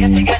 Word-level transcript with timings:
Yeah. 0.00 0.39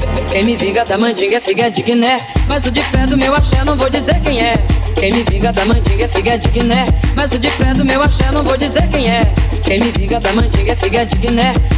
vinga 0.55 0.85
da 0.85 0.97
mandinga 0.97 1.37
é 1.37 1.41
figa 1.41 1.69
de 1.69 1.81
Guiné. 1.81 2.25
Mas 2.47 2.65
o 2.65 2.71
de 2.71 2.81
fé 2.81 3.05
do 3.05 3.17
meu 3.17 3.35
axé 3.35 3.63
não 3.65 3.75
vou 3.75 3.89
dizer 3.89 4.19
quem 4.21 4.39
é. 4.41 4.53
Quem 4.95 5.11
me 5.11 5.23
vinga 5.23 5.51
da 5.51 5.65
mandinga 5.65 6.05
é 6.05 6.07
figa 6.07 6.37
de 6.37 6.47
Guiné. 6.47 6.85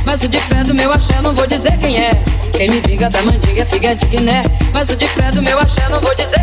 Mas 0.06 0.22
o 0.22 0.28
de 0.28 0.40
fé 0.40 0.64
do 0.64 0.74
meu 0.76 0.92
axé 0.92 1.20
não 1.22 1.34
vou 1.34 1.48
dizer 1.48 1.80
quem 1.80 1.98
é. 1.98 2.12
Quem 2.52 2.70
me 2.70 2.80
vinga 2.82 3.10
da 3.10 3.24
mandinga 3.24 3.64
é 3.64 3.66
figa 3.66 3.96
de 3.96 4.06
Guiné. 4.06 4.44
Mas 4.72 4.90
o 4.90 4.96
de 4.96 5.08
fé 5.08 5.32
do 5.32 5.42
meu 5.42 5.58
axé 5.58 5.90
não 5.90 6.00
vou 6.00 6.14
dizer 6.16 6.43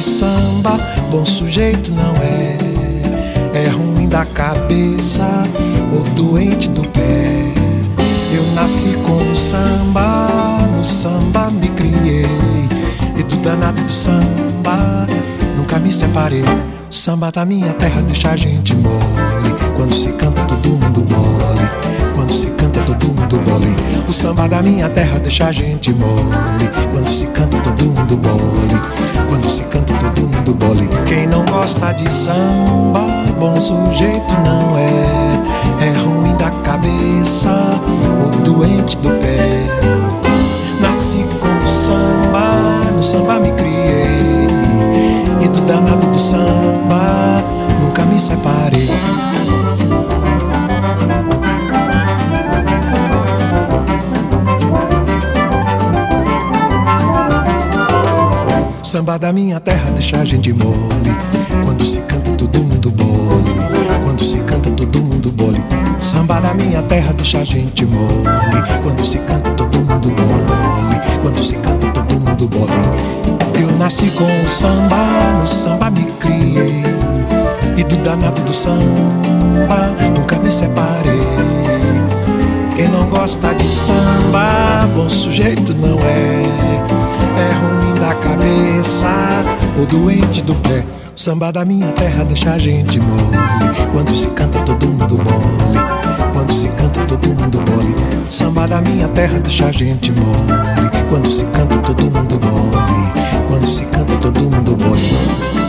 de 0.00 0.04
samba, 0.04 0.78
bom 1.10 1.26
sujeito 1.26 1.90
não 1.90 2.14
é. 2.22 2.56
É 3.52 3.68
ruim 3.68 4.08
da 4.08 4.24
cabeça 4.24 5.26
ou 5.92 6.02
doente 6.14 6.70
do 6.70 6.80
pé. 6.88 7.52
Eu 8.32 8.42
nasci 8.54 8.96
com 9.04 9.30
o 9.30 9.36
samba, 9.36 10.26
no 10.74 10.82
samba 10.82 11.50
me 11.50 11.68
criei. 11.68 12.24
E 13.14 13.22
do 13.22 13.36
danado 13.42 13.82
do 13.82 13.92
samba 13.92 15.06
nunca 15.58 15.78
me 15.78 15.92
separei. 15.92 16.44
Samba 16.88 17.30
da 17.30 17.44
minha 17.44 17.74
terra 17.74 18.00
deixa 18.00 18.30
a 18.30 18.36
gente 18.36 18.74
mole. 18.76 19.54
Quando 19.76 19.94
se 19.94 20.12
canta, 20.12 20.42
samba 24.20 24.46
da 24.46 24.62
minha 24.62 24.86
terra 24.90 25.18
deixa 25.18 25.46
a 25.46 25.52
gente 25.52 25.94
mole. 25.94 26.68
Quando 26.92 27.08
se 27.08 27.26
canta, 27.28 27.56
todo 27.56 27.84
mundo 27.86 28.18
mole. 28.18 28.78
Quando 29.26 29.48
se 29.48 29.62
canta, 29.62 29.94
todo 29.94 30.28
mundo 30.28 30.54
mole. 30.62 30.90
Quem 31.06 31.26
não 31.26 31.42
gosta 31.46 31.90
de 31.92 32.12
samba, 32.12 33.00
bom 33.38 33.58
sujeito 33.58 34.34
não 34.44 34.76
é. 34.76 35.86
É 35.86 35.98
ruim 36.02 36.36
da 36.36 36.50
cabeça 36.62 37.48
ou 38.22 38.30
doente 38.42 38.98
do 38.98 39.08
pé. 39.20 39.64
Nasci 40.82 41.24
com 41.40 41.64
o 41.64 41.68
samba, 41.68 42.92
no 42.94 43.02
samba 43.02 43.40
me 43.40 43.50
criei 43.52 44.48
do 45.48 45.60
danado 45.62 46.06
do 46.06 46.18
samba, 46.18 47.42
nunca 47.82 48.04
me 48.04 48.20
separei. 48.20 48.90
Samba 58.90 59.16
da 59.16 59.32
minha 59.32 59.60
terra 59.60 59.92
deixa 59.92 60.16
a 60.16 60.24
gente 60.24 60.52
mole. 60.52 61.16
Quando 61.64 61.84
se 61.86 62.00
canta 62.00 62.32
todo 62.32 62.58
mundo 62.58 62.90
bole. 62.90 63.52
Quando 64.02 64.24
se 64.24 64.38
canta 64.38 64.68
todo 64.68 65.00
mundo 65.00 65.30
bole. 65.30 65.64
Samba 66.00 66.40
da 66.40 66.52
minha 66.52 66.82
terra 66.82 67.12
deixa 67.12 67.38
a 67.38 67.44
gente 67.44 67.86
mole. 67.86 68.26
Quando 68.82 69.04
se 69.06 69.18
canta 69.18 69.48
todo 69.52 69.78
mundo 69.78 70.10
bole. 70.10 71.00
Quando 71.22 71.40
se 71.40 71.54
canta 71.58 71.86
todo 71.86 72.14
mundo 72.18 72.48
bole. 72.48 73.62
Eu 73.62 73.70
nasci 73.78 74.10
com 74.10 74.24
o 74.24 74.48
samba, 74.48 74.96
no 75.40 75.46
samba 75.46 75.88
me 75.88 76.04
criei. 76.18 76.82
E 77.76 77.84
do 77.84 77.96
danado 77.98 78.40
do 78.40 78.52
samba, 78.52 79.94
nunca 80.12 80.34
me 80.34 80.50
separei. 80.50 81.20
Quem 82.74 82.88
não 82.88 83.08
gosta 83.08 83.54
de 83.54 83.68
samba, 83.68 84.88
bom 84.96 85.08
sujeito 85.08 85.72
não 85.74 85.96
é. 86.00 86.42
É 87.38 87.52
ruim 87.54 87.79
da 88.10 88.14
cabeça, 88.16 89.08
ou 89.78 89.86
doente 89.86 90.42
do 90.42 90.54
pé. 90.56 90.84
O 91.16 91.20
samba 91.20 91.52
da 91.52 91.64
minha 91.64 91.88
terra 91.92 92.24
deixa 92.24 92.52
a 92.52 92.58
gente 92.58 92.98
mole. 93.00 93.36
Quando 93.92 94.14
se 94.14 94.28
canta, 94.28 94.58
todo 94.60 94.86
mundo 94.88 95.16
bole. 95.16 95.78
Quando 96.32 96.52
se 96.52 96.68
canta, 96.70 97.04
todo 97.06 97.28
mundo 97.28 97.60
bole. 97.62 97.94
Samba 98.28 98.66
da 98.66 98.80
minha 98.80 99.06
terra 99.08 99.38
deixa 99.38 99.66
a 99.66 99.72
gente 99.72 100.10
mole. 100.12 100.90
Quando 101.08 101.30
se 101.30 101.44
canta, 101.46 101.76
todo 101.78 102.10
mundo 102.10 102.38
bole. 102.38 103.46
Quando 103.48 103.66
se 103.66 103.84
canta, 103.84 104.16
todo 104.16 104.50
mundo 104.50 104.76
bole. 104.76 105.60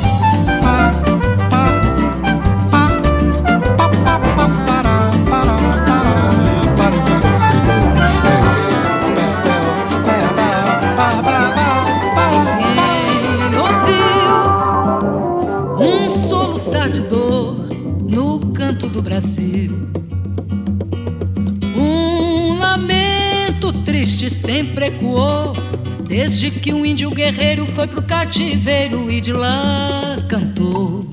Foi 27.81 27.87
pro 27.87 28.03
cativeiro 28.03 29.09
e 29.09 29.19
de 29.19 29.33
lá 29.33 30.15
cantou. 30.29 31.03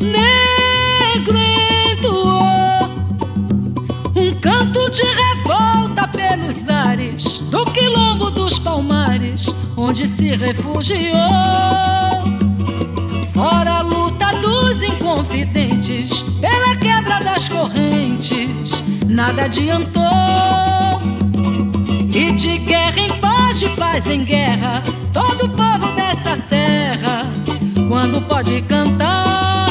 Negro 0.00 1.36
entoou 1.90 2.88
um 4.16 4.32
canto 4.40 4.90
de 4.90 5.02
revolta 5.02 6.08
pelos 6.08 6.66
ares 6.70 7.40
do 7.50 7.66
quilombo 7.66 8.30
dos 8.30 8.58
palmares, 8.58 9.52
onde 9.76 10.08
se 10.08 10.34
refugiou. 10.36 11.12
Fora 13.34 13.80
a 13.80 13.82
luta 13.82 14.32
dos 14.40 14.80
inconfidentes, 14.80 16.22
pela 16.40 16.76
quebra 16.76 17.18
das 17.20 17.46
correntes, 17.46 18.82
nada 19.06 19.44
adiantou. 19.44 20.63
Paz, 23.94 24.06
em 24.08 24.24
guerra, 24.24 24.82
todo 25.12 25.48
povo 25.50 25.94
dessa 25.94 26.36
terra, 26.48 27.26
quando 27.88 28.20
pode 28.22 28.60
cantar, 28.62 29.68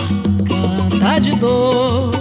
canta 0.47 1.19
de 1.19 1.31
dor. 1.31 2.12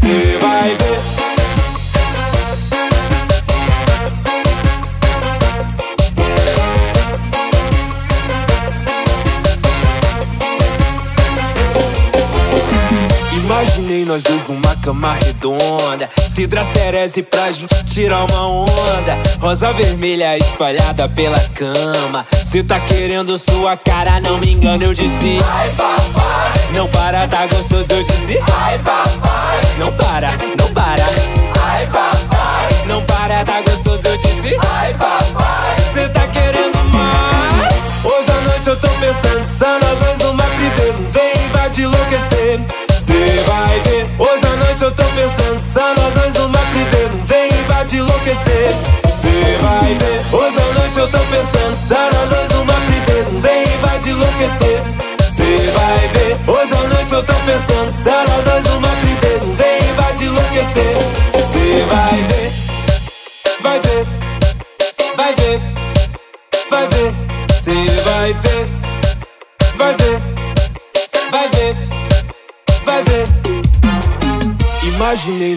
Cê 0.00 0.38
vai 0.40 0.76
ver. 0.76 1.33
Nós 14.14 14.22
dois 14.22 14.46
numa 14.46 14.76
cama 14.76 15.12
redonda. 15.14 16.08
Cidra 16.28 16.62
Cereze 16.62 17.20
pra 17.20 17.50
gente 17.50 17.74
tirar 17.84 18.24
uma 18.30 18.46
onda. 18.46 19.18
Rosa 19.40 19.72
vermelha 19.72 20.38
espalhada 20.38 21.08
pela 21.08 21.40
cama. 21.48 22.24
Cê 22.40 22.62
tá 22.62 22.78
querendo 22.78 23.36
sua 23.36 23.76
cara, 23.76 24.20
não 24.20 24.38
me 24.38 24.52
engano, 24.52 24.84
eu 24.84 24.94
disse. 24.94 25.38
Ai, 25.44 25.68
papai. 25.70 26.52
Não 26.76 26.86
para, 26.88 27.26
tá 27.26 27.44
gostoso, 27.48 27.86
eu 27.90 28.02
disse. 28.04 28.38
Ai, 28.52 28.78
papai. 28.78 29.60
Não 29.78 29.92
para, 29.92 30.30
não 30.60 30.72
para. 30.72 31.06
Ai, 31.60 31.86
papai. 31.88 32.84
Não 32.86 33.02
para, 33.02 33.44
tá 33.44 33.62
gostoso, 33.62 34.02
eu 34.06 34.16
disse. 34.16 34.56
Ai, 34.78 34.94
papai. 34.94 35.76
Cê 35.92 36.08
tá 36.10 36.24
querendo 36.28 36.78
mais. 36.92 38.04
Hoje 38.04 38.30
à 38.30 38.40
noite 38.48 38.68
eu 38.68 38.76
tô 38.76 38.88
pensando, 38.88 39.44
só 39.44 39.78
nós 39.80 39.98
dois 39.98 40.18
numa 40.18 40.44
privê. 40.44 40.92
Não 40.92 41.10
vem, 41.10 41.48
vai 41.52 41.68
te 41.68 41.82
enlouquecer. 41.82 42.23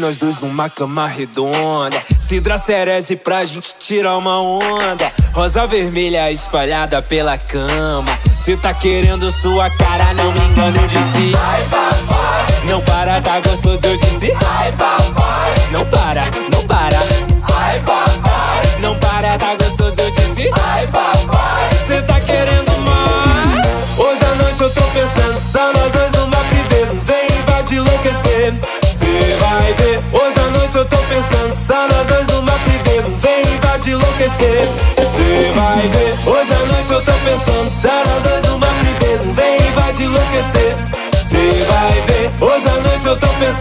Nós 0.08 0.18
dois 0.20 0.42
numa 0.42 0.70
cama 0.70 1.06
redonda. 1.06 2.00
Cidra 2.18 2.58
Cereze 2.58 3.18
pra 3.18 3.44
gente 3.44 3.76
tirar 3.78 4.18
uma 4.18 4.40
onda. 4.40 5.08
Rosa 5.34 5.68
vermelha 5.68 6.32
espalhada 6.32 7.02
pela 7.02 7.38
cama. 7.38 8.16
Cê 8.34 8.56
tá 8.56 8.74
querendo 8.74 9.30
sua 9.30 9.70
cara, 9.72 10.14
não 10.14 10.32
me 10.32 10.40
engano, 10.40 10.78
eu 10.78 10.88
disse. 10.88 11.36
Ai, 11.38 11.64
papai. 11.64 12.70
Não 12.70 12.82
para, 12.82 13.20
tá 13.20 13.42
gostoso, 13.42 13.80
eu 13.84 13.98
disse. 13.98 14.32
Ai, 14.46 14.72
papai. 14.72 15.54
Não 15.72 15.86
para, 15.86 16.24
não 16.54 16.66
para. 16.66 16.97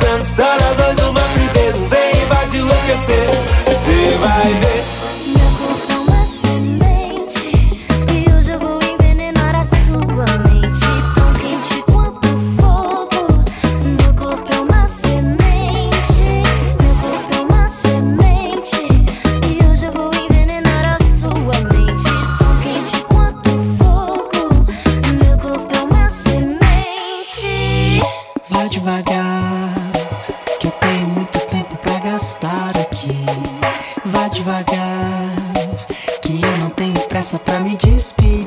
Noite 0.03 0.46
devagar, 34.47 35.35
que 36.23 36.41
eu 36.41 36.59
não 36.59 36.71
tenho 36.71 37.01
pressa 37.09 37.37
pra 37.37 37.59
me 37.59 37.75
despedir. 37.75 38.46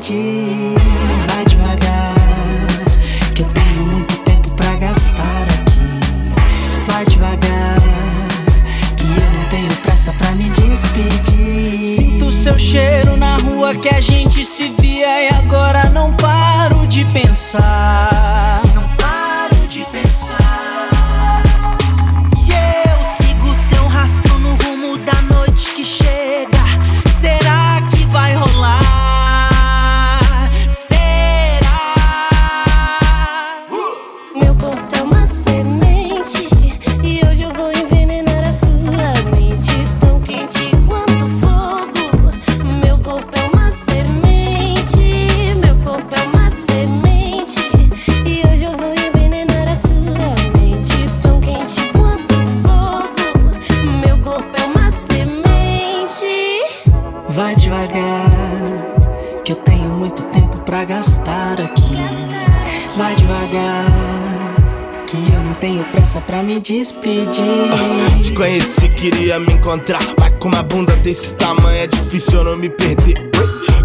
Desse 71.10 71.34
tamanho 71.34 71.76
é 71.76 71.88
difícil 71.88 72.38
eu 72.38 72.44
não 72.44 72.56
me 72.56 72.70
perder. 72.70 73.32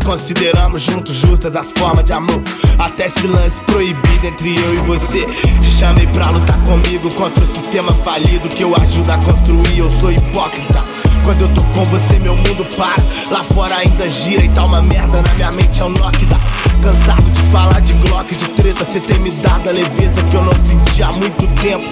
Consideramos 0.05 0.83
juntos 0.83 1.17
justas 1.17 1.57
as 1.57 1.71
formas 1.71 2.05
de 2.05 2.13
amor. 2.13 2.43
Até 2.79 3.07
esse 3.07 3.27
lance 3.27 3.59
proibido 3.63 4.27
entre 4.27 4.55
eu 4.59 4.75
e 4.75 4.77
você. 4.81 5.25
Te 5.59 5.71
chamei 5.71 6.07
pra 6.09 6.29
lutar 6.29 6.59
comigo 6.65 7.11
contra 7.15 7.43
o 7.43 7.47
sistema 7.47 7.95
falido 7.95 8.47
que 8.51 8.63
eu 8.63 8.77
ajudo 8.77 9.11
a 9.11 9.17
construir. 9.17 9.79
Eu 9.79 9.91
sou 9.91 10.13
hipócrita. 10.13 10.85
Quando 11.25 11.41
eu 11.41 11.49
tô 11.55 11.63
com 11.63 11.87
você, 11.87 12.19
meu 12.19 12.37
mundo 12.37 12.67
para. 12.77 13.03
Lá 13.31 13.43
fora 13.43 13.77
ainda 13.77 14.07
gira 14.07 14.45
e 14.45 14.49
tá 14.51 14.63
uma 14.63 14.83
merda 14.83 15.23
na 15.23 15.33
minha 15.33 15.51
mente, 15.51 15.81
é 15.81 15.85
o 15.85 15.89
da. 15.89 16.39
Cansado 16.83 17.31
de 17.31 17.41
falar 17.51 17.81
de 17.81 17.95
Glock, 17.95 18.37
de 18.37 18.47
treta, 18.51 18.85
cê 18.85 19.01
tem 19.01 19.19
me 19.21 19.31
dado 19.31 19.71
a 19.71 19.73
leveza 19.73 20.23
que 20.25 20.37
eu 20.37 20.45
não 20.45 20.53
senti 20.53 21.03
há 21.03 21.11
muito 21.13 21.47
tempo. 21.63 21.89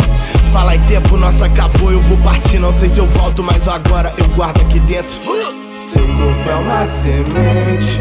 Fala 0.53 0.77
em 0.77 0.81
tempo, 0.81 1.17
nosso 1.17 1.43
acabou, 1.43 1.91
eu 1.91 2.01
vou 2.03 2.19
partir, 2.19 2.59
não 2.59 2.75
sei 2.75 2.91
se 2.91 2.99
eu 2.99 3.07
volto, 3.07 3.43
mas 3.43 3.67
agora 3.67 4.15
eu 4.19 4.29
guardo 4.35 4.61
aqui 4.61 4.79
dentro. 4.81 5.19
Seu 5.83 6.07
corpo 6.07 6.49
é 6.49 6.55
uma 6.55 6.87
semente. 6.87 7.99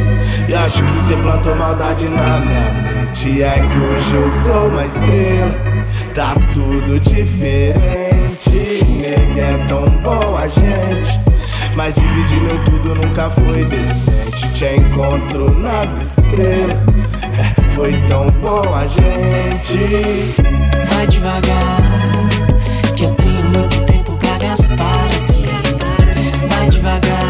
E 0.48 0.54
acho 0.54 0.84
que 0.84 0.92
cê 0.92 1.16
plantou 1.16 1.56
maldade 1.56 2.08
na 2.10 2.40
minha 2.40 2.72
mente. 2.84 3.42
É 3.42 3.60
que 3.68 3.78
hoje 3.78 4.16
eu 4.16 4.30
sou 4.30 4.68
uma 4.68 4.86
estrela. 4.86 5.52
Tá 6.14 6.36
tudo 6.54 7.00
diferente. 7.00 8.84
Nega, 9.00 9.42
é 9.42 9.66
tão 9.68 9.90
bom 10.02 10.38
a 10.38 10.48
gente. 10.48 11.20
Mas 11.76 11.96
dividir 11.96 12.42
meu 12.42 12.64
tudo 12.66 12.94
nunca 12.96 13.30
foi 13.30 13.66
decente. 13.66 14.48
Te 14.54 14.76
encontro 14.76 15.58
nas 15.60 16.18
estrelas. 16.18 16.88
É, 16.88 17.62
Foi 17.72 17.94
tão 18.06 18.30
bom 18.42 18.62
a 18.76 18.86
gente. 18.86 19.80
Vai 20.94 21.08
devagar, 21.08 21.82
que 22.96 23.06
eu 23.06 23.14
tenho 23.16 23.44
muito 23.50 23.82
tempo 23.86 24.16
pra 24.18 24.38
gastar 24.38 25.06
aqui. 25.08 25.42
Vai 26.48 26.70
devagar, 26.70 27.21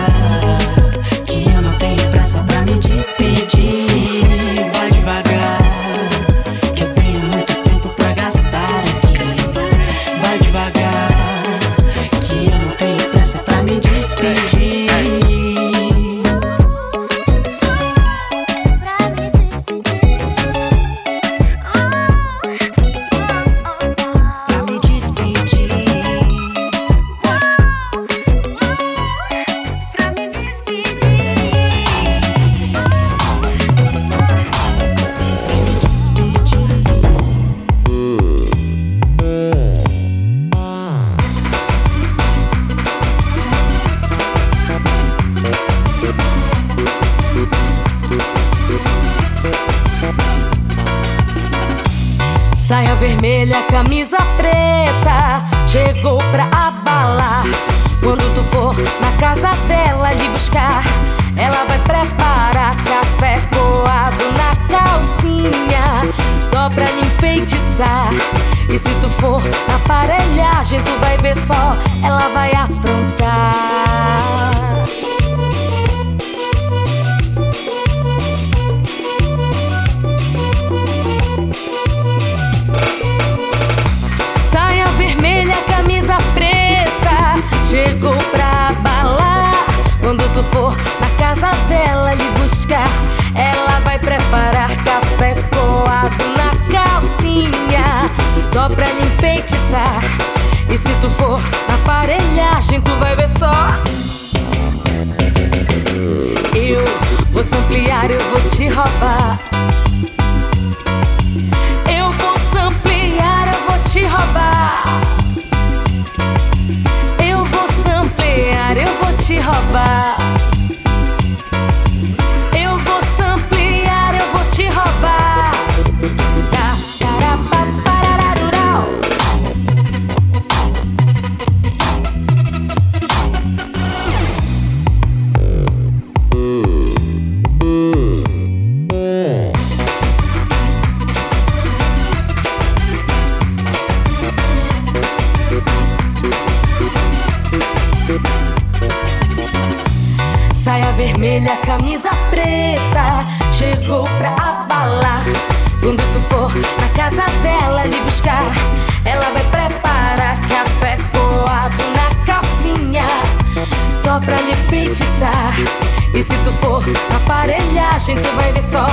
E 164.92 166.22
se 166.22 166.38
tu 166.44 166.52
for 166.60 166.84
aparelhagem, 167.16 168.18
tu 168.18 168.36
vai 168.36 168.52
ver 168.52 168.62
só, 168.62 168.86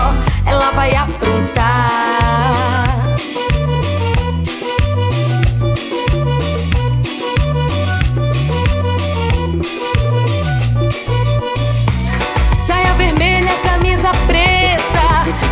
ela 0.47 0.71
vai 0.71 0.95
aprontar. 0.95 1.99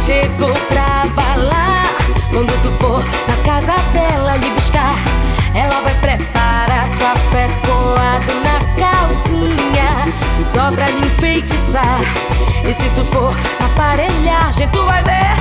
chegou 0.07 0.53
pra 0.69 1.05
balar. 1.17 1.85
Quando 2.31 2.53
tu 2.63 2.71
for 2.79 3.03
na 3.27 3.37
casa 3.45 3.75
dela 3.93 4.06
E 11.39 12.73
se 12.73 12.89
tu 12.95 13.05
for 13.05 13.37
na 13.61 13.67
aparelhagem, 13.67 14.69
tu 14.69 14.83
vai 14.85 15.03
ver. 15.03 15.37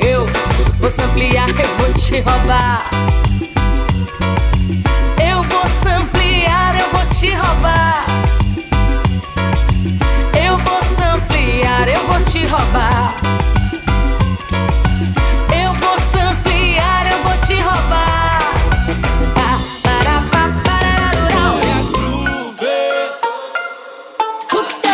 Eu 0.00 0.26
vou 0.78 0.88
ampliar, 1.04 1.48
eu 1.48 1.76
vou 1.78 1.92
te 1.94 2.20
roubar. 2.20 2.88
Eu 5.28 5.42
vou 5.42 5.92
ampliar, 5.92 6.78
eu 6.78 6.88
vou 6.90 7.06
te 7.06 7.34
roubar. 7.34 8.04
eu 11.88 12.06
vou 12.06 12.24
te 12.24 12.46
roubar. 12.46 13.49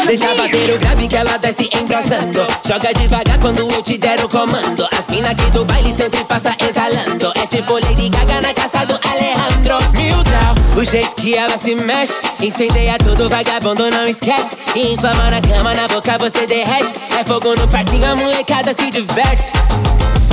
Deixa 0.07 0.33
bater 0.37 0.73
o 0.73 0.79
grave 0.79 1.09
que 1.09 1.17
ela 1.17 1.37
desce 1.37 1.69
embrasando. 1.77 2.47
Joga 2.65 2.95
devagar 2.95 3.41
quando 3.41 3.59
eu 3.59 3.83
te 3.83 3.99
der 3.99 4.25
o 4.25 4.29
comando. 4.29 4.89
As 4.97 5.09
mina 5.09 5.31
aqui 5.31 5.51
do 5.51 5.65
baile 5.65 5.93
sempre 5.93 6.23
passa 6.25 6.55
exalando. 6.61 7.33
É 7.35 7.47
tipo 7.47 7.73
Lady 7.73 8.09
Gaga 8.09 8.41
na 8.41 8.55
caça 8.55 8.87
do 8.87 8.95
Alejandro. 8.95 9.79
Mil 9.97 10.23
grau, 10.23 10.55
o 10.77 10.85
jeito 10.85 11.13
que 11.17 11.35
ela 11.35 11.59
se 11.59 11.75
mexe. 11.75 12.15
Incendeia 12.41 12.97
tudo, 12.99 13.29
vagabundo, 13.29 13.91
não 13.91 14.07
esquece. 14.07 14.57
Inflama 14.77 15.29
na 15.29 15.41
cama, 15.41 15.75
na 15.75 15.89
boca 15.89 16.17
você 16.19 16.47
derrete. 16.47 16.93
É 17.19 17.25
fogo 17.25 17.57
no 17.57 17.67
parquinho, 17.67 18.09
a 18.09 18.15
molecada 18.15 18.73
se 18.75 18.89
diverte. 18.89 19.53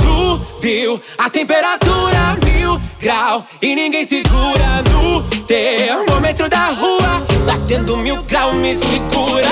Subiu 0.00 1.00
a 1.18 1.28
temperatura 1.28 2.38
mil 2.44 2.80
grau 3.00 3.44
e 3.60 3.74
ninguém 3.74 4.04
segura 4.04 4.82
no 4.92 5.24
termômetro 5.46 6.48
da 6.48 6.70
rua. 6.70 7.22
Batendo 7.46 7.96
mil 7.96 8.22
grau, 8.24 8.52
me 8.52 8.74
segura. 8.74 9.48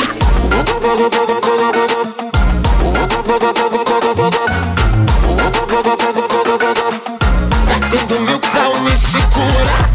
Batendo 7.66 8.20
mil 8.20 8.38
grau, 8.38 8.80
me 8.80 8.90
segura. 8.96 9.92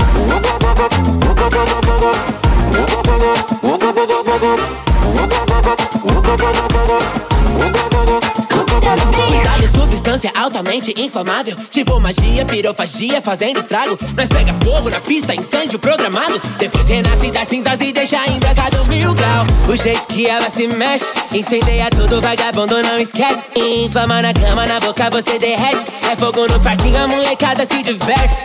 Substância 10.07 10.31
altamente 10.35 10.93
inflamável 10.97 11.55
Tipo 11.69 11.99
magia, 11.99 12.45
pirofagia 12.45 13.21
fazendo 13.21 13.59
estrago. 13.59 13.97
Nós 14.15 14.29
pega 14.29 14.53
fogo 14.63 14.89
na 14.89 15.01
pista, 15.01 15.35
incêndio 15.35 15.79
programado. 15.79 16.39
Depois 16.57 16.87
renasce 16.87 17.31
das 17.31 17.47
cinzas 17.47 17.79
e 17.81 17.91
deixa 17.91 18.25
embrasado 18.27 18.85
mil 18.85 19.13
grau. 19.13 19.45
O 19.67 19.75
jeito 19.75 20.07
que 20.07 20.25
ela 20.25 20.49
se 20.49 20.67
mexe 20.67 21.05
Incendeia 21.31 21.89
tudo, 21.89 22.21
vagabundo 22.21 22.81
não 22.81 22.97
esquece. 22.97 23.39
Inflama 23.55 24.21
na 24.21 24.33
cama, 24.33 24.65
na 24.65 24.79
boca 24.79 25.09
você 25.09 25.37
derrete. 25.37 25.85
É 26.09 26.15
fogo 26.15 26.47
no 26.47 26.59
parquinho, 26.59 27.03
a 27.03 27.07
molecada 27.07 27.65
se 27.65 27.81
diverte. 27.81 28.43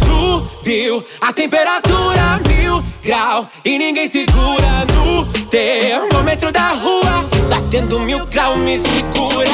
Subiu 0.00 1.04
a 1.20 1.32
temperatura 1.32 2.40
mil 2.48 2.82
grau 3.02 3.48
E 3.64 3.76
ninguém 3.76 4.08
segura 4.08 4.84
no 4.94 5.26
termômetro 5.46 6.52
da 6.52 6.70
rua 6.70 7.35
Batendo 7.48 8.00
mil 8.00 8.26
grau, 8.26 8.56
me 8.56 8.78
segura. 8.78 9.50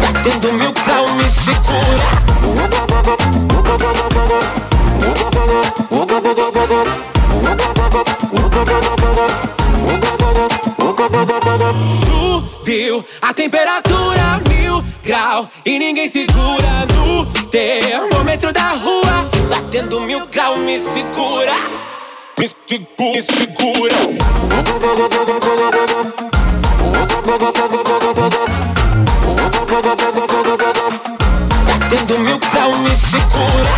Batendo 0.00 0.52
mil 0.52 0.72
grau 0.72 1.08
me 1.14 1.24
segura. 1.30 2.24
Subiu 12.04 13.04
a 13.20 13.34
temperatura 13.34 14.40
mil 14.48 14.82
grau 15.04 15.48
E 15.64 15.78
ninguém 15.78 16.08
segura 16.08 16.93
me 20.74 20.80
segura, 20.80 21.54
me, 22.36 22.48
segura, 22.48 23.12
me 23.12 23.22
segura. 23.22 23.96
Batendo 31.64 32.18
mil 32.18 32.38
grau, 32.38 32.72
me 32.78 32.96
segura. 32.96 33.74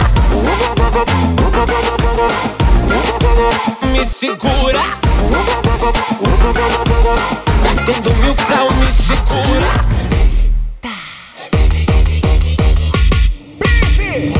Me 3.92 4.06
segura. 4.06 4.84
Batendo 7.62 8.14
mil 8.14 8.34
grau, 8.46 8.68
me 8.76 8.90
segura. 8.92 9.70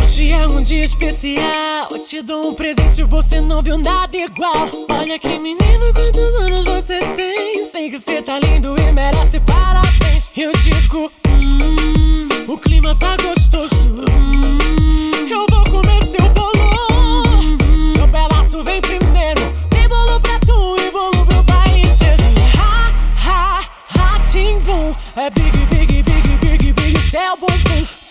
Hoje 0.00 0.32
é 0.32 0.46
um 0.46 0.62
dia 0.62 0.84
especial 0.84 1.65
te 2.08 2.22
dou 2.22 2.50
um 2.50 2.54
presente, 2.54 3.02
você 3.02 3.40
não 3.40 3.60
viu 3.60 3.76
nada 3.76 4.16
igual. 4.16 4.70
Olha 4.88 5.18
que 5.18 5.40
menino, 5.40 5.92
quantos 5.92 6.34
anos 6.36 6.64
você 6.64 7.00
tem? 7.16 7.68
Sei 7.68 7.90
que 7.90 7.98
você 7.98 8.22
tá 8.22 8.38
lindo 8.38 8.76
e 8.78 8.92
merece 8.92 9.40
parabéns. 9.40 10.30
Eu 10.36 10.52
digo, 10.52 11.10
hum, 11.26 12.28
o 12.46 12.56
clima 12.58 12.94
tá 12.94 13.16
gostoso. 13.16 14.04
Hum, 14.08 15.10
eu 15.28 15.46
vou 15.50 15.64
comer 15.64 16.00
seu 16.04 16.28
bolo. 16.28 17.58
Seu 17.96 18.06
pedaço 18.06 18.62
vem 18.62 18.80
primeiro. 18.80 19.40
Tem 19.68 19.88
bolo 19.88 20.20
pra 20.20 20.38
tu 20.38 20.76
e 20.78 20.90
bolo 20.92 21.26
pro 21.26 21.42
pai 21.42 21.80
inteiro. 21.80 22.22
Ha, 22.56 22.94
ha, 23.16 23.64
ha, 23.98 24.20
tim, 24.20 24.60
boom. 24.60 24.94
É 25.16 25.28
big, 25.30 25.58
big, 25.66 26.02
big, 26.02 26.02
big, 26.04 26.58
big, 26.58 26.72
big, 26.72 27.10
céu, 27.10 27.36
bom, 27.36 27.48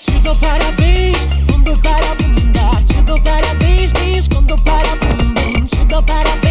Te 0.04 0.20
dou 0.20 0.36
parabéns. 0.36 1.45
Chido 3.06 3.22
para 3.22 3.54
bis, 3.60 3.92
bis, 3.94 4.28
cuando 4.28 4.56
para 4.64 4.96
bum, 4.96 5.34
bum. 5.36 5.68
Chido 5.68 6.02
para 6.08 6.45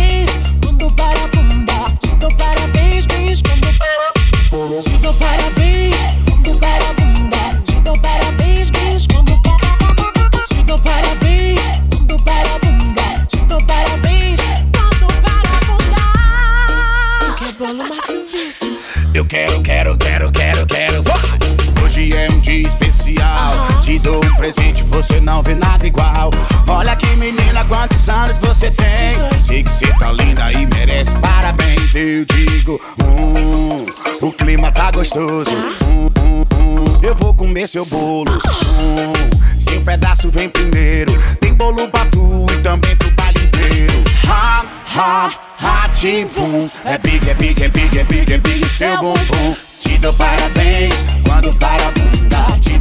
presente, 24.45 24.83
você 24.83 25.21
não 25.23 25.43
vê 25.43 25.55
nada 25.55 25.87
igual. 25.87 26.31
Olha 26.69 26.95
que 26.97 27.07
menina, 27.17 27.65
quantos 27.65 28.07
anos 28.11 28.37
você 28.37 28.71
tem? 28.71 29.41
Sei 29.41 29.63
que 29.63 29.71
você 29.71 29.87
tá 29.95 30.13
linda 30.13 30.53
e 30.53 30.67
merece 30.67 31.15
parabéns. 31.15 31.95
Eu 31.95 32.27
digo, 32.27 32.79
hum, 33.03 33.87
o 34.21 34.31
clima 34.33 34.71
tá 34.71 34.91
gostoso. 34.91 35.51
Hum, 35.51 36.11
hum, 36.21 36.45
hum, 36.59 36.85
eu 37.03 37.15
vou 37.15 37.33
comer 37.33 37.67
seu 37.67 37.87
bolo. 37.87 38.33
Hum, 38.35 39.59
seu 39.59 39.81
pedaço 39.81 40.29
vem 40.29 40.51
primeiro. 40.51 41.19
Tem 41.41 41.55
bolo 41.55 41.89
pra 41.89 42.05
tu 42.07 42.47
e 42.53 42.61
também 42.61 42.95
pro 42.97 43.11
baile 43.13 43.41
inteiro. 43.43 44.05
Ha, 44.29 44.67
ha, 44.95 45.31
ha, 45.59 45.89
bum. 46.35 46.69
É 46.85 46.99
big, 46.99 47.31
é 47.31 47.33
big, 47.33 47.65
é 47.65 47.69
big, 47.69 47.99
é 47.99 48.05
big, 48.05 48.35
é 48.35 48.39
big, 48.39 48.69
seu 48.69 48.95
bumbum. 48.99 49.57
Te 49.81 49.97
dou 50.01 50.13
parabéns 50.13 50.95
quando 51.25 51.51
para 51.59 51.91
bunda. 51.93 52.34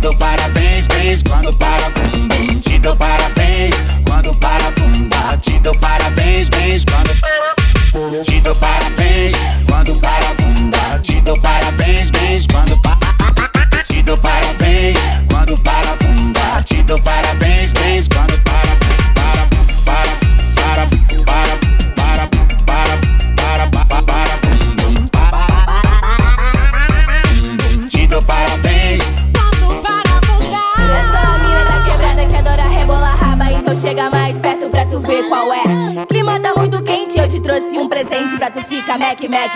Dou 0.03 0.13
parabéns, 0.15 0.85
bens 0.87 1.23
quando 1.23 1.53
para 1.53 1.85
a 1.85 1.89
bunda. 1.91 2.59
Te 2.59 2.77
dou 2.77 2.93
parabéns 2.97 3.73
quando 4.05 4.35
para 4.35 4.69
bunda. 4.71 5.37
Te 5.41 5.57
dou 5.59 5.73
parabéns, 5.77 6.49
bens 6.49 6.83
quando 6.83 7.17
para 7.21 8.23
Te 8.25 8.41
dou 8.41 8.53
parabéns 8.53 9.31
quando 9.65 9.95
para 10.01 10.29
a 10.29 10.33
bunda. 10.33 10.99
Te 11.01 11.21
dou 11.21 11.39
parabéns, 11.39 12.11
bens 12.11 12.45
quando 12.47 12.77
para 12.81 12.97
Te 13.85 14.03
dou 14.03 14.17
parabéns 14.17 14.62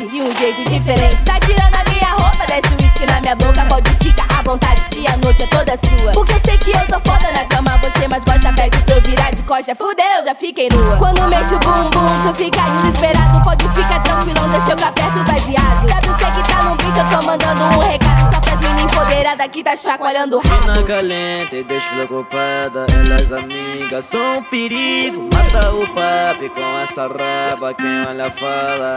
De 0.05 0.21
um 0.21 0.31
jeito 0.37 0.63
diferente. 0.69 1.25
Tá 1.25 1.39
tirando 1.39 1.73
a 1.73 1.83
minha 1.91 2.11
roupa, 2.11 2.45
desce 2.45 2.71
o 2.71 2.83
uísque 2.83 3.05
na 3.07 3.19
minha 3.19 3.35
boca. 3.35 3.65
Pode 3.65 3.89
ficar 3.95 4.27
à 4.37 4.43
vontade, 4.43 4.79
se 4.93 5.07
a 5.07 5.17
noite 5.17 5.41
é 5.41 5.47
toda 5.47 5.75
sua. 5.75 6.11
Porque 6.13 6.33
eu 6.33 6.41
sei 6.45 6.57
que 6.59 6.69
eu 6.69 6.79
sou 6.87 6.99
foda 6.99 7.31
na 7.31 7.43
cama 7.45 7.79
Você 7.79 8.07
mais 8.07 8.23
gosta 8.23 8.53
perto 8.53 8.79
pra 8.85 8.95
eu 8.95 9.01
virar 9.01 9.31
de 9.31 9.41
costa. 9.41 9.73
Fudeu, 9.75 10.23
já 10.23 10.35
fiquei 10.35 10.69
nua. 10.69 10.97
Quando 10.97 11.27
mexo 11.27 11.55
o 11.55 11.59
bumbum, 11.59 12.27
tu 12.27 12.35
fica 12.35 12.61
desesperado. 12.61 13.43
Pode 13.43 13.67
ficar 13.69 13.99
tranquilão, 14.03 14.49
deixa 14.49 14.71
eu 14.71 14.77
cá 14.77 14.91
perto 14.91 15.23
baseado. 15.23 15.89
Sabe 15.89 16.07
você 16.07 16.25
que 16.25 16.47
tá 16.47 16.63
no 16.63 16.75
beat, 16.75 16.97
eu 16.97 17.09
tô 17.09 17.25
mandando 17.25 17.63
um 17.63 17.79
recado. 17.79 18.35
Só 18.35 18.39
pras 18.39 18.59
mina 18.59 18.81
empoderada 18.81 19.47
que 19.49 19.63
tá 19.63 19.75
chacoalhando 19.75 20.37
o 20.37 20.41
rabo. 20.41 20.61
Mina 20.61 20.83
caliente, 20.83 21.63
despreocupada, 21.63 22.85
elas 22.93 23.31
amigas 23.31 24.05
são 24.05 24.37
um 24.37 24.43
perigo. 24.43 25.27
Mata 25.53 25.71
o 25.71 25.87
papi 25.87 26.49
com 26.49 26.79
essa 26.83 27.03
raba, 27.03 27.73
quem 27.73 28.05
olha 28.05 28.29
fala. 28.31 28.95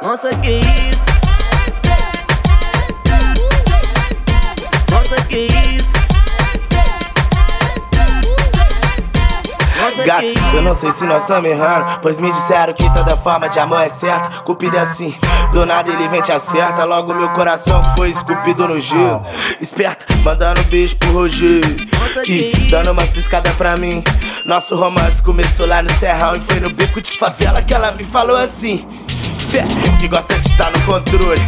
Nossa, 0.00 0.34
que 0.36 0.50
isso? 0.50 1.06
Nossa, 4.90 5.16
que 5.26 5.38
isso? 5.38 5.98
Nossa, 9.80 10.04
Gato, 10.04 10.22
que 10.22 10.56
eu 10.56 10.62
não 10.62 10.74
sei 10.74 10.92
se 10.92 11.04
nós 11.04 11.22
estamos 11.22 11.50
errando. 11.50 11.98
Pois 12.00 12.20
me 12.20 12.30
disseram 12.30 12.72
que 12.72 12.88
toda 12.92 13.16
forma 13.16 13.48
de 13.48 13.58
amor 13.58 13.80
é 13.80 13.88
certa. 13.88 14.42
Cupido 14.42 14.76
é 14.76 14.80
assim, 14.80 15.18
do 15.52 15.66
nada 15.66 15.90
ele 15.90 16.08
vem 16.08 16.22
te 16.22 16.32
acerta. 16.32 16.84
Logo 16.84 17.14
meu 17.14 17.28
coração 17.30 17.82
que 17.82 17.94
foi 17.96 18.10
esculpido 18.10 18.66
no 18.66 18.80
gelo. 18.80 19.22
Esperta, 19.60 20.06
mandando 20.22 20.60
um 20.60 20.64
beijo 20.64 20.96
pro 20.96 21.12
Rogério. 21.12 21.76
E 22.26 22.52
dando 22.70 22.92
umas 22.92 23.10
piscadas 23.10 23.54
pra 23.54 23.76
mim. 23.76 24.02
Nosso 24.44 24.74
romance 24.74 25.22
começou 25.22 25.66
lá 25.66 25.82
no 25.82 25.90
Serrão 25.94 26.36
e 26.36 26.40
foi 26.40 26.60
no 26.60 26.70
beco 26.70 27.00
de 27.00 27.12
favela 27.18 27.62
que 27.62 27.74
ela 27.74 27.92
me 27.92 28.04
falou 28.04 28.36
assim. 28.36 28.86
Fé, 29.50 29.64
que 29.98 30.06
gosta 30.06 30.38
de 30.38 30.46
estar 30.46 30.70
no 30.70 30.80
controle. 30.82 31.40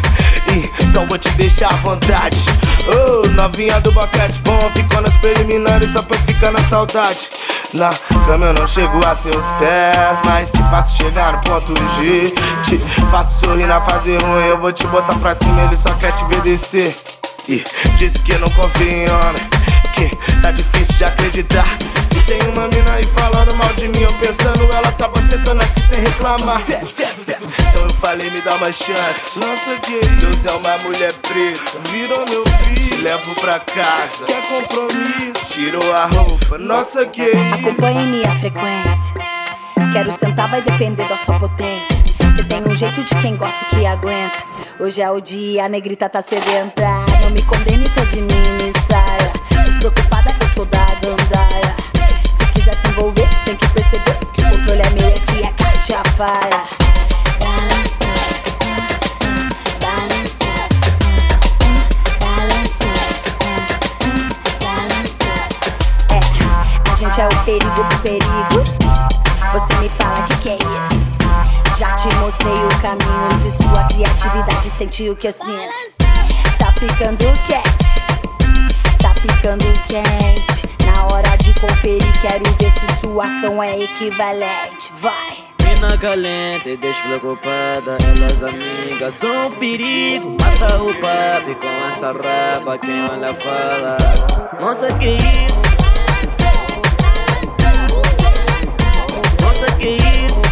Então 0.83 1.07
vou 1.07 1.19
te 1.19 1.31
deixar 1.33 1.73
à 1.73 1.77
vontade. 1.77 2.37
Oh, 2.87 3.29
novinha 3.31 3.81
do 3.81 3.93
boquete 3.93 4.38
bom, 4.41 4.71
ficou 4.75 5.01
nas 5.01 5.15
preliminares 5.17 5.93
só 5.93 6.03
pra 6.03 6.19
ficar 6.19 6.51
na 6.51 6.62
saudade. 6.65 7.31
Na 7.73 7.95
cama 8.27 8.47
eu 8.47 8.55
não 8.55 8.67
chego 8.67 9.05
a 9.07 9.15
seus 9.15 9.45
pés, 9.59 10.19
mas 10.25 10.51
te 10.51 10.59
faço 10.71 10.97
chegar 10.97 11.33
no 11.33 11.41
ponto 11.41 11.75
G. 11.97 12.35
Te 12.65 12.79
faço 13.11 13.45
sorrir 13.45 13.67
na 13.67 13.81
fase 13.81 14.17
ruim, 14.17 14.47
eu 14.49 14.59
vou 14.59 14.73
te 14.73 14.87
botar 14.88 15.15
pra 15.15 15.35
cima, 15.35 15.62
ele 15.62 15.77
só 15.77 15.93
quer 15.95 16.12
te 16.12 16.25
ver 16.27 16.43
descer. 16.43 16.97
E 17.49 17.65
disse 17.97 18.19
que 18.21 18.37
não 18.38 18.49
confia 18.51 19.05
em 19.05 19.11
homem, 19.11 19.43
que 19.95 20.17
tá 20.41 20.53
difícil 20.53 20.95
de 20.95 21.05
acreditar. 21.05 21.67
E 22.22 22.24
tem 22.24 22.40
uma 22.48 22.68
mina 22.68 22.92
aí 22.92 23.04
falando 23.06 23.54
mal 23.54 23.72
de 23.74 23.88
mim, 23.88 24.00
eu 24.00 24.12
pensando, 24.14 24.70
ela 24.72 24.92
tava 24.92 25.20
sentando 25.22 25.61
aqui 25.62 25.80
sem 25.80 26.00
reclamar. 26.00 26.62
Então 26.68 27.82
eu 27.82 27.90
falei, 27.94 28.30
me 28.30 28.40
dá 28.42 28.54
uma 28.54 28.70
chance. 28.70 29.38
Nossa, 29.38 29.76
que 29.80 29.98
Deus 30.20 30.44
é 30.44 30.52
uma 30.52 30.78
mulher 30.78 31.12
preta, 31.14 31.78
virou 31.90 32.24
meu 32.28 32.44
filho. 32.46 32.88
Te 32.88 32.96
levo 32.96 33.35
pra 33.40 33.58
casa, 33.58 34.24
quer 34.26 34.42
compromisso? 34.46 35.44
Tirou 35.46 35.92
a 35.92 36.06
roupa, 36.06 36.58
nossa, 36.58 37.06
que 37.06 37.22
isso. 37.22 37.54
Acompanhe 37.54 38.06
minha 38.06 38.30
frequência. 38.37 39.14
Quero 39.92 40.12
sentar, 40.12 40.48
vai 40.48 40.62
depender 40.62 41.04
da 41.08 41.16
sua 41.16 41.38
potência. 41.38 41.96
Você 42.20 42.44
tem 42.44 42.62
um 42.62 42.74
jeito 42.76 43.02
de 43.02 43.14
quem 43.20 43.37
gosta 43.37 43.56
e 43.64 43.76
que 43.76 43.87
aguenta. 43.87 44.38
Hoje 44.78 45.02
é 45.02 45.11
o 45.11 45.20
dia, 45.20 45.64
a 45.64 45.68
negrita 45.68 46.08
tá 46.08 46.22
sedenta. 46.22 46.88
Não 47.22 47.30
me 47.30 47.42
condene, 47.42 47.88
tô 47.90 48.04
de 48.04 48.20
mini 48.20 48.72
saia. 48.88 49.64
Despreocupada, 49.64 50.35
eu 50.40 50.48
sou 50.54 50.64
da 50.66 50.87
gandaia. 51.00 51.91
Envolver, 52.92 53.26
tem 53.46 53.57
que 53.57 53.66
perceber 53.68 54.18
que 54.35 54.42
o 54.42 54.50
controle 54.50 54.83
é 54.83 54.90
meu, 54.90 55.09
aqui 55.09 55.42
é 55.42 55.50
Katia 55.52 56.02
Faia. 56.14 56.62
Balança, 57.40 58.11
ah, 58.61 58.88
ah, 59.24 59.48
balança, 59.81 60.52
balança. 64.61 65.31
É, 66.11 66.20
a 66.90 66.94
gente 66.96 67.18
é 67.18 67.24
o 67.24 67.44
perigo 67.44 67.83
do 67.83 67.96
perigo. 68.02 68.62
Você 69.55 69.74
me 69.81 69.88
fala 69.88 70.22
que 70.24 70.37
que 70.37 70.48
é 70.50 70.57
isso? 70.57 71.78
Já 71.78 71.96
te 71.96 72.14
mostrei 72.16 72.52
o 72.52 72.68
caminho, 72.83 73.37
use 73.37 73.50
sua 73.52 73.85
criatividade, 73.85 74.68
senti 74.68 75.09
o 75.09 75.16
que 75.16 75.28
eu 75.28 75.33
sinto. 75.33 75.72
Tá 76.59 76.70
ficando 76.72 77.24
quente, 77.46 78.98
tá 79.00 79.14
ficando 79.14 79.64
quente. 79.88 80.62
Na 81.03 81.09
hora 81.09 81.37
de 81.38 81.53
conferir, 81.55 82.21
quero 82.21 82.45
ver 82.61 82.71
se 82.79 83.01
sua 83.01 83.25
ação 83.27 83.61
é 83.61 83.77
equivalente. 83.77 84.93
Vai! 84.99 85.37
Mina 85.65 85.99
caliente, 85.99 86.77
despreocupada, 86.77 87.99
elas 88.07 88.41
amigas 88.45 89.12
são 89.17 89.49
um 89.49 89.51
perigo. 89.59 90.37
Mata 90.41 90.81
o 90.81 90.95
papi 90.95 91.57
com 91.57 91.88
essa 91.88 92.12
raba, 92.12 92.79
quem 92.79 93.05
olha 93.11 93.35
fala. 93.35 93.97
Nossa, 94.61 94.93
que 94.93 95.09
isso? 95.09 95.65
Nossa, 99.41 99.73
que 99.79 99.88
isso? 99.88 100.43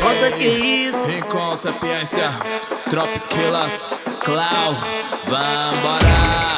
Nossa, 0.00 0.32
que 0.32 0.48
isso? 0.48 1.10
Inconsequência, 1.12 2.32
Tropiquilas, 2.90 3.88
Clau, 4.24 4.74
vambora. 5.28 6.51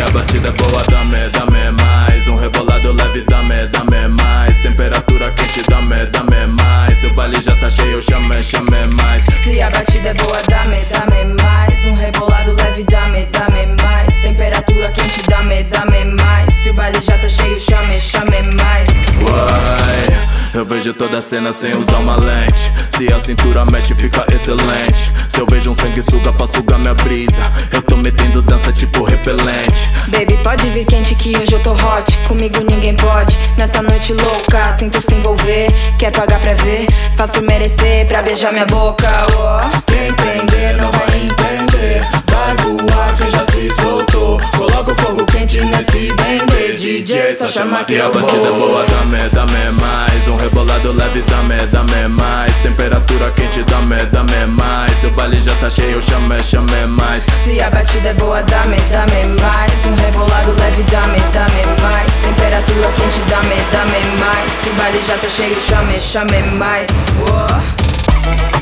Se 0.00 0.04
a 0.04 0.10
batida 0.12 0.48
é 0.48 0.52
boa, 0.52 0.82
dame, 0.84 1.28
dame 1.28 1.70
mais. 1.72 2.26
Um 2.26 2.34
rebolado 2.34 2.90
leve, 2.90 3.20
dame, 3.28 3.66
dame 3.66 4.08
mais. 4.08 4.58
Temperatura 4.62 5.30
quente, 5.32 5.62
dame, 5.68 6.06
dame 6.06 6.46
mais. 6.58 6.96
Seu 6.96 7.12
baile 7.12 7.38
já 7.38 7.54
tá 7.56 7.68
cheio, 7.68 8.00
chame, 8.00 8.42
chame 8.42 8.86
mais. 8.96 9.24
Se 9.24 9.60
a 9.60 9.68
batida 9.68 10.08
é 10.08 10.14
boa, 10.14 10.40
dame, 10.48 10.78
dame 10.90 11.36
mais. 11.42 11.84
Um 11.84 11.94
rebolado 11.96 12.56
leve, 12.56 12.82
dame, 12.84 13.26
dame 13.26 13.76
mais. 13.82 14.09
Temperatura 14.22 14.90
quente, 14.92 15.22
dame, 15.28 15.62
dame 15.64 16.04
mais. 16.16 16.54
Se 16.54 16.70
o 16.70 16.74
baile 16.74 17.00
já 17.02 17.16
tá 17.18 17.28
cheio, 17.28 17.58
chame, 17.58 17.98
chame 17.98 18.42
mais. 18.42 18.86
Uai, 19.22 20.28
eu 20.54 20.64
vejo 20.64 20.92
toda 20.92 21.18
a 21.18 21.22
cena 21.22 21.52
sem 21.52 21.76
usar 21.76 21.98
uma 21.98 22.16
lente. 22.16 22.70
Se 22.96 23.12
a 23.12 23.18
cintura 23.18 23.64
mexe, 23.64 23.94
fica 23.94 24.26
excelente. 24.32 25.10
Se 25.28 25.40
eu 25.40 25.46
vejo 25.46 25.70
um 25.70 25.74
sanguessuga 25.74 26.32
pra 26.34 26.46
sugar 26.46 26.78
minha 26.78 26.94
brisa, 26.94 27.40
eu 27.72 27.80
tô 27.80 27.96
metendo 27.96 28.42
dança 28.42 28.70
tipo 28.72 29.04
repelente. 29.04 29.88
Baby, 30.08 30.36
pode 30.42 30.68
vir 30.68 30.84
quente 30.84 31.14
que 31.14 31.36
hoje 31.36 31.54
eu 31.54 31.62
tô 31.62 31.72
hot. 31.72 32.18
Comigo 32.28 32.58
ninguém 32.68 32.94
pode. 32.96 33.38
Nessa 33.56 33.82
noite 33.82 34.12
louca, 34.12 34.74
tento 34.74 35.00
se 35.00 35.14
envolver. 35.14 35.68
Quer 35.98 36.10
pagar 36.12 36.40
pra 36.40 36.52
ver? 36.54 36.86
Faz 37.16 37.30
por 37.30 37.42
merecer, 37.42 38.06
pra 38.06 38.22
beijar 38.22 38.52
minha 38.52 38.66
boca. 38.66 39.08
Oh. 39.38 39.80
Quem 39.86 40.08
entender 40.08 40.76
não 40.78 40.90
vai 40.90 41.20
entender. 41.22 42.19
Vai 42.30 42.56
voar, 42.56 43.12
quem 43.16 43.30
já 43.30 43.44
se 43.46 43.70
soltou. 43.82 44.36
Coloca 44.56 44.92
o 44.92 44.94
fogo 44.96 45.24
quente 45.26 45.62
nesse 45.64 46.12
dendê. 46.14 46.76
DJ, 46.76 47.34
só 47.34 47.48
chama 47.48 47.84
que 47.84 48.00
a 48.00 48.08
batida 48.08 48.48
é 48.48 48.50
vou. 48.50 48.68
boa, 48.68 48.84
dame, 48.86 49.28
dame 49.30 49.70
mais. 49.80 50.28
Um 50.28 50.36
rebolado 50.36 50.92
leve, 50.92 51.22
dame, 51.22 51.66
dame 51.66 52.08
mais. 52.08 52.56
Temperatura 52.60 53.30
quente, 53.32 53.62
dame, 53.64 53.96
dame 54.06 54.46
mais. 54.46 54.92
Seu 54.98 55.10
baile 55.10 55.40
já 55.40 55.54
tá 55.56 55.68
cheio, 55.68 56.00
chame, 56.00 56.42
chame 56.42 56.86
mais. 56.88 57.24
Se 57.44 57.60
a 57.60 57.70
batida 57.70 58.08
é 58.08 58.14
boa, 58.14 58.42
dame, 58.42 58.76
dame 58.90 59.40
mais. 59.40 59.72
Um 59.84 59.94
rebolado 59.94 60.52
leve, 60.58 60.82
dame, 60.84 61.20
dame 61.32 61.82
mais. 61.82 62.12
Temperatura 62.22 62.88
quente, 62.96 63.20
dame, 63.28 63.56
dame 63.72 64.00
mais. 64.20 64.52
Se 64.62 64.68
o 64.70 64.74
baile 64.74 65.00
já 65.06 65.16
tá 65.16 65.28
cheio, 65.28 65.60
chame, 65.60 66.00
chame 66.00 66.42
mais. 66.56 66.88
Oh. 67.28 68.59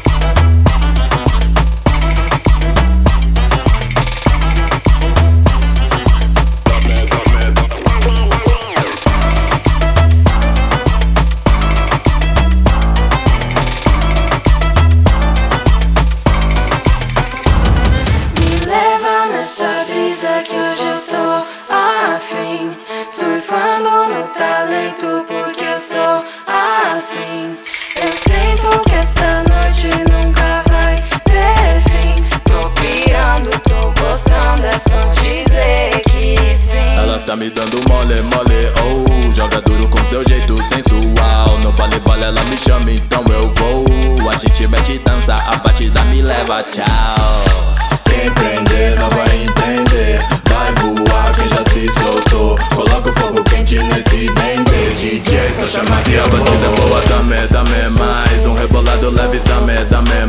Tá 37.28 37.36
me 37.36 37.50
dando 37.50 37.78
mole, 37.90 38.22
mole, 38.22 38.72
oh. 38.80 39.34
Joga 39.34 39.60
duro 39.60 39.86
com 39.88 40.02
seu 40.06 40.26
jeito 40.26 40.56
sensual. 40.64 41.58
No 41.62 41.70
vale, 41.76 42.00
vale, 42.06 42.24
ela 42.24 42.42
me 42.44 42.56
chama, 42.56 42.90
então 42.90 43.22
eu 43.28 43.52
vou. 43.58 44.30
A 44.32 44.36
gente 44.38 44.66
mete 44.66 44.98
dança, 45.00 45.34
a 45.34 45.56
batida 45.56 46.02
me 46.04 46.22
leva, 46.22 46.62
tchau. 46.62 47.74
Quem 48.04 48.32
prender 48.32 48.98
não 48.98 49.10
vai 49.10 49.42
entender. 49.42 50.18
Vai 50.48 50.72
voar, 50.76 51.30
quem 51.34 51.48
já 51.50 51.62
se 51.70 52.00
soltou. 52.00 52.54
Coloca 52.74 53.10
o 53.10 53.20
fogo 53.20 53.44
quente 53.44 53.78
nesse 53.78 54.30
dendê. 54.32 54.78
DJ, 54.98 55.50
só 55.50 55.66
chama 55.66 56.00
Se 56.00 56.18
a 56.18 56.22
batida 56.22 56.66
é 56.66 56.80
boa, 56.80 57.00
dame, 57.08 57.46
dame 57.48 57.90
mais 57.98 58.46
Um 58.46 58.54
rebolado 58.54 59.10
leve, 59.10 59.38
dame, 59.40 59.84
dame 59.84 60.26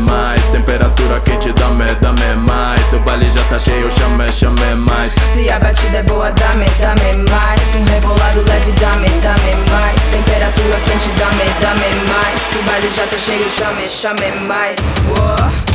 baile 3.10 3.28
já 3.28 3.44
tá 3.46 3.58
cheio, 3.58 3.90
chame, 3.90 4.32
chame 4.32 4.76
mais 4.76 5.14
Se 5.34 5.50
a 5.50 5.60
batida 5.60 5.98
é 5.98 6.04
boa, 6.04 6.32
dame, 6.32 6.66
dame 6.80 7.30
mais. 7.32 7.76
Um 7.76 7.84
rebolado 7.86 8.42
leve, 8.48 8.72
dame, 8.74 9.10
dame 9.22 9.56
mais. 9.72 10.00
Temperatura 10.12 10.80
quente, 10.86 11.10
dame, 11.18 11.50
dame 11.60 11.90
mais. 12.08 12.42
Se 12.52 12.58
o 12.60 12.64
baile 12.64 12.90
já 12.96 13.08
tá 13.08 13.18
cheio, 13.18 13.50
chame, 13.50 13.90
chame 13.90 14.32
mais. 14.48 14.78
Oh. 15.18 15.69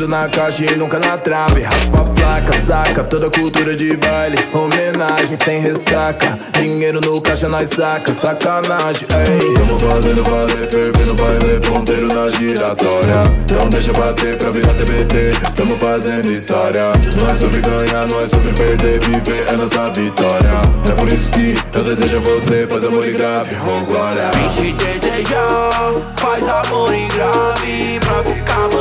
Batendo 0.00 0.08
na 0.08 0.28
caixa 0.28 0.64
e 0.64 0.76
nunca 0.76 0.98
na 0.98 1.18
trave. 1.18 1.62
Raspa 1.62 2.00
a 2.00 2.04
placa, 2.04 2.52
saca 2.66 3.04
toda 3.04 3.26
a 3.26 3.30
cultura 3.30 3.76
de 3.76 3.96
bailes. 3.96 4.40
Homenagem 4.52 5.36
sem 5.36 5.60
ressaca, 5.60 6.38
dinheiro 6.52 7.00
no 7.00 7.20
caixa 7.20 7.48
nós 7.48 7.68
saca, 7.68 8.12
sacanagem. 8.12 9.06
Ei, 9.10 9.54
tamo 9.54 9.78
fazendo 9.78 10.22
valer, 10.24 10.68
fervendo 10.68 11.14
baile, 11.14 11.60
ponteiro 11.60 12.08
na 12.14 12.28
giratória. 12.28 13.24
Então 13.44 13.68
deixa 13.68 13.92
bater 13.92 14.36
pra 14.36 14.50
virar 14.50 14.74
TBT, 14.74 15.32
tamo 15.56 15.76
fazendo 15.76 16.30
história. 16.30 16.92
Não 17.20 17.30
é 17.30 17.34
sobre 17.34 17.60
ganhar, 17.60 18.06
não 18.08 18.20
é 18.20 18.26
sobre 18.26 18.52
perder, 18.52 19.00
viver 19.00 19.46
é 19.48 19.56
nossa 19.56 19.90
vitória. 19.90 20.50
É 20.88 20.92
por 20.92 21.12
isso 21.12 21.30
que 21.30 21.54
eu 21.72 21.82
desejo 21.82 22.16
a 22.16 22.20
você, 22.20 22.66
paz, 22.66 22.84
amor 22.84 23.06
e 23.06 23.12
grave, 23.12 23.56
oh 23.66 23.84
glória. 23.84 24.30
Vim 24.34 24.74
te 24.74 24.84
desejar, 24.84 25.92
faz 26.16 26.48
amor 26.48 26.94
e 26.94 27.06
grave 27.08 28.00
Pra 28.00 28.22
ficar 28.24 28.79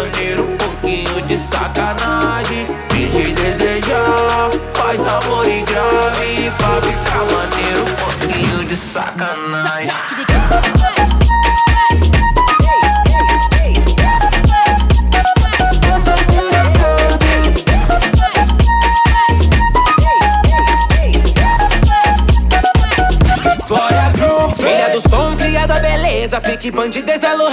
pouquinho 0.90 1.22
de 1.22 1.38
sacanagem. 1.38 2.66
Te 2.90 3.34
desejar, 3.34 4.50
faz 4.74 5.06
amor 5.08 5.48
e 5.48 5.62
grave. 5.62 6.52
Pra 6.58 6.82
ficar 6.82 7.26
maneiro, 7.32 7.86
pouquinho 7.96 8.66
de 8.66 8.76
sacanagem. 8.76 9.90
Bora 23.68 24.12
groove. 24.14 24.56
Filha 24.56 24.90
do 24.90 25.10
som, 25.10 25.36
cria 25.38 25.68
da 25.68 25.80
beleza. 25.80 26.42
Pique 26.42 26.72
bandideza, 26.72 27.28
elo 27.28 27.48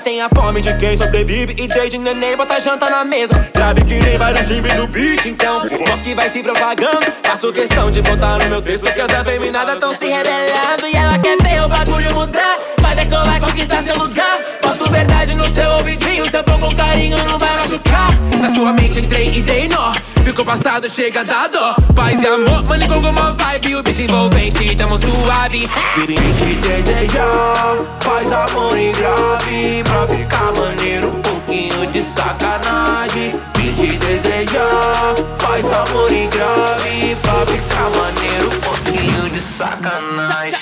tem 0.00 0.20
a 0.20 0.28
fome 0.34 0.60
de 0.60 0.74
quem 0.76 0.96
sobrevive. 0.96 1.54
E 1.58 1.66
desde 1.66 1.98
neném 1.98 2.36
bota 2.36 2.60
janta 2.60 2.88
na 2.90 3.04
mesa. 3.04 3.32
Grave 3.54 3.84
que 3.84 3.94
nem 4.00 4.18
vários 4.18 4.46
times 4.46 4.74
do 4.74 4.86
beat 4.86 5.26
Então, 5.26 5.60
mostra 5.60 5.96
que 6.02 6.14
vai 6.14 6.30
se 6.30 6.42
propagando. 6.42 7.06
Faço 7.24 7.52
questão 7.52 7.90
de 7.90 8.02
botar 8.02 8.38
no 8.38 8.48
meu 8.48 8.62
texto 8.62 8.84
Porque 8.84 9.00
as 9.00 9.12
afeminadas 9.12 9.78
tão 9.78 9.94
se 9.94 10.06
rebelando. 10.06 10.86
E 10.92 10.96
ela 10.96 11.18
quer 11.18 11.36
ver 11.42 11.64
o 11.64 11.68
bagulho 11.68 12.14
mudar. 12.14 12.58
Vai 12.80 12.94
decolar 12.94 13.36
e 13.36 13.40
conquistar 13.40 13.82
seu 13.82 13.96
lugar 13.98 14.35
Boto 14.76 14.92
verdade 14.92 15.36
no 15.36 15.54
seu 15.54 15.70
ouvidinho. 15.70 16.24
Se 16.26 16.36
eu 16.36 16.44
pôr 16.44 16.58
com 16.58 16.68
carinho 16.68 17.16
não 17.24 17.38
vai 17.38 17.56
machucar. 17.56 18.10
Na 18.38 18.54
sua 18.54 18.72
mente 18.72 19.00
entrei 19.00 19.30
e 19.34 19.42
dei 19.42 19.68
nó. 19.68 19.92
Ficou 20.22 20.44
passado, 20.44 20.88
chega 20.88 21.24
da 21.24 21.46
dó. 21.46 21.74
Paz 21.94 22.20
e 22.22 22.26
amor, 22.26 22.62
mano, 22.64 22.88
com 22.88 22.98
uma 22.98 23.32
vibe 23.32 23.76
O 23.76 23.82
bicho 23.82 24.02
envolvente, 24.02 24.76
tamo 24.76 24.98
suave. 25.00 25.68
Vim 26.06 26.14
te 26.14 26.54
desejar, 26.56 27.76
faz 28.00 28.30
amor 28.32 28.76
e 28.78 28.92
grave. 28.92 29.82
Pra 29.84 30.06
ficar 30.06 30.52
maneiro, 30.52 31.08
um 31.08 31.22
pouquinho 31.22 31.36
pouquinho 31.46 31.86
de 31.86 32.02
sacanagem. 32.02 33.40
Vim 33.56 33.72
te 33.72 33.96
desejar, 33.98 35.14
faz 35.38 35.72
amor 35.72 36.12
em 36.12 36.28
grave. 36.28 37.16
Pra 37.22 37.46
ficar 37.46 37.90
maneiro, 37.90 38.48
um 38.48 38.60
pouquinho 38.60 39.30
de 39.30 39.40
sacanagem. 39.40 40.58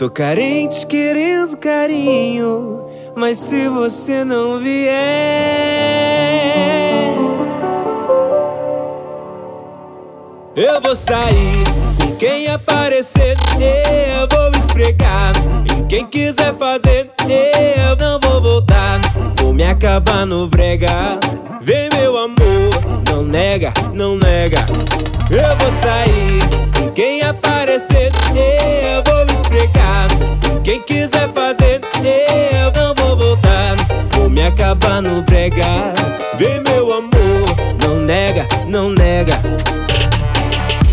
Tô 0.00 0.08
carente 0.08 0.86
querendo 0.86 1.58
carinho, 1.58 2.86
mas 3.14 3.36
se 3.36 3.68
você 3.68 4.24
não 4.24 4.58
vier, 4.58 4.94
eu 10.56 10.80
vou 10.80 10.96
sair 10.96 11.64
com 12.02 12.16
quem 12.16 12.48
aparecer. 12.48 13.36
Eu 13.60 14.26
vou 14.34 14.50
esfregar 14.58 15.34
em 15.70 15.86
quem 15.86 16.06
quiser 16.06 16.54
fazer. 16.54 17.10
Eu 17.86 17.96
não 17.96 18.19
vou 18.40 18.52
voltar, 18.52 19.00
vou 19.36 19.52
me 19.52 19.64
acabar 19.64 20.24
no 20.24 20.46
brega. 20.46 21.18
Vem, 21.60 21.88
meu 21.94 22.16
amor, 22.16 22.70
não 23.08 23.22
nega, 23.22 23.72
não 23.92 24.16
nega. 24.16 24.64
Eu 25.30 25.56
vou 25.58 25.70
sair 25.70 26.40
com 26.76 26.90
quem 26.92 27.22
aparecer. 27.22 28.10
Eu 28.34 29.02
vou 29.04 29.24
esfregar 29.26 30.08
em 30.56 30.62
quem 30.62 30.80
quiser 30.80 31.28
fazer. 31.32 31.80
Eu 32.02 32.72
não 32.72 32.94
vou 32.94 33.16
voltar, 33.16 33.76
vou 34.10 34.30
me 34.30 34.42
acabar 34.42 35.02
no 35.02 35.22
brega. 35.22 35.94
Vem, 36.36 36.62
meu 36.66 36.92
amor, 36.92 37.56
não 37.82 37.96
nega, 38.00 38.46
não 38.66 38.90
nega. 38.90 39.38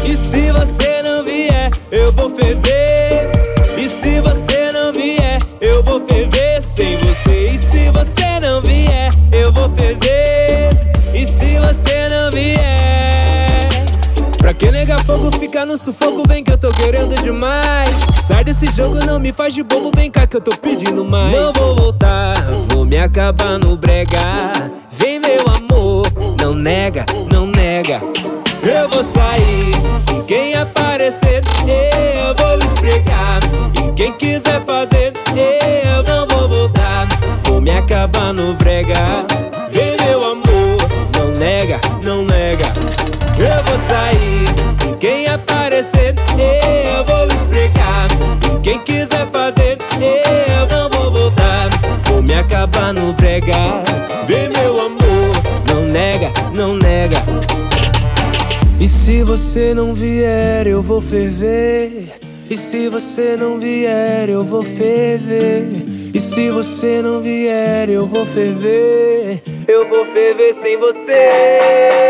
E 0.03 0.15
se 0.15 0.51
você 0.51 1.01
não 1.01 1.23
vier, 1.23 1.71
eu 1.91 2.11
vou 2.11 2.29
ferver. 2.29 3.07
Fogo, 15.08 15.32
ficar 15.39 15.66
no 15.66 15.78
sufoco? 15.78 16.28
Vem 16.28 16.43
que 16.43 16.51
eu 16.51 16.58
tô 16.58 16.70
querendo 16.72 17.16
demais. 17.24 17.97
Sai 18.28 18.43
desse 18.43 18.68
jogo, 18.68 18.99
não 19.05 19.18
me 19.18 19.32
faz 19.32 19.53
de 19.53 19.64
bobo. 19.64 19.89
Vem 19.95 20.12
cá 20.12 20.28
que 20.28 20.36
eu 20.36 20.41
tô 20.41 20.55
pedindo 20.58 21.05
mais. 21.05 21.34
Não 21.34 21.53
vou 21.53 21.76
voltar, 21.76 22.36
vou 22.68 22.86
me 22.86 22.97
acabar 22.97 23.58
no 23.58 23.78
brega. 23.78 24.20
Vem, 24.91 25.20
meu 25.20 25.45
amor, 25.55 26.05
não 26.41 26.53
nega, 26.53 27.05
não 27.32 27.47
nega. 27.47 28.01
Eu 28.62 28.89
vou 28.89 29.03
sair 29.03 29.72
com 30.10 30.22
quem 30.24 30.53
aparecer. 30.55 31.41
Eu 31.66 32.36
vou 32.36 32.58
esfregar 32.68 33.39
em 33.82 33.93
quem 33.93 34.12
quiser 34.12 34.64
fazer. 34.66 35.14
Eu 35.95 36.03
não 36.03 36.28
vou 36.28 36.49
voltar, 36.49 37.08
vou 37.45 37.62
me 37.62 37.72
acabar 37.72 38.34
no 38.34 38.53
brega. 38.55 39.26
Eu 43.78 43.80
sair 43.80 44.97
quem 44.99 45.28
aparecer. 45.28 46.15
Eu 46.97 47.05
vou 47.05 47.28
em 47.28 48.61
quem 48.61 48.80
quiser 48.80 49.28
fazer. 49.32 49.78
Eu 50.01 50.65
não 50.65 50.89
vou 50.89 51.11
voltar, 51.11 51.69
vou 52.07 52.23
me 52.23 52.34
acabar 52.34 52.91
no 52.91 53.13
brega. 53.13 53.53
Vem, 54.25 54.49
meu 54.49 54.80
amor, 54.80 55.32
não 55.69 55.84
nega, 55.84 56.32
não 56.55 56.75
nega. 56.75 57.17
E 58.80 58.88
se 58.88 59.21
você 59.21 59.75
não 59.75 59.93
vier, 59.93 60.65
eu 60.65 60.82
vou 60.82 60.99
ferver. 60.99 62.15
E 62.49 62.55
se 62.55 62.89
você 62.89 63.38
não 63.38 63.59
vier, 63.59 64.28
eu 64.28 64.43
vou 64.43 64.63
ferver. 64.63 65.67
E 66.15 66.19
se 66.19 66.49
você 66.49 66.99
não 67.03 67.21
vier, 67.21 67.89
eu 67.89 68.07
vou 68.07 68.25
ferver. 68.25 69.39
Eu 69.67 69.88
vou 69.88 70.03
ferver 70.07 70.55
sem 70.55 70.80
você. 70.80 72.07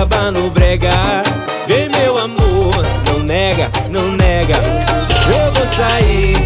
Acabar 0.00 0.32
no 0.32 0.50
brega. 0.50 0.90
Vem, 1.66 1.90
meu 1.90 2.16
amor, 2.16 2.74
não 3.06 3.18
nega, 3.22 3.70
não 3.90 4.12
nega. 4.12 4.54
Eu 4.54 5.52
vou 5.52 5.66
sair 5.66 6.36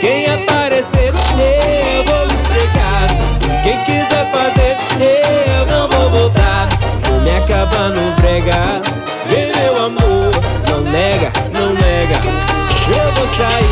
quem 0.00 0.26
aparecer. 0.32 1.12
Eu 1.12 2.04
vou 2.04 2.24
em 2.24 3.62
quem 3.62 3.84
quiser 3.84 4.30
fazer. 4.32 4.78
Eu 4.98 5.66
não 5.66 5.88
vou 5.90 6.10
voltar, 6.10 6.68
vou 7.06 7.20
me 7.20 7.36
acabar 7.36 7.90
no 7.90 8.12
brega. 8.12 8.80
Vem, 9.28 9.52
meu 9.56 9.76
amor, 9.76 10.32
não 10.70 10.80
nega, 10.80 11.30
não 11.52 11.74
nega. 11.74 12.18
Eu 12.96 13.12
vou 13.12 13.28
sair 13.28 13.71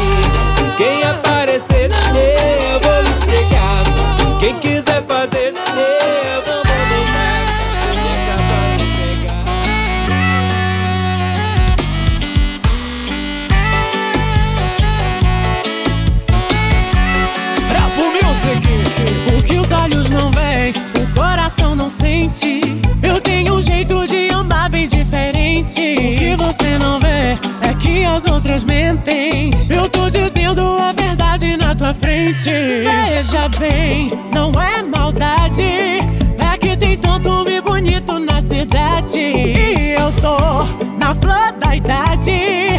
as 28.10 28.26
outras 28.26 28.64
mentem. 28.64 29.50
Eu 29.68 29.88
tô 29.88 30.10
dizendo 30.10 30.60
a 30.78 30.92
verdade 30.92 31.56
na 31.56 31.74
tua 31.74 31.94
frente. 31.94 32.50
Veja 32.50 33.48
bem, 33.58 34.12
não 34.32 34.50
é 34.60 34.82
maldade. 34.82 35.62
É 35.62 36.58
que 36.58 36.76
tem 36.76 36.96
tanto 36.96 37.28
homem 37.28 37.60
bonito 37.60 38.18
na 38.18 38.42
cidade. 38.42 39.18
E 39.18 39.94
eu 39.98 40.12
tô 40.20 40.64
na 40.98 41.14
flor 41.14 41.52
da 41.58 41.76
idade. 41.76 42.69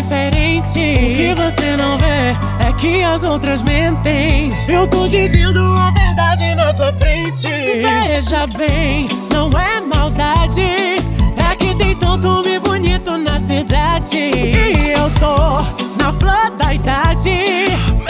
Diferente. 0.00 0.78
O 0.78 1.16
que 1.16 1.34
você 1.34 1.76
não 1.76 1.98
vê 1.98 2.66
é 2.66 2.72
que 2.78 3.02
as 3.02 3.22
outras 3.22 3.62
mentem. 3.62 4.50
Eu 4.68 4.86
tô 4.88 5.06
dizendo 5.06 5.60
a 5.60 5.90
verdade 5.90 6.54
na 6.54 6.72
tua 6.72 6.92
frente. 6.92 7.48
Veja 7.48 8.46
bem, 8.56 9.08
não 9.32 9.50
é 9.58 9.80
maldade. 9.80 10.62
É 10.62 11.56
que 11.58 11.74
tem 11.76 11.94
tanto 11.96 12.42
me 12.42 12.58
cidade. 13.46 14.16
E 14.16 14.92
eu 14.92 15.10
tô 15.18 15.62
na 16.02 16.12
flor 16.14 16.50
da 16.56 16.74
idade. 16.74 18.09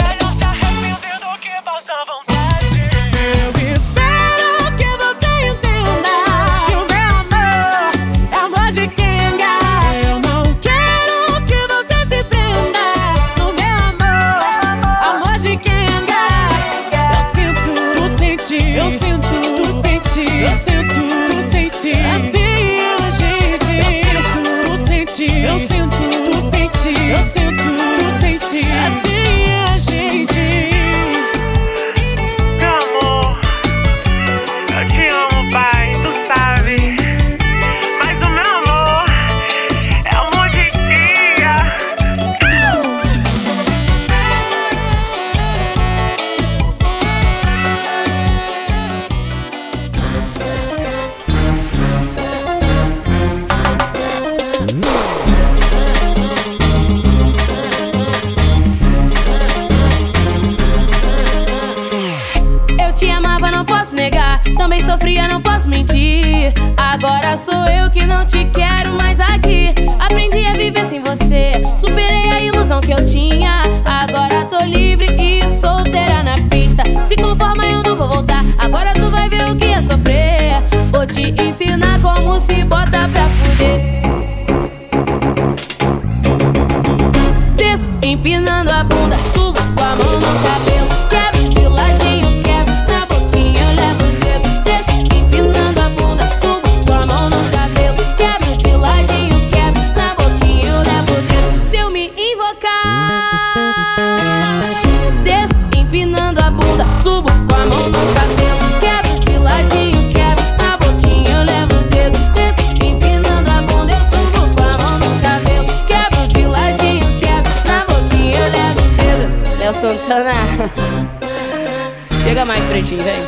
Vem. 122.97 123.21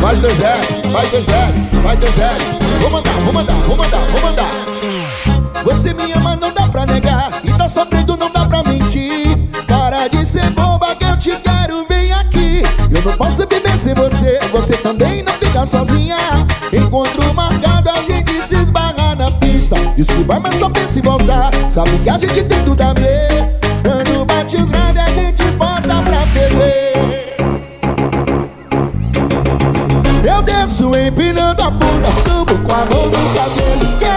Mais 0.00 0.20
dois 0.20 0.38
L's, 0.38 0.92
mais 0.92 1.08
dois 1.10 1.28
L's, 1.28 1.82
mais 1.84 1.98
dois 1.98 2.16
L's. 2.16 2.80
Vou 2.80 2.90
mandar, 2.90 3.12
vou 3.12 3.32
mandar, 3.32 3.54
vou 3.54 3.76
mandar, 3.76 3.98
vou 3.98 4.20
mandar. 4.20 4.70
Você 5.64 5.92
me 5.92 6.10
ama, 6.12 6.36
não 6.36 6.52
dá 6.52 6.66
pra 6.68 6.86
negar. 6.86 7.40
E 7.44 7.52
tá 7.52 7.68
sofrendo, 7.68 8.16
não 8.16 8.30
dá 8.30 8.46
pra 8.46 8.62
mentir. 8.62 9.38
Para 9.66 10.08
de 10.08 10.24
ser 10.26 10.50
boba 10.50 10.96
que 10.96 11.04
eu 11.04 11.16
te 11.16 11.36
quero, 11.38 11.86
vem 11.86 12.12
aqui. 12.12 12.62
Eu 12.90 13.02
não 13.02 13.16
posso 13.16 13.46
viver 13.46 13.76
sem 13.76 13.94
você, 13.94 14.40
você 14.50 14.76
também 14.78 15.22
não 15.22 15.34
fica 15.34 15.66
sozinha. 15.66 16.16
Encontro 16.72 17.32
marcado, 17.34 17.90
a 17.90 18.02
gente 18.02 18.32
se 18.42 18.56
esbarra 18.56 19.14
na 19.16 19.30
pista. 19.32 19.76
Desculpa, 19.96 20.40
mas 20.40 20.56
só 20.56 20.68
pensa 20.70 20.98
em 20.98 21.02
voltar. 21.02 21.50
Sabe 21.68 21.98
que 21.98 22.10
a 22.10 22.18
gente 22.18 22.42
tem 22.42 22.64
tudo 22.64 22.82
a 22.82 22.94
ver. 22.94 23.59
Quando 24.50 24.56
bate 24.56 24.56
o 24.56 24.66
grave, 24.66 24.98
a 24.98 25.08
gente 25.08 25.44
bota 25.52 26.02
pra 26.02 26.26
ferver. 26.26 27.36
Eu 30.24 30.42
desço 30.42 30.90
empinando 30.98 31.62
a 31.62 31.70
bunda, 31.70 32.10
subo 32.10 32.58
com 32.58 32.72
a 32.72 32.84
mão 32.84 33.04
no 33.06 33.34
cabelo. 33.34 34.09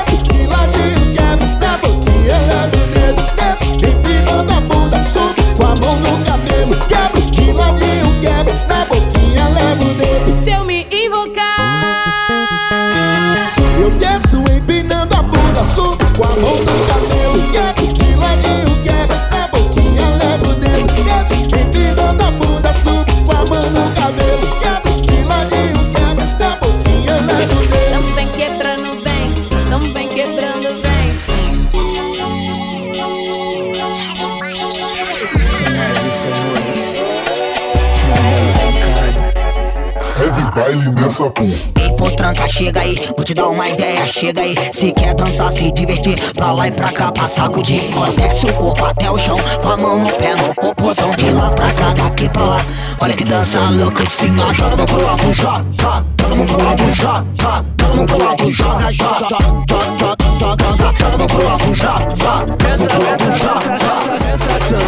Porra. 41.13 41.33
Ei, 41.79 41.91
potranca, 41.95 42.47
chega 42.47 42.81
aí, 42.81 42.99
vou 43.15 43.23
te 43.23 43.33
dar 43.33 43.47
uma 43.47 43.67
ideia, 43.67 44.05
chega 44.07 44.41
aí. 44.41 44.55
Se 44.73 44.91
quer 44.91 45.13
dançar, 45.13 45.51
se 45.51 45.71
divertir, 45.71 46.19
pra 46.33 46.51
lá 46.51 46.67
e 46.67 46.71
pra 46.71 46.91
cá, 46.91 47.11
pra 47.11 47.27
sacudir. 47.27 47.81
Ó, 47.95 48.05
desce 48.11 48.45
o 48.47 48.53
corpo 48.53 48.85
até 48.85 49.09
o 49.09 49.17
chão, 49.17 49.37
com 49.61 49.69
a 49.69 49.77
mão 49.77 49.99
no 49.99 50.11
pé, 50.13 50.35
no 50.35 50.55
popozão, 50.55 51.11
de 51.11 51.29
lá 51.29 51.51
pra 51.51 51.71
cá, 51.73 51.93
daqui 51.93 52.29
pra 52.29 52.43
lá. 52.43 52.65
Olha 52.99 53.13
que 53.13 53.23
dança 53.23 53.59
louca, 53.69 54.03
assim, 54.03 54.31
ó, 54.39 54.51
joga 54.53 54.77
mão 54.77 54.85
pro 54.85 55.07
alto, 55.07 55.33
joga, 55.33 55.65
joga, 55.73 56.05
joga 56.19 56.33
a 56.33 56.35
mão 56.35 56.45
pro 56.45 56.67
alto, 56.67 56.91
joga, 56.91 57.25
joga, 57.39 57.65
joga 57.79 57.91
a 57.91 57.95
mão 57.95 58.05
pro 58.05 58.27
alto, 58.27 58.51
joga, 58.51 58.93
joga, 58.93 59.19
joga, 59.21 59.63
joga, 59.69 60.17
joga, 60.39 60.57
joga, 60.57 60.93
joga 60.99 61.13
a 61.13 61.17
mão 61.17 61.27
pro 61.27 61.47
alto, 61.47 61.73
joga, 61.73 62.15
joga, 62.15 62.47
joga 62.57 62.73
a 62.73 62.77
mão 62.77 62.87
pro 62.87 63.07
alto, 63.07 63.25
joga, 63.31 63.77
joga. 63.77 64.17
Sensação, 64.17 64.79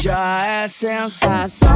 já 0.00 0.46
é 0.46 0.68
sensação. 0.68 1.68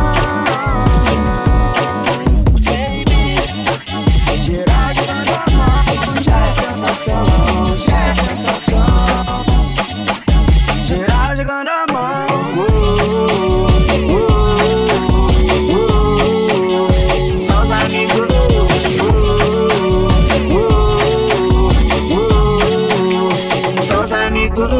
É 6.49 6.53
sensação, 6.53 7.25
já 7.77 7.99
é 7.99 8.15
sensação. 8.15 8.85
Tirar 10.87 11.37
de 11.37 11.45
da 11.45 11.87
mão. 11.93 12.27
uh, 12.57 12.61
uh, 14.09 14.19
uh, 15.75 17.43
Só 17.43 17.63
os 17.63 17.71
amigos. 17.71 18.29
uh, 18.99 19.13
uh, 20.55 20.59
uh, 22.15 23.83
Só 23.83 23.97
os 24.05 24.13
amigos. 24.13 24.71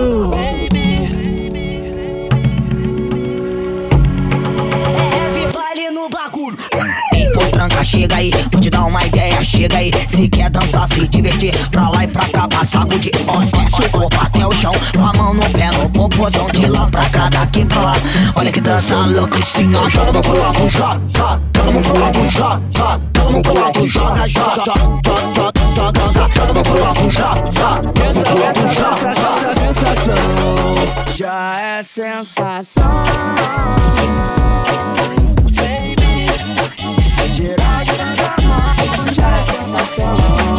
É 5.13 5.53
baile 5.53 5.91
no 5.91 6.09
bagulho. 6.09 6.57
Ei, 7.15 7.31
potranca, 7.33 7.85
chega 7.85 8.17
aí, 8.17 8.31
vou 8.53 8.71
dar 8.71 8.78
chega 9.59 9.77
aí. 9.79 9.91
Se 10.09 10.29
quer 10.29 10.51
dançar, 10.51 10.87
se 10.93 11.09
divertir, 11.09 11.53
pra 11.71 11.89
lá 11.89 12.05
e 12.05 12.07
pra 12.07 12.25
cá, 12.29 12.47
pra 12.47 12.65
sacudir. 12.65 13.11
Ó, 13.27 13.39
desce 13.39 13.87
o 13.87 13.91
corpo 13.91 14.17
até 14.21 14.47
o 14.47 14.53
chão, 14.53 14.73
com 14.97 15.05
a 15.05 15.13
mão 15.15 15.35
no 15.35 15.51
pé, 15.51 15.71
no 15.73 15.91
popozão, 15.91 16.47
de 16.53 16.67
lá 16.67 16.87
pra 16.87 17.05
cá, 17.11 17.29
daqui 17.29 17.65
pra 17.67 17.81
lá. 17.81 17.97
Olha 18.37 18.53
que 18.53 18.61
dança 18.61 18.95
louca, 18.95 19.39
assim, 19.39 19.75
ó, 19.75 19.89
joga 19.89 20.13
mão 20.13 20.23
pro 20.23 20.43
alto, 20.43 20.69
joga, 20.69 21.01
joga, 21.17 21.43
joga 21.57 21.73
mão 21.73 21.83
pro 21.83 22.05
alto, 22.05 22.27
joga, 22.29 22.61
joga, 22.71 23.01
joga 23.17 23.31
mão 23.31 23.43
pro 23.43 23.65
alto, 23.65 23.89
joga, 23.89 24.29
joga, 24.29 24.65
joga, 24.65 25.23
joga, 25.35 25.53
joga, 25.75 26.31
joga, 26.35 26.55
mão 26.55 26.63
pro 26.63 26.85
alto, 26.87 27.11
joga, 27.11 27.53
joga, 27.53 27.83
joga 28.77 28.97
pro. 28.97 29.19
Sensação, 29.55 30.15
já 31.17 31.61
é 31.61 31.83
sensação. 31.83 32.85
Geral, 37.39 37.85
geral, 37.85 38.17
já 39.15 39.29
é 39.29 39.45
sensação, 39.45 40.17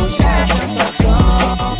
já 0.07 0.29
é 0.29 0.47
sensação. 0.47 1.78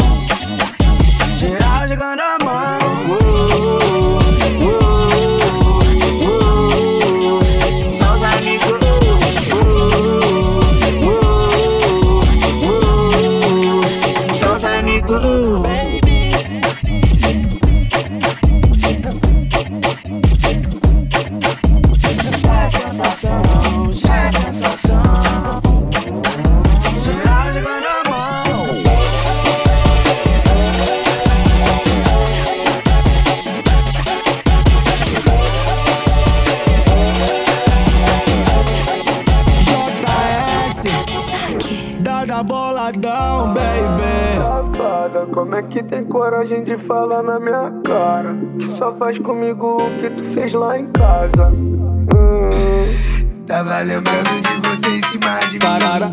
Coragem 46.40 46.64
de 46.64 46.78
falar 46.78 47.22
na 47.22 47.38
minha 47.40 47.72
cara? 47.84 48.34
Que 48.58 48.68
só 48.68 48.96
faz 48.96 49.20
comigo 49.20 49.78
o 49.78 50.00
que 50.00 50.10
tu 50.10 50.24
fez 50.24 50.54
lá 50.54 50.80
em 50.80 50.86
casa. 50.88 51.50
Hum. 51.50 53.44
Tava 53.46 53.80
lembrando 53.80 54.42
de 54.42 54.70
você 54.70 54.90
em 54.90 55.04
cima 55.04 55.40
de 55.50 55.54
mim. 55.54 55.60
Tarara, 55.60 56.06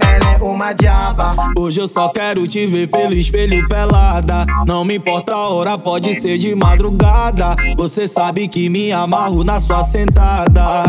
é 0.00 0.44
uma 0.44 0.72
diaba. 0.72 1.34
Hoje 1.58 1.80
eu 1.80 1.88
só 1.88 2.08
quero 2.10 2.46
te 2.46 2.66
ver 2.66 2.88
pelo 2.88 3.14
espelho 3.14 3.66
pelada. 3.66 4.46
Não 4.64 4.84
me 4.84 4.96
importa 4.96 5.34
a 5.34 5.48
hora, 5.48 5.76
pode 5.76 6.20
ser 6.20 6.38
de 6.38 6.54
madrugada. 6.54 7.56
Você 7.76 8.06
sabe 8.06 8.46
que 8.46 8.68
me 8.68 8.92
amarro 8.92 9.42
na 9.42 9.58
sua 9.60 9.82
sentada. 9.82 10.84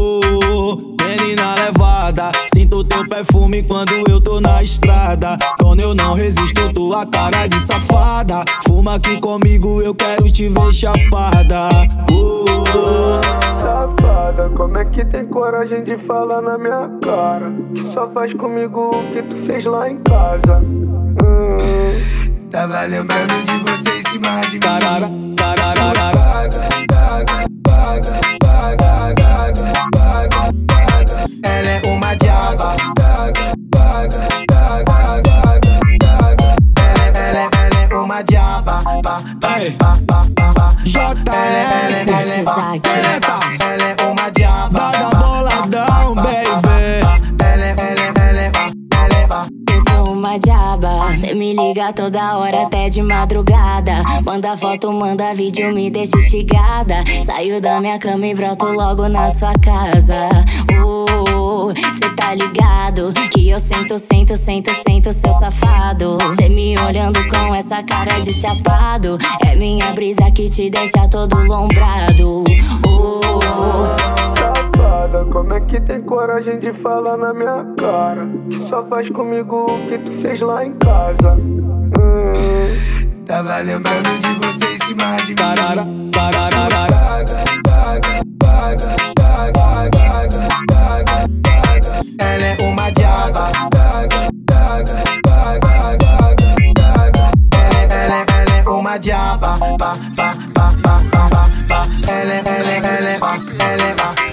Oh, 0.00 0.91
menina 1.16 1.54
levada. 1.54 2.30
Sinto 2.54 2.84
teu 2.84 3.06
perfume 3.08 3.62
quando 3.62 3.92
eu 4.08 4.20
tô 4.20 4.40
na 4.40 4.62
estrada. 4.62 5.36
Quando 5.60 5.80
eu 5.80 5.94
não 5.94 6.14
resisto, 6.14 6.72
tua 6.72 7.06
cara 7.06 7.46
de 7.46 7.58
safada. 7.66 8.44
Fuma 8.66 8.94
aqui 8.94 9.20
comigo, 9.20 9.80
eu 9.82 9.94
quero 9.94 10.30
te 10.30 10.48
ver 10.48 10.72
chapada. 10.72 11.68
Oh, 12.10 13.20
Safada, 13.54 14.50
como 14.56 14.78
é 14.78 14.84
que 14.84 15.04
tem 15.04 15.26
coragem 15.26 15.82
de 15.82 15.96
falar 15.96 16.40
na 16.40 16.56
minha 16.56 16.88
cara? 17.02 17.52
Que 17.74 17.82
só 17.82 18.08
faz 18.10 18.32
comigo 18.32 18.90
o 18.90 19.12
que 19.12 19.22
tu 19.22 19.36
fez 19.36 19.64
lá 19.64 19.90
em 19.90 19.98
casa. 19.98 20.58
Hum. 20.58 22.22
Tava 22.50 22.82
lembrando 22.82 23.44
de 23.44 23.58
você 23.58 23.98
em 23.98 24.02
cima 24.10 24.40
de 24.42 24.54
mim. 24.54 24.60
Tarara, 24.60 25.32
Ela 32.12 32.18
é 32.18 32.18
uma 32.18 32.18
diaba. 32.18 32.76
Ela, 36.76 37.18
ela, 37.18 37.50
ela 37.56 37.80
é 37.80 37.94
uma 37.94 38.22
diaba. 38.22 38.82
Ba, 39.02 39.22
ba, 39.40 39.56
ba, 39.78 39.98
ba, 40.02 40.26
ba, 40.34 40.52
ba. 40.52 40.76
Ela, 40.94 41.12
ela, 41.12 41.56
ela, 41.64 41.96
ela, 41.96 42.12
ela, 42.12 42.20
ela 42.20 42.32
é 42.32 42.42
uma 42.42 43.71
me 51.52 51.68
liga 51.68 51.92
toda 51.92 52.38
hora 52.38 52.62
até 52.62 52.88
de 52.88 53.02
madrugada. 53.02 54.02
Manda 54.24 54.56
foto, 54.56 54.90
manda 54.92 55.34
vídeo, 55.34 55.72
me 55.72 55.90
deixa 55.90 56.16
instigada. 56.16 57.04
Saio 57.24 57.60
da 57.60 57.80
minha 57.80 57.98
cama 57.98 58.26
e 58.26 58.34
broto 58.34 58.66
logo 58.66 59.08
na 59.08 59.30
sua 59.30 59.52
casa. 59.54 60.28
Oh, 60.84 61.72
cê 61.74 62.10
tá 62.16 62.34
ligado 62.34 63.12
que 63.30 63.50
eu 63.50 63.58
sento, 63.58 63.98
sento, 63.98 64.36
sento, 64.36 64.70
sento, 64.82 65.12
seu 65.12 65.32
safado. 65.34 66.16
Cê 66.36 66.48
me 66.48 66.74
olhando 66.78 67.20
com 67.28 67.54
essa 67.54 67.82
cara 67.82 68.20
de 68.20 68.32
chapado. 68.32 69.18
É 69.44 69.54
minha 69.54 69.92
brisa 69.92 70.30
que 70.30 70.48
te 70.48 70.70
deixa 70.70 71.08
todo 71.08 71.36
lombrado. 71.44 72.44
Oh, 72.86 74.41
Safada, 75.02 75.24
como 75.32 75.52
é 75.52 75.60
que 75.60 75.80
tem 75.80 76.00
coragem 76.00 76.60
de 76.60 76.72
falar 76.72 77.16
na 77.16 77.34
minha 77.34 77.66
cara? 77.76 78.24
Que 78.48 78.58
só 78.58 78.84
faz 78.86 79.10
comigo 79.10 79.66
o 79.68 79.86
que 79.88 79.98
tu 79.98 80.12
fez 80.12 80.40
lá 80.40 80.64
em 80.64 80.72
casa. 80.74 81.32
Hum. 81.32 83.24
Tava 83.26 83.58
lembrando 83.58 84.10
de 84.20 84.28
você 84.34 84.72
em 84.72 84.78
cima 84.78 85.16
de 85.16 85.30
mim. 85.30 85.34
Tarara, 85.34 85.82
Ela 92.20 92.46
é 92.46 92.56
uma 92.62 92.90
diaba. 92.92 93.50
Ela, 97.52 97.92
ela, 97.92 98.24
ela 98.30 98.56
é 98.56 98.68
uma 98.68 98.98
diaba. 98.98 99.58
Ba, 99.78 99.96
ba, 100.14 100.34
ba, 100.54 100.72
ba, 100.80 101.02
ba, 101.10 101.28
ba, 101.28 101.50
ba. 101.66 101.88
Ela, 102.06 102.34
ela, 102.34 102.48
ela, 102.48 102.86
ela, 102.86 103.10
ela, 103.10 103.90
ela 103.90 104.31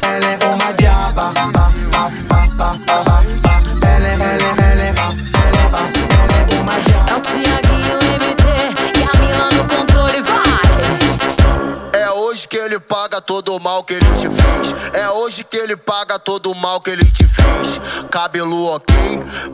todo 13.30 13.55
o 13.55 13.59
mal 13.59 13.84
que 13.84 13.93
ele 13.93 14.05
te 14.15 14.27
fez. 14.27 14.93
É 14.93 15.07
hoje 15.11 15.43
que 15.43 15.55
ele 15.55 15.77
paga 15.77 16.17
todo 16.17 16.51
o 16.51 16.55
mal 16.55 16.82
que 16.82 16.89
ele 16.89 17.05
te 17.05 17.23
fez. 17.23 17.80
Cabelo 18.09 18.65
ok, 18.65 18.95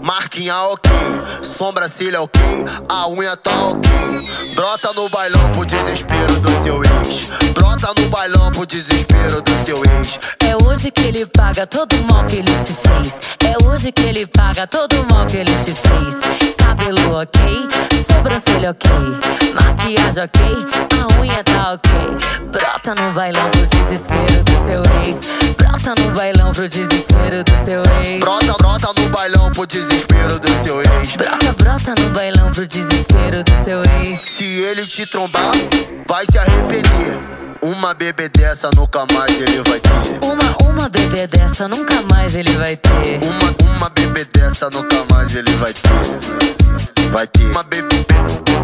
marquinha 0.02 0.58
ok, 0.64 0.92
sobrancelha 1.44 2.22
ok, 2.22 2.42
a 2.90 3.08
unha 3.10 3.36
tá 3.36 3.52
ok. 3.52 3.92
Brota 4.56 4.94
no 4.94 5.10
bailão 5.10 5.52
pro 5.52 5.66
desespero 5.66 6.40
do 6.40 6.64
seu 6.64 6.82
ex. 6.84 7.52
Brota 7.54 7.94
no 7.98 8.08
bailão 8.08 8.50
pro 8.52 8.66
desespero 8.66 9.42
do 9.42 9.66
seu 9.66 9.84
ex. 9.84 10.18
É 10.76 10.78
hoje 10.78 10.92
que 10.92 11.02
ele 11.04 11.26
paga 11.26 11.66
todo 11.66 11.94
o 11.94 12.04
mal 12.04 12.26
que 12.26 12.36
ele 12.36 12.52
te 12.52 12.74
fez. 12.74 13.16
É 13.50 13.66
hoje 13.66 13.94
que 13.94 14.02
ele 14.02 14.28
paga 14.28 14.68
todo 14.68 14.92
o 15.02 15.08
mal 15.10 15.26
que 15.26 15.38
ele 15.38 15.52
te 15.64 15.74
fez. 15.74 16.54
Cabelo 16.58 17.16
ok, 17.16 17.70
sobrancelha 18.06 18.72
ok, 18.72 18.92
maquiagem 19.54 20.24
ok, 20.26 20.42
a 20.92 21.22
unha 21.22 21.42
tá 21.46 21.76
ok. 21.76 21.92
Brota 22.52 22.94
no 23.02 23.14
bailão 23.14 23.50
pro 23.52 23.66
desespero 23.68 24.44
do 24.44 24.52
seu 24.66 24.84
ex. 25.00 25.56
Brota 25.56 25.96
no 25.98 26.12
bailão 26.12 26.52
pro 26.52 26.68
desespero 26.68 27.42
do 27.46 27.66
seu 27.66 27.82
ex. 28.04 28.20
Brota, 28.20 28.54
brota 28.58 29.02
no 29.02 29.10
bailão 29.12 29.52
pro 29.52 29.66
desespero 29.66 30.40
do 30.42 30.50
seu 30.62 30.82
ex. 30.82 31.16
Brota, 31.16 31.54
brota 31.54 31.96
no 31.98 32.10
bailão 32.10 32.52
pro 32.52 32.68
desespero 32.68 33.44
do 33.46 33.64
seu 33.64 33.82
ex. 34.02 34.20
Se 34.20 34.44
ele 34.44 34.86
te 34.86 35.06
trombar, 35.06 35.54
vai 36.06 36.26
se 36.26 36.38
arrepender. 36.38 37.18
Uma 37.66 37.96
bebê 37.96 38.30
dessa 38.30 38.70
nunca 38.76 39.08
mais 39.12 39.42
ele 39.42 39.60
vai 39.68 39.80
ter. 39.80 40.24
Uma, 40.24 40.70
uma 40.70 40.88
bebê 40.88 41.26
dessa 41.26 41.68
nunca 41.68 42.00
mais 42.12 42.36
ele 42.36 42.52
vai 42.58 42.78
ter. 42.78 43.20
Uma, 43.24 43.76
uma 43.76 43.90
bebê 43.90 44.24
dessa 44.26 44.70
nunca 44.70 45.04
mais 45.12 45.36
ele 45.36 45.50
vai 45.56 45.74
ter. 45.74 47.10
Vai 47.12 47.26
ter. 47.26 47.44
Uma 47.46 47.64
bebê, 47.64 48.06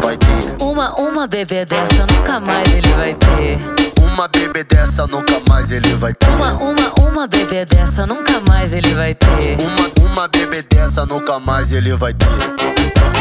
vai 0.00 0.16
ter. 0.16 0.62
Uma, 0.62 0.94
uma 1.00 1.26
bebê 1.26 1.64
dessa 1.64 2.06
nunca 2.06 2.38
mais 2.38 2.72
ele 2.72 2.92
vai 2.92 3.14
ter. 3.14 3.58
Uma 4.00 4.28
bebê 4.28 4.62
dessa 4.62 5.04
nunca 5.08 5.42
mais 5.48 5.72
ele 5.72 5.94
vai 5.94 6.14
ter. 6.14 6.28
Uma, 6.28 6.52
uma, 6.52 6.92
uma 7.00 7.26
bebê 7.26 7.64
dessa 7.64 8.06
nunca 8.06 8.40
mais 8.48 8.72
ele 8.72 8.94
vai 8.94 9.16
ter. 9.16 9.56
Uma, 9.60 10.12
uma 10.12 10.28
bebê 10.28 10.62
dessa 10.62 11.04
nunca 11.06 11.40
mais 11.40 11.72
ele 11.72 11.96
vai 11.96 12.14
ter. 12.14 12.28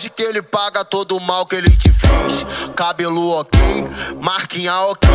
hoje 0.00 0.08
que 0.08 0.22
ele 0.22 0.40
paga 0.40 0.82
todo 0.82 1.14
o 1.14 1.20
mal 1.20 1.44
que 1.44 1.56
ele 1.56 1.68
te 1.68 1.92
fez. 1.92 2.70
Cabelo 2.74 3.32
ok, 3.32 3.60
marquinha 4.18 4.74
ok, 4.86 5.10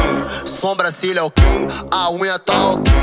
sobrancelha 0.46 1.26
ok, 1.26 1.44
a 1.90 2.12
unha 2.12 2.38
tá 2.38 2.68
ok. 2.68 2.94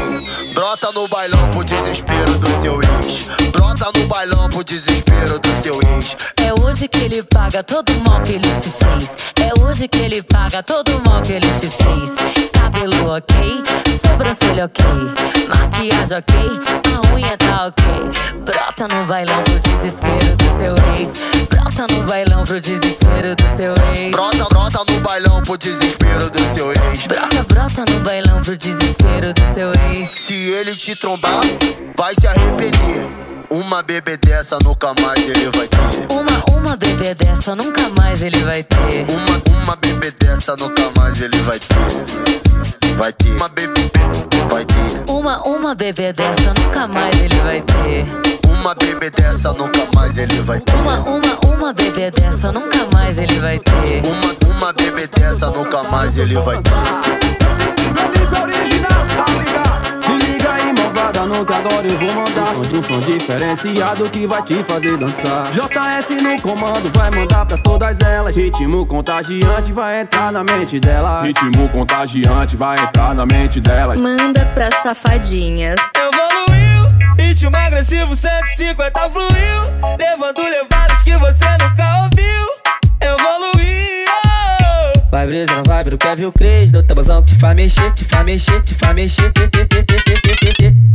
Brota 0.54 0.92
no 0.92 1.08
bailão 1.08 1.50
pro 1.50 1.64
desespero 1.64 2.38
do 2.38 2.46
seu 2.62 2.80
ex. 2.80 3.41
Brota 3.52 3.90
no 3.94 4.06
bailão 4.06 4.48
pro 4.48 4.64
desespero 4.64 5.38
do 5.38 5.62
seu 5.62 5.78
ex. 5.94 6.16
É 6.36 6.52
hoje 6.62 6.88
que 6.88 6.98
ele 6.98 7.22
paga 7.22 7.62
todo 7.62 7.90
o 7.90 8.00
mal 8.08 8.20
que 8.22 8.32
ele 8.32 8.48
te 8.48 8.70
fez. 8.70 9.10
É 9.36 9.60
hoje 9.62 9.88
que 9.88 9.98
ele 9.98 10.22
paga 10.22 10.62
todo 10.62 10.88
o 10.96 11.08
mal 11.08 11.22
que 11.22 11.32
ele 11.32 11.46
te 11.60 11.68
fez. 11.68 12.50
Cabelo 12.52 13.14
ok, 13.14 13.62
sobrancelha 14.02 14.64
ok, 14.64 14.84
maquiagem 15.48 16.18
ok, 16.18 16.36
a 16.92 17.14
unha 17.14 17.36
tá 17.36 17.66
ok. 17.66 17.84
Brota 18.44 18.88
no 18.94 19.06
bailão 19.06 19.42
pro 19.44 19.58
desespero 19.60 20.36
do 20.36 20.58
seu 20.58 20.74
ex. 20.96 21.08
Brota 21.48 21.86
no 21.92 22.02
bailão 22.04 22.44
pro 22.44 22.60
desespero 22.60 23.36
do 23.36 23.56
seu 23.56 23.74
ex. 23.94 24.10
Brota, 24.10 24.44
brota 24.48 24.84
no 24.88 25.00
bailão 25.00 25.42
pro 25.42 25.58
desespero 25.58 26.30
do 26.30 26.54
seu 26.54 26.72
ex. 26.72 27.06
Brota, 27.06 27.42
brota 27.48 27.84
no 27.90 28.00
bailão 28.00 28.40
pro 28.40 28.56
desespero 28.56 29.32
do 29.32 29.54
seu 29.54 29.72
ex. 29.90 30.08
Se 30.08 30.34
ele 30.34 30.74
te 30.74 30.96
trombar, 30.96 31.42
vai 31.96 32.14
se 32.18 32.26
arrepender. 32.26 33.08
Uma 33.52 33.82
bebê 33.82 34.16
dessa 34.16 34.58
nunca 34.64 34.94
mais 35.02 35.28
ele 35.28 35.50
vai 35.50 35.68
ter. 35.68 36.06
Uma, 36.10 36.42
uma 36.56 36.74
bebê 36.74 37.14
dessa 37.14 37.54
nunca 37.54 37.86
mais 37.98 38.22
ele 38.22 38.38
vai 38.38 38.62
ter. 38.62 39.04
Uma, 39.10 39.42
uma 39.62 39.76
bebê 39.76 40.10
dessa 40.12 40.56
nunca 40.56 40.90
mais 40.96 41.20
ele 41.20 41.36
vai 41.42 41.58
ter. 41.58 41.76
Vai 42.96 43.12
ter. 43.12 43.28
Uma 43.32 43.50
bebê, 43.50 43.90
vai 44.48 44.64
ter. 44.64 45.04
Uma, 45.06 45.42
uma 45.46 45.74
bebê 45.74 46.14
dessa 46.14 46.54
nunca 46.54 46.88
mais 46.88 47.14
ele 47.20 47.38
vai 47.40 47.60
ter. 47.60 48.06
Uma 48.48 48.74
bebê 48.74 49.10
dessa 49.10 49.52
nunca 49.52 49.86
mais 49.94 50.16
ele 50.16 50.40
vai 50.40 50.58
ter. 50.58 50.72
Uma, 50.72 51.00
uma, 51.00 51.54
uma 51.54 51.72
bebê 51.74 52.10
dessa 52.10 52.50
nunca 52.52 52.86
mais 52.94 53.18
ele 53.18 53.38
vai 53.38 53.58
ter. 53.58 54.02
Uma, 54.06 54.56
uma 54.56 54.72
bebê 54.72 55.06
dessa 55.08 55.50
nunca 55.50 55.82
mais 55.82 56.16
ele 56.16 56.36
vai 56.36 56.56
ter. 56.56 56.72
Não 61.26 61.44
que 61.44 61.52
agora 61.52 61.86
eu 61.86 61.98
vou 61.98 62.12
mandar 62.14 62.56
Um 62.74 62.82
som 62.82 62.98
diferenciado 63.00 64.08
que 64.10 64.26
vai 64.26 64.42
te 64.42 64.62
fazer 64.64 64.96
dançar. 64.96 65.50
JS 65.52 66.22
no 66.22 66.40
comando 66.42 66.90
vai 66.92 67.10
mandar 67.10 67.46
pra 67.46 67.58
todas 67.58 68.00
elas. 68.00 68.36
Ritmo 68.36 68.86
contagiante 68.86 69.72
vai 69.72 70.00
entrar 70.00 70.32
na 70.32 70.42
mente 70.44 70.80
dela 70.80 71.22
Ritmo 71.22 71.68
contagiante 71.68 72.56
vai 72.56 72.78
entrar 72.78 73.14
na 73.14 73.26
mente 73.26 73.60
dela 73.60 73.96
Manda 73.96 74.44
pra 74.54 74.70
safadinhas. 74.70 75.76
Evoluiu, 75.96 77.16
ritmo 77.18 77.56
agressivo 77.56 78.14
150 78.16 79.00
fluiu. 79.10 79.98
Levando 79.98 80.42
levadas 80.42 81.02
que 81.02 81.16
você 81.16 81.44
nunca 81.60 82.02
ouviu 82.04 82.21
Vai 85.12 85.26
brisa 85.26 85.54
na 85.54 85.62
vibe 85.62 85.90
do 85.90 85.98
Kevin 85.98 86.30
Cres 86.30 86.72
No 86.72 86.82
tabuzão 86.82 87.22
que 87.22 87.34
te 87.34 87.38
faz 87.38 87.54
mexer, 87.54 87.92
te 87.92 88.02
faz 88.02 88.24
mexer, 88.24 88.62
te 88.62 88.74
faz 88.74 88.94
mexer. 88.94 89.30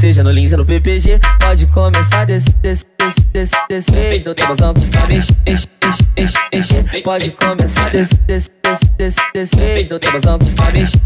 Seja 0.02 0.24
no 0.24 0.32
Lins 0.32 0.54
ou 0.54 0.58
no 0.58 0.66
PPG 0.66 1.20
Pode 1.40 1.68
começar 1.68 2.26
desse, 2.26 2.50
desse, 2.54 2.84
desse, 3.00 3.22
desse, 3.34 3.92
desse. 3.92 4.26
No 4.26 4.34
tabuzão 4.34 4.74
que 4.74 4.80
te 4.80 4.88
faz 4.88 5.08
mexer, 5.08 5.36
mexer, 5.46 5.70
mexer, 6.18 6.40
mexer. 6.52 7.02
Pode 7.04 7.30
começar 7.30 7.92
desse, 7.92 8.16
desse, 8.26 8.50
desse, 8.98 9.18
desse 9.34 9.56
vez 9.56 9.90
No 9.90 10.00
tabuzão 10.00 10.38
que 10.40 10.52
faz 10.52 10.74
mexer, 10.74 11.02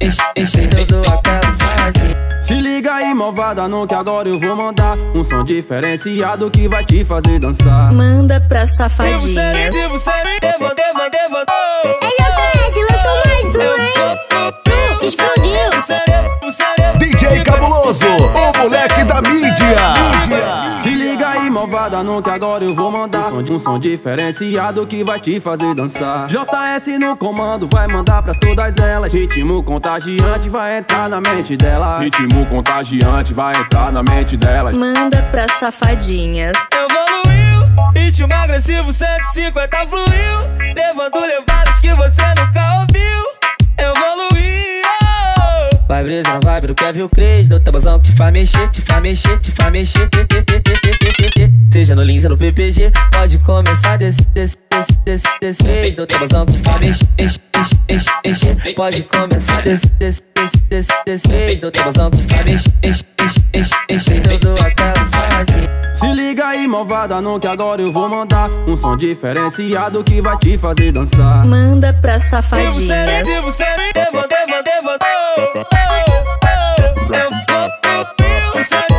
mexer, 0.00 0.22
mexer 0.36 0.68
Tudo 0.68 1.00
aquela 1.08 1.54
saque 1.54 2.00
Se 2.42 2.54
liga 2.54 2.94
aí, 2.94 3.12
malvada, 3.14 3.66
no 3.68 3.86
que 3.86 3.94
agora 3.94 4.28
eu 4.28 4.38
vou 4.38 4.54
mandar. 4.54 4.96
Um 5.14 5.24
som 5.24 5.42
diferenciado 5.42 6.48
que 6.50 6.68
vai 6.68 6.84
te 6.84 7.04
fazer 7.04 7.40
dançar. 7.40 7.92
Manda 7.92 8.40
pra 8.40 8.66
safadinhas 8.66 9.24
Devo 9.74 9.98
ser, 9.98 10.12
devo, 10.40 10.72
devo, 10.74 11.10
devo 11.10 11.36
Ele 12.02 12.26
conhece, 12.36 12.80
lançou 12.92 13.22
mais 13.26 13.56
um, 13.56 13.60
hein? 13.60 14.06
Explodiu 15.02 16.05
DJ 17.26 17.42
Cabuloso, 17.42 18.06
o 18.06 18.58
moleque 18.58 19.02
da 19.02 19.20
mídia. 19.20 19.58
Se 20.80 20.90
liga 20.90 21.28
aí, 21.30 21.50
malvada, 21.50 22.00
no 22.04 22.22
que 22.22 22.30
agora 22.30 22.62
eu 22.62 22.72
vou 22.72 22.92
mandar. 22.92 23.32
Um 23.32 23.44
som, 23.44 23.52
um 23.54 23.58
som 23.58 23.78
diferenciado 23.80 24.86
que 24.86 25.02
vai 25.02 25.18
te 25.18 25.40
fazer 25.40 25.74
dançar. 25.74 26.28
JS 26.28 26.86
no 27.00 27.16
comando 27.16 27.66
vai 27.66 27.88
mandar 27.88 28.22
pra 28.22 28.32
todas 28.32 28.76
elas. 28.76 29.12
Ritmo 29.12 29.60
contagiante 29.64 30.48
vai 30.48 30.78
entrar 30.78 31.08
na 31.08 31.20
mente 31.20 31.56
dela 31.56 31.98
Ritmo 31.98 32.46
contagiante 32.46 33.34
vai 33.34 33.56
entrar 33.56 33.90
na 33.90 34.02
mente 34.02 34.36
dela 34.36 34.72
Manda 34.72 35.22
pra 35.30 35.48
safadinhas. 35.48 36.52
Evoluiu, 36.72 37.68
ritmo 37.94 38.32
agressivo 38.32 38.92
150 38.92 39.76
fluiu. 39.86 40.74
Levando 40.76 41.18
levadas 41.20 41.80
que 41.80 41.92
você 41.92 42.22
nunca 42.38 42.80
ouviu 42.80 42.95
Vai 45.88 46.02
brisa 46.02 46.28
na 46.28 46.40
vibe 46.40 46.66
do 46.68 46.74
Kevin 46.74 47.08
Cres 47.08 47.48
No 47.48 47.60
tabuzão 47.60 47.98
que 47.98 48.10
te 48.10 48.16
faz 48.16 48.32
mexer, 48.32 48.68
te 48.70 48.82
faz 48.82 49.00
mexer, 49.00 49.38
te 49.38 49.52
faz 49.52 49.70
mexer. 49.70 50.08
Seja 51.70 51.94
no 51.94 52.02
Lins 52.02 52.24
no 52.24 52.36
PPG 52.36 52.90
Pode 53.12 53.38
começar 53.38 53.96
desse, 53.96 54.20
desse, 54.34 54.56
desse, 54.76 54.92
desse, 55.04 55.40
desse 55.40 55.62
vez 55.62 55.96
No 55.96 56.06
tabuzão 56.06 56.46
mexer, 56.80 57.06
mexer, 57.18 58.12
mexer 58.24 58.74
Pode 58.74 59.02
começar 59.04 59.62
desse, 59.62 59.86
desse, 59.86 60.22
desse, 60.34 60.58
desse, 60.68 61.04
desse 61.04 61.28
vez 61.28 61.60
No 61.60 61.70
tabuzão 61.70 62.10
mexer, 62.44 63.06
mexer 63.88 64.20
Tudo 64.22 64.54
aquela 64.60 64.94
saque 64.94 65.94
Se 65.94 66.12
liga 66.12 66.48
aí, 66.48 66.66
malvada, 66.66 67.20
no 67.20 67.40
que 67.40 67.46
agora 67.46 67.80
eu 67.80 67.92
vou 67.92 68.08
mandar 68.08 68.50
Um 68.66 68.76
som 68.76 68.96
diferenciado 68.96 70.02
que 70.04 70.20
vai 70.20 70.36
te 70.38 70.58
fazer 70.58 70.92
dançar 70.92 71.46
Manda 71.46 71.92
pra 71.94 72.18
Devo 72.18 72.74
ser, 72.74 73.22
devo 73.22 73.52
ser, 73.52 73.76
devo, 73.94 74.28
devo, 74.28 74.62
devo 74.62 74.96
Ele 78.58 78.95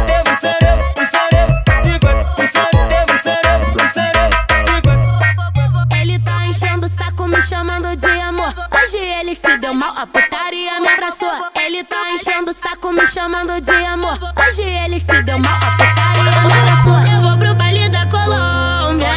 tá 11.98 12.12
enchendo 12.12 12.52
o 12.52 12.54
saco, 12.54 12.92
me 12.92 13.06
chamando 13.08 13.60
de 13.60 13.72
amor. 13.72 14.18
Hoje 14.38 14.62
ele 14.62 15.00
se 15.00 15.22
deu 15.24 15.40
mal, 15.40 15.56
a 15.56 15.72
putaria 15.72 16.42
me 16.44 16.54
abraçou. 16.54 17.00
Eu 17.14 17.22
vou 17.22 17.38
pro 17.38 17.56
baile 17.56 17.90
da 17.90 18.06
Colômbia, 18.06 19.08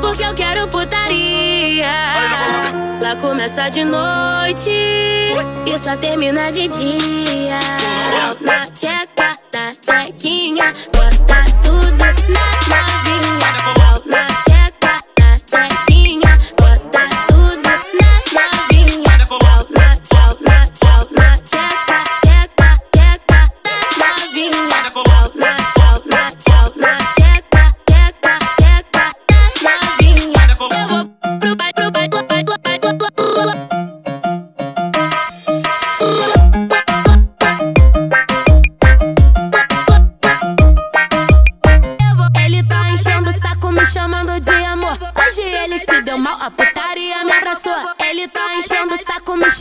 porque 0.00 0.24
eu 0.24 0.34
quero 0.34 0.66
putaria. 0.68 1.86
Lá 3.00 3.16
começa 3.16 3.70
de 3.70 3.84
noite 3.84 4.70
e 4.70 5.78
só 5.82 5.96
termina 5.96 6.50
de 6.50 6.68
dia. 6.68 7.60
Na 8.40 8.66
tcheca, 8.70 9.38
na 9.52 9.74
tchequinha, 9.80 10.72
bota 10.92 11.44
tudo 11.62 11.92
na 11.98 12.48
novinha. 12.70 13.52
Na 14.06 14.33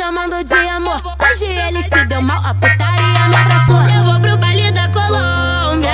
chamando 0.04 0.44
de 0.44 0.54
amor. 0.54 1.02
Hoje 1.18 1.46
ele 1.46 1.82
se 1.82 2.06
deu 2.06 2.22
mal, 2.22 2.42
a 2.46 2.54
putaria 2.54 3.28
me 3.30 3.36
abraçou. 3.38 3.82
Eu 3.96 4.04
vou 4.04 4.20
pro 4.20 4.38
baile 4.38 4.70
da 4.74 4.90
Colômbia, 4.90 5.92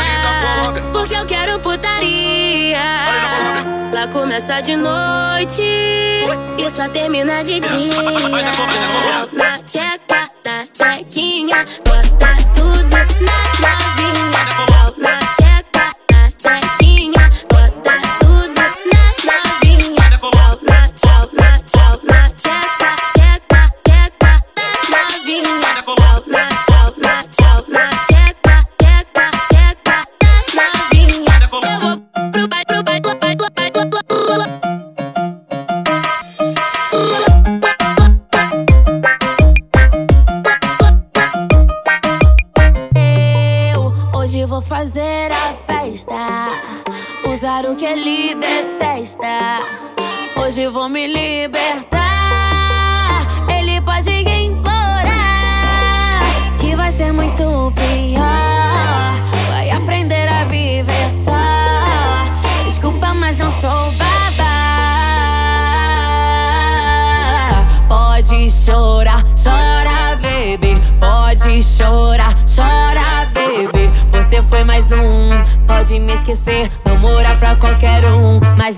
porque 0.92 1.14
eu 1.14 1.26
quero 1.28 1.60
putaria. 1.60 2.80
Lá 3.94 4.08
começa 4.12 4.62
de 4.62 4.76
noite 4.76 5.62
e 5.62 6.72
só 6.76 6.90
termina 6.90 7.44
de 7.44 7.60
dia. 7.60 8.02
Na 9.32 9.60
tcheca, 9.60 10.28
na 10.44 10.66
tchequinha, 10.74 11.64
bota 11.86 12.36
tudo 12.56 12.90
na 12.90 13.06
novinha. 13.62 13.99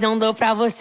Não 0.02 0.18
dou 0.18 0.34
pra 0.34 0.54
você. 0.54 0.81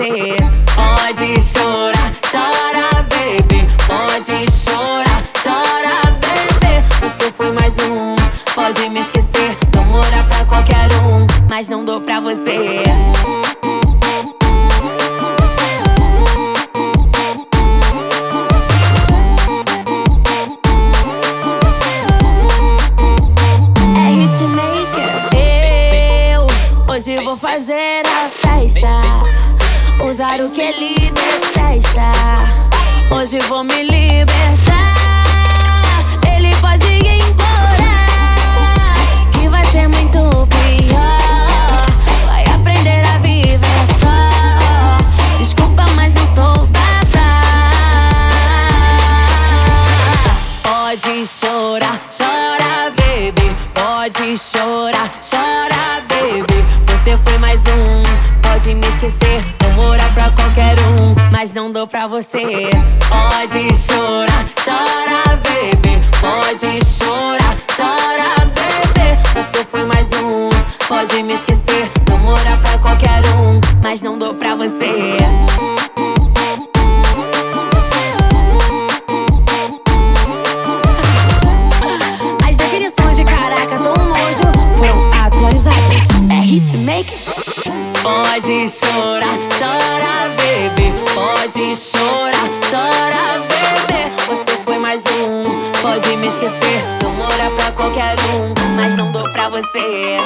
Pode 96.01 96.17
me 96.17 96.27
esquecer. 96.27 96.83
Morar 97.17 97.51
pra 97.51 97.73
qualquer 97.73 98.17
um, 98.35 98.55
mas 98.77 98.95
não 98.97 99.13
dou 99.13 99.31
pra 99.31 99.49
você. 99.49 100.19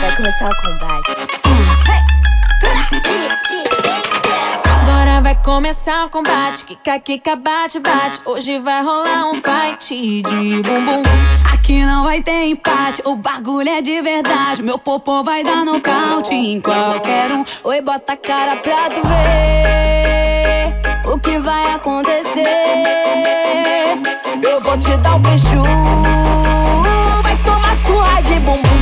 Vai 0.00 0.16
começar 0.16 0.50
o 0.50 0.56
combate. 0.62 1.26
Agora 4.64 5.20
vai 5.20 5.34
começar 5.42 6.06
o 6.06 6.10
combate. 6.10 6.64
Kika, 6.64 6.98
kika, 7.00 7.36
bate, 7.36 7.80
bate. 7.80 8.20
Hoje 8.24 8.58
vai 8.58 8.82
rolar 8.82 9.30
um 9.30 9.34
fight 9.34 10.22
de 10.22 10.62
bumbum. 10.62 11.02
Aqui 11.52 11.84
não 11.84 12.04
vai 12.04 12.22
ter 12.22 12.46
empate. 12.46 13.02
O 13.04 13.16
bagulho 13.16 13.68
é 13.68 13.82
de 13.82 14.00
verdade. 14.00 14.62
Meu 14.62 14.78
popô 14.78 15.24
vai 15.24 15.42
dar 15.42 15.64
nocaute 15.64 16.32
em 16.32 16.60
qualquer 16.60 17.32
um. 17.32 17.44
Oi, 17.64 17.80
bota 17.80 18.12
a 18.12 18.16
cara 18.16 18.56
pra 18.56 18.90
tu 18.90 19.06
ver 19.06 19.95
o 21.06 21.18
que 21.18 21.38
vai 21.38 21.72
acontecer. 21.72 22.44
Eu 24.42 24.60
vou 24.60 24.76
te 24.78 24.96
dar 24.98 25.14
um 25.14 25.20
beijo. 25.20 25.62
Vai 27.22 27.36
tomar 27.44 27.76
sua 27.78 28.20
de 28.22 28.40
bumbum. 28.40 28.76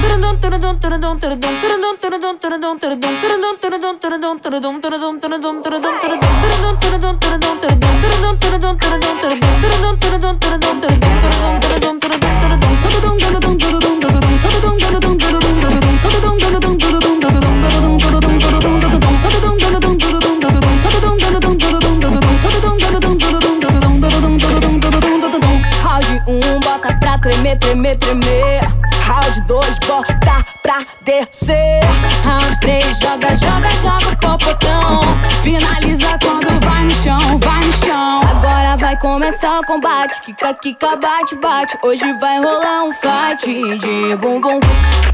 Tremer, 27.57 27.97
tremer, 27.97 27.97
tremer. 27.99 28.61
Round 29.07 29.41
2, 29.47 29.79
bota 29.87 30.45
pra 30.63 30.85
descer. 31.03 31.81
Round 32.25 32.59
3, 32.61 32.99
joga, 32.99 33.37
joga, 33.37 33.71
joga 33.83 34.09
o 34.13 34.17
popotão. 34.17 35.01
Finaliza 35.43 36.19
quando 36.23 36.49
vai 36.65 36.85
no 36.85 36.91
chão, 36.91 37.39
vai 37.39 37.65
no 37.65 37.73
chão. 37.73 38.21
Agora 38.23 38.77
vai 38.77 38.97
começar 38.99 39.61
o 39.61 39.67
combate. 39.67 40.21
Kika, 40.23 40.55
kika, 40.55 40.97
bate, 40.97 41.37
bate. 41.37 41.77
Hoje 41.83 42.13
vai 42.19 42.39
rolar 42.39 42.85
um 42.85 42.93
fight 42.93 43.47
de 43.79 44.17
bumbum. 44.17 44.61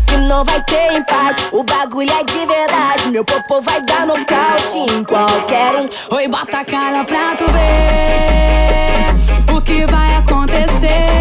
Que 0.06 0.16
não 0.16 0.44
vai 0.44 0.62
ter 0.62 0.92
empate. 0.92 1.48
O 1.52 1.64
bagulho 1.64 2.12
é 2.12 2.24
de 2.24 2.46
verdade. 2.46 3.08
Meu 3.08 3.24
popô 3.24 3.60
vai 3.60 3.82
dar 3.82 4.06
nocaute 4.06 4.78
em 4.78 5.04
qualquer 5.04 5.74
um. 5.76 5.88
Oi, 6.14 6.28
bota 6.28 6.58
a 6.58 6.64
cara 6.64 7.04
pra 7.04 7.36
tu 7.36 7.50
ver 7.50 8.90
o 9.56 9.60
que 9.60 9.84
vai 9.86 10.16
acontecer. 10.16 11.20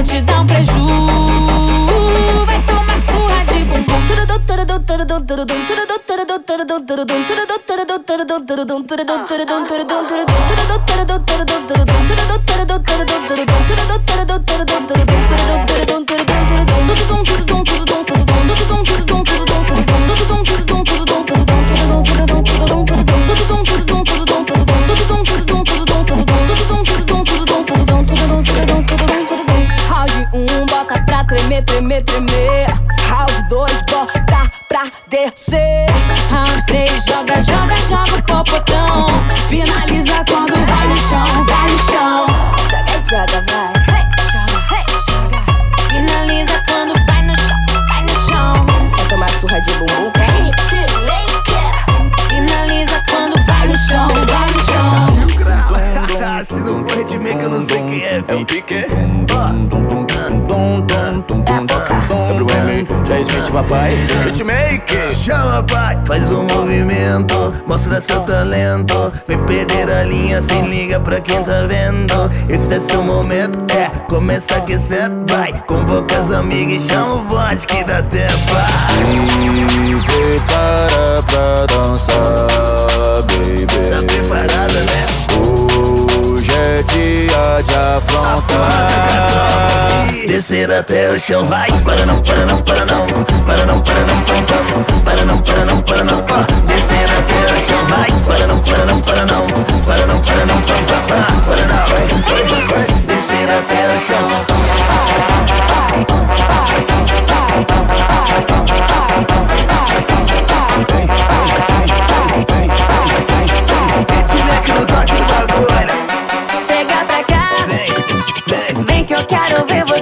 Vou 0.00 0.06
te 0.08 0.22
dar 0.22 0.40
um 0.40 0.46
preju. 0.46 0.72
Vai 2.46 2.62
tomar 2.62 2.98
surra 3.02 3.44
de 3.44 3.64
bumbum. 3.66 4.00
Round 19.30 19.49
tremer, 31.50 31.64
tremer, 31.64 32.02
tremer. 32.04 32.66
Round 33.08 33.48
2, 33.48 33.82
bota 33.90 34.50
pra 34.68 34.90
descer. 35.08 35.86
Round 36.30 36.64
3, 36.66 37.04
joga, 37.04 37.42
joga, 37.42 37.76
joga 37.88 38.16
o 38.16 38.22
popotão. 38.22 39.06
Finaliza 39.48 40.24
quando 40.28 40.54
vai 40.54 40.86
no 40.86 40.96
chão, 40.96 41.44
vai 41.44 41.70
no 41.70 41.78
chão. 41.78 42.26
Joga, 42.70 42.98
joga, 42.98 43.44
vai. 43.50 43.72
Finaliza 45.88 46.62
quando 46.68 46.94
vai 47.06 47.22
no 47.22 47.36
chão, 47.36 47.64
vai 47.88 48.02
no 48.02 48.14
chão. 48.26 48.66
Quer 48.96 49.08
tomar 49.08 49.30
surra 49.40 49.60
de 49.60 49.72
bumbum? 49.72 50.19
Papai. 63.70 63.94
Hitmaker. 64.26 65.14
Chama, 65.14 65.62
pai. 65.62 65.96
Faz 66.04 66.28
um 66.32 66.42
movimento, 66.42 67.54
mostra 67.68 68.00
seu 68.00 68.20
talento. 68.22 69.12
Vem 69.28 69.38
perder 69.44 69.88
a 69.88 70.02
linha, 70.02 70.42
se 70.42 70.60
liga 70.62 70.98
pra 70.98 71.20
quem 71.20 71.40
tá 71.44 71.62
vendo. 71.68 72.12
Esse 72.48 72.74
é 72.74 72.80
seu 72.80 73.00
momento, 73.00 73.60
é. 73.72 73.88
Começa 74.08 74.56
aquecendo, 74.56 75.24
vai. 75.32 75.52
Convoca 75.68 76.18
as 76.18 76.32
amigas 76.32 76.82
e 76.82 76.88
chama 76.88 77.14
o 77.14 77.24
bonde 77.26 77.64
que 77.64 77.84
dá 77.84 78.02
tempo. 78.02 78.56
Se 78.88 80.04
prepara 80.04 81.22
pra 81.22 81.66
dançar, 81.66 83.22
baby. 83.22 83.66
Tá 83.88 84.02
preparada, 84.04 84.80
né? 84.80 85.06
Hoje 86.26 86.50
é 86.52 86.82
dia 86.82 87.62
de 87.62 87.74
Descer 90.26 90.72
até 90.72 91.10
o 91.10 91.18
chão, 91.18 91.46
vai. 91.46 91.70
Para 91.84 92.06
não, 92.06 92.20
para 92.22 92.46
não, 92.46 92.62
para 92.62 92.84
não. 92.86 93.06
Para 93.06 93.66
não, 93.66 93.80
para 93.80 94.00
não, 94.00 94.22
para 94.22 94.40
não. 94.40 95.02
Para 95.04 95.24
não, 95.24 95.38
para 95.38 95.64
não, 95.64 95.82
para 95.82 96.04
não. 96.04 96.24
Ah, 96.30 96.46
Descer 96.66 97.08
até 97.18 97.52
o 97.52 97.60
chão, 97.66 97.84
vai. 97.88 98.10
Para 98.26 98.46
não, 98.46 98.58
para 98.60 98.84
não, 98.86 99.00
para 99.00 99.24
não. 99.26 99.46
Para 99.84 100.06
não, 100.06 100.20
para 100.20 100.46
não, 100.46 100.60
para 100.62 100.76
não. 100.76 101.40
Para 101.40 101.66
não, 101.66 102.00
descer 103.06 103.50
até 103.50 103.96
o 103.96 104.00
chão. 104.00 104.59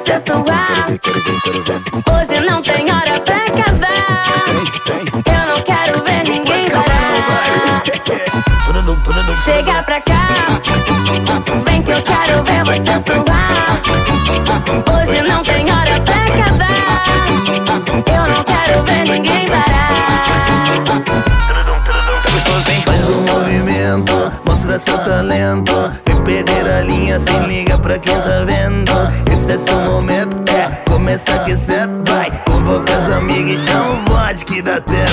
Quero 0.08 0.22
suar. 0.26 0.88
Hoje 2.12 2.40
não 2.40 2.62
tem 2.62 2.90
hora 2.90 3.20
pra 3.20 3.36
acabar. 3.36 4.24
Eu 5.26 5.46
não 5.46 5.60
quero 5.62 6.02
ver 6.02 6.24
ninguém 6.24 6.70
parar. 6.70 7.82
Chega 9.44 9.82
pra 9.82 10.00
cá, 10.00 10.28
vem 11.64 11.82
que 11.82 11.90
eu 11.90 12.02
quero 12.02 12.42
ver 12.44 12.64
você 12.64 13.02
suar. 13.06 13.80
Hoje 14.94 15.20
não 15.22 15.42
tem 15.42 15.70
hora 15.70 16.00
pra 16.00 16.24
acabar. 16.24 17.04
ver 18.84 19.04
ninguém 19.10 19.46
parar. 19.46 19.92
Faz 22.84 23.08
um 23.08 23.20
movimento, 23.22 24.32
mostra 24.46 24.78
seu 24.78 24.98
talento. 24.98 25.92
Vem 26.06 26.22
perder 26.22 26.66
a 26.66 26.80
linha, 26.82 27.18
se 27.18 27.32
liga 27.46 27.78
pra 27.78 27.98
quem 27.98 28.18
tá 28.20 28.44
vendo. 28.46 28.97
Esse 29.48 29.54
é 29.54 29.58
seu 29.64 29.80
momento, 29.80 30.36
é. 30.52 30.68
Começa 30.90 31.32
a 31.32 31.36
aquecer, 31.36 31.88
vai. 32.06 32.30
Convoca 32.44 32.94
as 32.94 33.10
amigas 33.10 33.58
e 33.58 33.66
chama 33.66 33.92
o 33.94 34.02
bode 34.04 34.44
que 34.44 34.60
dá 34.60 34.78
tempo. 34.78 35.08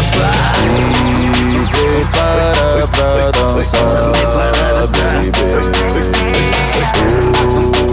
Se 0.51 0.65
prepara 1.71 2.86
pra 2.86 3.31
dançar, 3.31 4.11
baby. 4.91 5.39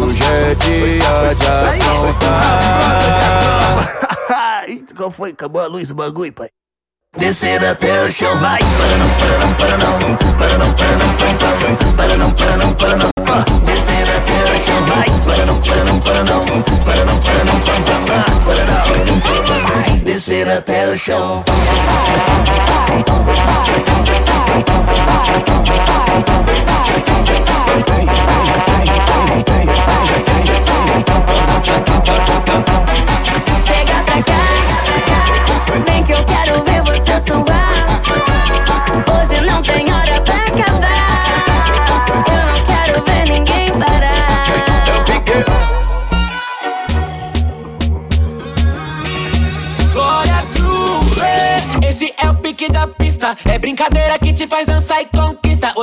Hoje 0.05 0.25
é 0.25 0.55
dia 0.57 1.33
de 1.37 1.47
aprontar. 1.47 2.65
Ih, 4.69 4.85
Qual 4.97 5.13
foi? 5.13 5.31
Acabou 5.31 5.63
a 5.63 5.69
luz 5.69 5.87
do 5.87 5.95
bagulho, 5.95 6.33
pai. 6.33 6.49
Descer 7.17 7.65
até 7.65 8.03
o 8.03 8.11
chão, 8.11 8.37
vai. 8.39 8.59
Para 8.59 8.97
não, 8.99 9.09
para 9.15 9.39
não, 9.39 9.55
para 9.55 9.79
não. 9.79 9.93
Para 10.37 10.59
não, 10.59 10.75
para 10.75 10.97
não, 10.97 11.15
para 11.15 11.37
não. 11.69 11.77
Para 11.95 12.17
não, 12.17 12.33
para 12.33 12.57
não, 12.57 12.75
para 12.75 12.97
não. 12.97 13.11
Descer 13.65 14.11
até 14.17 14.43
o 14.43 14.59
chão, 14.59 14.83
vai. 14.87 15.12
Descer 20.05 20.49
até 20.49 20.89
o 20.89 20.97
chão. 20.97 21.43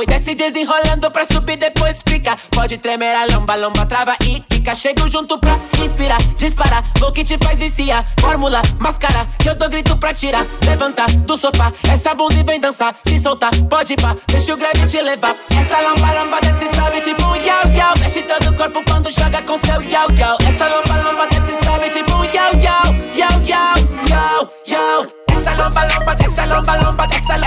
Oi, 0.00 0.06
desce 0.06 0.34
desenrolando 0.34 1.10
pra 1.10 1.26
subir, 1.26 1.56
depois 1.56 2.02
fica. 2.06 2.36
Pode 2.50 2.78
tremer 2.78 3.14
a 3.14 3.26
lomba, 3.26 3.54
lomba, 3.56 3.84
trava 3.86 4.14
e 4.22 4.40
quica. 4.40 4.74
Chego 4.74 5.08
junto 5.08 5.38
pra 5.38 5.58
inspirar, 5.82 6.18
disparar. 6.36 6.82
Vou 6.98 7.12
que 7.12 7.22
te 7.22 7.36
faz 7.42 7.58
viciar. 7.58 8.06
Fórmula, 8.18 8.62
máscara, 8.78 9.26
que 9.38 9.48
eu 9.48 9.54
dou 9.54 9.68
grito 9.68 9.96
pra 9.96 10.14
tirar. 10.14 10.46
Levanta 10.66 11.06
do 11.06 11.36
sofá, 11.36 11.72
essa 11.92 12.14
bunda 12.14 12.34
e 12.34 12.42
vem 12.42 12.60
dançar. 12.60 12.94
Se 13.04 13.18
soltar, 13.20 13.50
pode 13.68 13.96
pá, 13.96 14.16
deixa 14.28 14.54
o 14.54 14.56
grave 14.56 14.86
te 14.86 15.00
levar. 15.00 15.36
Essa 15.50 15.80
lomba, 15.80 16.12
lomba, 16.12 16.40
desce, 16.40 16.74
sobe 16.74 17.00
tipo 17.00 17.26
um 17.26 17.36
yau, 17.36 17.68
yau. 17.74 17.94
Mexe 18.00 18.22
todo 18.22 18.50
o 18.50 18.56
corpo 18.56 18.82
quando 18.86 19.10
joga 19.10 19.42
com 19.42 19.58
seu 19.58 19.82
yau, 19.82 20.10
yau. 20.12 20.38
Essa 20.48 20.68
lomba, 20.68 21.02
lomba, 21.02 21.26
desce, 21.26 21.52
sobe 21.64 21.90
tipo 21.90 22.14
um 22.14 22.24
yau, 22.24 22.54
yau. 22.54 23.00
Yau, 23.14 23.42
yau, 23.44 23.74
yau, 24.08 24.50
yau. 24.66 25.19
esa 25.40 25.54
lomba 25.56 25.84
lomba, 25.86 26.14
lomba 26.46 26.76
lomba, 26.76 27.06
que 27.06 27.16
esa 27.16 27.38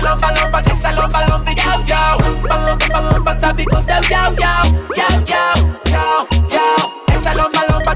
lomba 0.00 0.30
lomba, 0.32 0.62
lomba 0.92 1.26
lomba, 1.26 1.50
yow 1.52 1.82
yow. 1.86 2.18
Lomba 2.48 2.56
lomba 2.66 3.00
lomba, 3.10 3.40
sabi 3.40 3.64
ko 3.64 3.78
yow 4.10 4.30
yow, 4.38 4.64
yow 4.96 5.14
yow, 5.26 5.56
yow 5.90 6.26
yow. 6.54 6.82
Esa 7.08 7.34
lomba 7.34 7.60
lomba, 7.68 7.94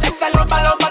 lomba. 0.65 0.86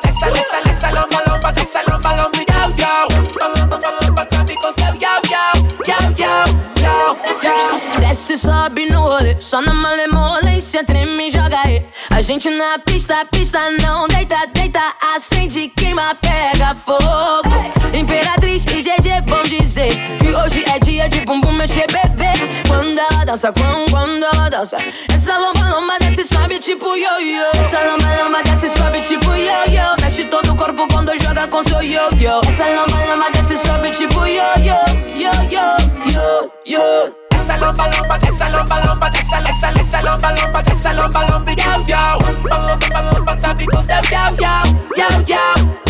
Desce, 8.15 8.37
sobe 8.37 8.85
no 8.89 9.01
rolê, 9.01 9.35
só 9.41 9.61
na 9.61 9.73
malemolência, 9.73 10.85
treme 10.85 11.27
e 11.27 11.31
joga 11.31 11.59
aí. 11.65 11.85
A 12.09 12.21
gente 12.21 12.49
na 12.49 12.79
pista, 12.79 13.25
pista 13.25 13.59
não 13.81 14.07
deita, 14.07 14.37
deita, 14.53 14.79
acende, 15.13 15.67
queima, 15.75 16.15
pega 16.15 16.73
fogo. 16.73 17.51
Imperatriz 17.93 18.63
e 18.67 18.81
GG 18.81 19.21
vão 19.27 19.43
dizer 19.43 19.89
que 20.17 20.29
hoje 20.29 20.63
é 20.63 20.79
dia 20.79 21.09
de 21.09 21.25
bumbum 21.25 21.51
mexer, 21.51 21.87
bebê. 21.87 22.31
Quando 22.69 22.97
ela 22.97 23.25
dança, 23.25 23.51
quando, 23.51 23.91
quando 23.91 24.23
ela 24.23 24.49
dança, 24.49 24.77
essa 25.13 25.37
lomba, 25.37 25.69
lomba 25.71 25.99
desce, 25.99 26.23
sobe 26.23 26.57
tipo 26.59 26.85
yo-yo. 26.95 27.43
Essa 27.59 27.83
lomba, 27.83 28.23
lomba 28.23 28.43
desce, 28.43 28.69
sobe 28.69 29.01
tipo 29.01 29.29
yo-yo. 29.33 30.01
Mexe 30.01 30.23
todo 30.23 30.53
o 30.53 30.55
corpo 30.55 30.87
quando 30.89 31.11
joga 31.21 31.49
com 31.49 31.61
seu 31.63 31.81
yo-yo. 31.81 32.39
Essa 32.47 32.65
lomba, 32.65 32.95
lomba 33.09 33.29
desce, 33.33 33.57
sobe 33.57 33.91
tipo 33.91 34.25
yo-yo, 34.25 34.77
yo-yo, 35.17 36.13
yo-yo. 36.13 37.24
esa 37.45 37.57
lomba 37.57 37.87
lomba 37.87 38.17
de 38.17 38.27
esa 38.29 38.49
lomba 38.49 38.79
lomba 38.83 39.09
de 39.11 39.19
esa 39.19 39.39
esa 39.39 39.71
yo 39.71 40.01
yo, 40.01 40.31
lomba 40.31 40.63
de 40.63 40.71
esa 40.73 40.93
lomba 40.93 41.21
yo 41.23 41.55
yo, 41.85 42.17
yo 44.97 45.07
yo, 45.25 45.37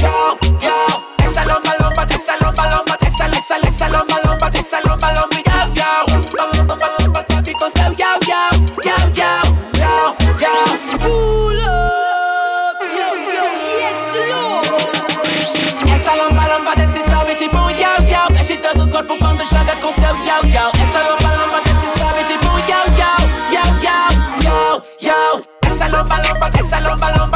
yo 0.02 0.38
yo, 0.60 0.76
sabi 1.34 1.65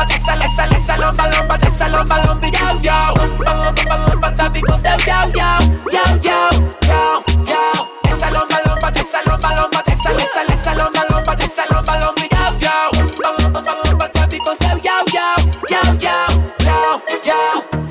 esa, 0.10 0.34
esa, 0.46 0.66
esa 0.78 0.98
lomba, 0.98 1.28
lomba, 1.30 1.56
esa 1.68 1.90
lomba, 1.90 2.24
lomba, 2.26 2.48
yow, 2.48 2.80
yow. 2.82 3.14
yo 3.46 3.74
yo. 3.86 4.08
lomba, 4.08 4.34
tabi, 4.34 4.62
cause 4.62 4.84
yow, 4.84 5.32
yow, 5.36 5.60
yow, 5.92 6.20
yow, 6.24 6.50
yow. 6.88 7.29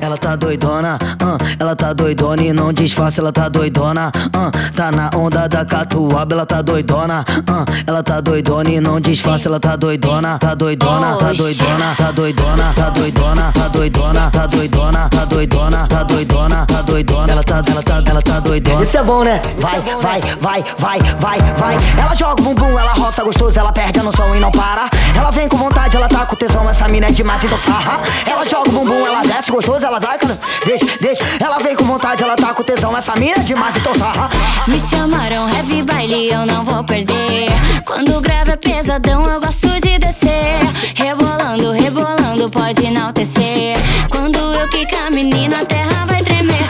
Ela 0.09 0.17
tá 0.17 0.35
doidona, 0.35 0.97
ah, 1.21 1.37
ela 1.59 1.75
tá 1.75 1.93
doidona 1.93 2.41
e 2.41 2.51
não 2.51 2.73
disfarça, 2.73 3.21
ela 3.21 3.31
tá 3.31 3.47
doidona, 3.47 4.11
ah, 4.33 4.49
tá 4.75 4.91
na 4.91 5.11
onda 5.15 5.47
da 5.47 5.63
catuaba, 5.63 6.33
ela 6.33 6.47
tá 6.47 6.63
doidona, 6.63 7.23
ah, 7.47 7.65
ela 7.85 8.01
tá 8.01 8.19
doidona 8.19 8.71
e 8.71 8.79
não 8.79 8.99
disfarça, 8.99 9.47
ela 9.47 9.59
tá 9.59 9.75
doidona, 9.75 10.39
tá 10.39 10.55
doidona, 10.55 11.15
tá 11.15 11.31
doidona, 11.31 11.95
tá 11.95 12.11
doidona, 12.11 12.73
tá 12.75 12.89
doidona, 12.91 13.53
tá 13.53 13.67
doidona, 13.67 14.31
tá 14.31 14.47
doidona, 14.47 15.11
tá 15.11 15.25
doidona, 15.25 15.87
tá 15.87 16.03
doidona, 16.03 16.65
tá 16.65 16.81
doidona, 16.81 17.31
ela 17.31 17.43
tá, 17.43 17.61
ela 17.69 17.83
tá, 17.83 18.03
ela 18.07 18.21
tá 18.23 18.39
doidona. 18.39 18.83
Isso 18.83 18.97
é 18.97 19.03
bom, 19.03 19.23
né? 19.23 19.39
Vai, 19.59 19.79
vai, 19.79 20.21
vai, 20.41 20.65
vai, 20.79 20.99
vai, 21.19 21.39
vai. 21.53 21.77
Ela 22.01 22.15
joga 22.15 22.41
o 22.41 22.45
bumbum, 22.45 22.79
ela 22.79 22.93
roça 22.93 23.23
gostoso, 23.23 23.59
ela 23.59 23.71
perde 23.71 23.99
a 23.99 24.03
noção 24.03 24.35
e 24.35 24.39
não 24.39 24.49
para. 24.49 24.89
Ela 25.15 25.31
vem 25.31 25.47
com 25.47 25.57
vontade, 25.57 25.95
ela 25.95 26.07
tá 26.07 26.25
com 26.25 26.35
tesão, 26.35 26.67
essa 26.69 26.87
mina 26.87 27.07
é 27.07 27.11
demais, 27.11 27.43
então 27.43 27.57
sarra. 27.57 28.01
Ela 28.25 28.45
joga 28.45 28.69
o 28.69 28.71
bumbum, 28.71 29.05
ela 29.05 29.21
desce 29.21 29.51
gostoso, 29.51 29.85
ela 29.85 29.99
vai, 29.99 30.17
cara. 30.17 30.37
Deixa, 30.65 30.85
deixa. 30.99 31.23
Ela 31.41 31.57
vem 31.59 31.75
com 31.75 31.83
vontade, 31.83 32.23
ela 32.23 32.35
tá 32.35 32.53
com 32.53 32.63
tesão, 32.63 32.95
essa 32.95 33.15
mina 33.15 33.35
é 33.37 33.39
demais, 33.39 33.75
então 33.75 33.93
sarra. 33.95 34.29
Me 34.67 34.79
chamaram 34.79 35.49
heavy 35.49 35.83
baile, 35.83 36.31
eu 36.31 36.45
não 36.45 36.63
vou 36.63 36.83
perder. 36.83 37.47
Quando 37.85 38.21
grava 38.21 38.51
é 38.51 38.55
pesadão, 38.55 39.21
eu 39.23 39.41
gosto 39.41 39.67
de 39.81 39.97
descer. 39.99 40.59
Rebolando, 40.95 41.71
rebolando, 41.71 42.45
pode 42.51 42.85
enaltecer. 42.85 43.77
Quando 44.09 44.37
eu 44.37 44.67
quicar, 44.69 45.11
menina, 45.11 45.61
a 45.61 45.65
terra 45.65 46.05
vai 46.05 46.21
tremer. 46.23 46.68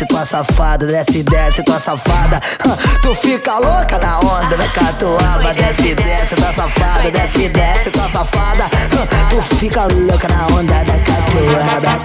Desce, 0.00 0.06
tua 0.06 0.24
safada, 0.24 0.86
desce, 0.86 1.22
desce, 1.22 1.62
tua 1.62 1.78
safada. 1.78 2.40
Tu 3.02 3.14
fica 3.16 3.58
louca 3.58 3.98
na 3.98 4.18
onda 4.20 4.56
da 4.56 4.66
catuaba. 4.68 5.52
Desce, 5.52 5.94
desce, 5.94 6.34
tua 6.36 6.52
safada, 6.54 7.10
desce, 7.10 7.48
desce, 7.50 7.90
tua 7.90 8.08
safada. 8.10 8.64
Tu 9.28 9.56
fica 9.56 9.82
louca 9.82 10.28
na 10.28 10.46
onda 10.56 10.82
da 10.84 10.98
catuaba. 11.04 12.00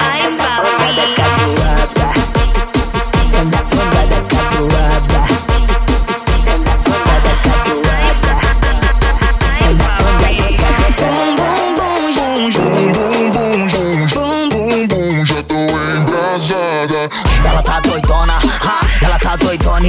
Ai, 0.00 0.22
papi. 0.38 1.55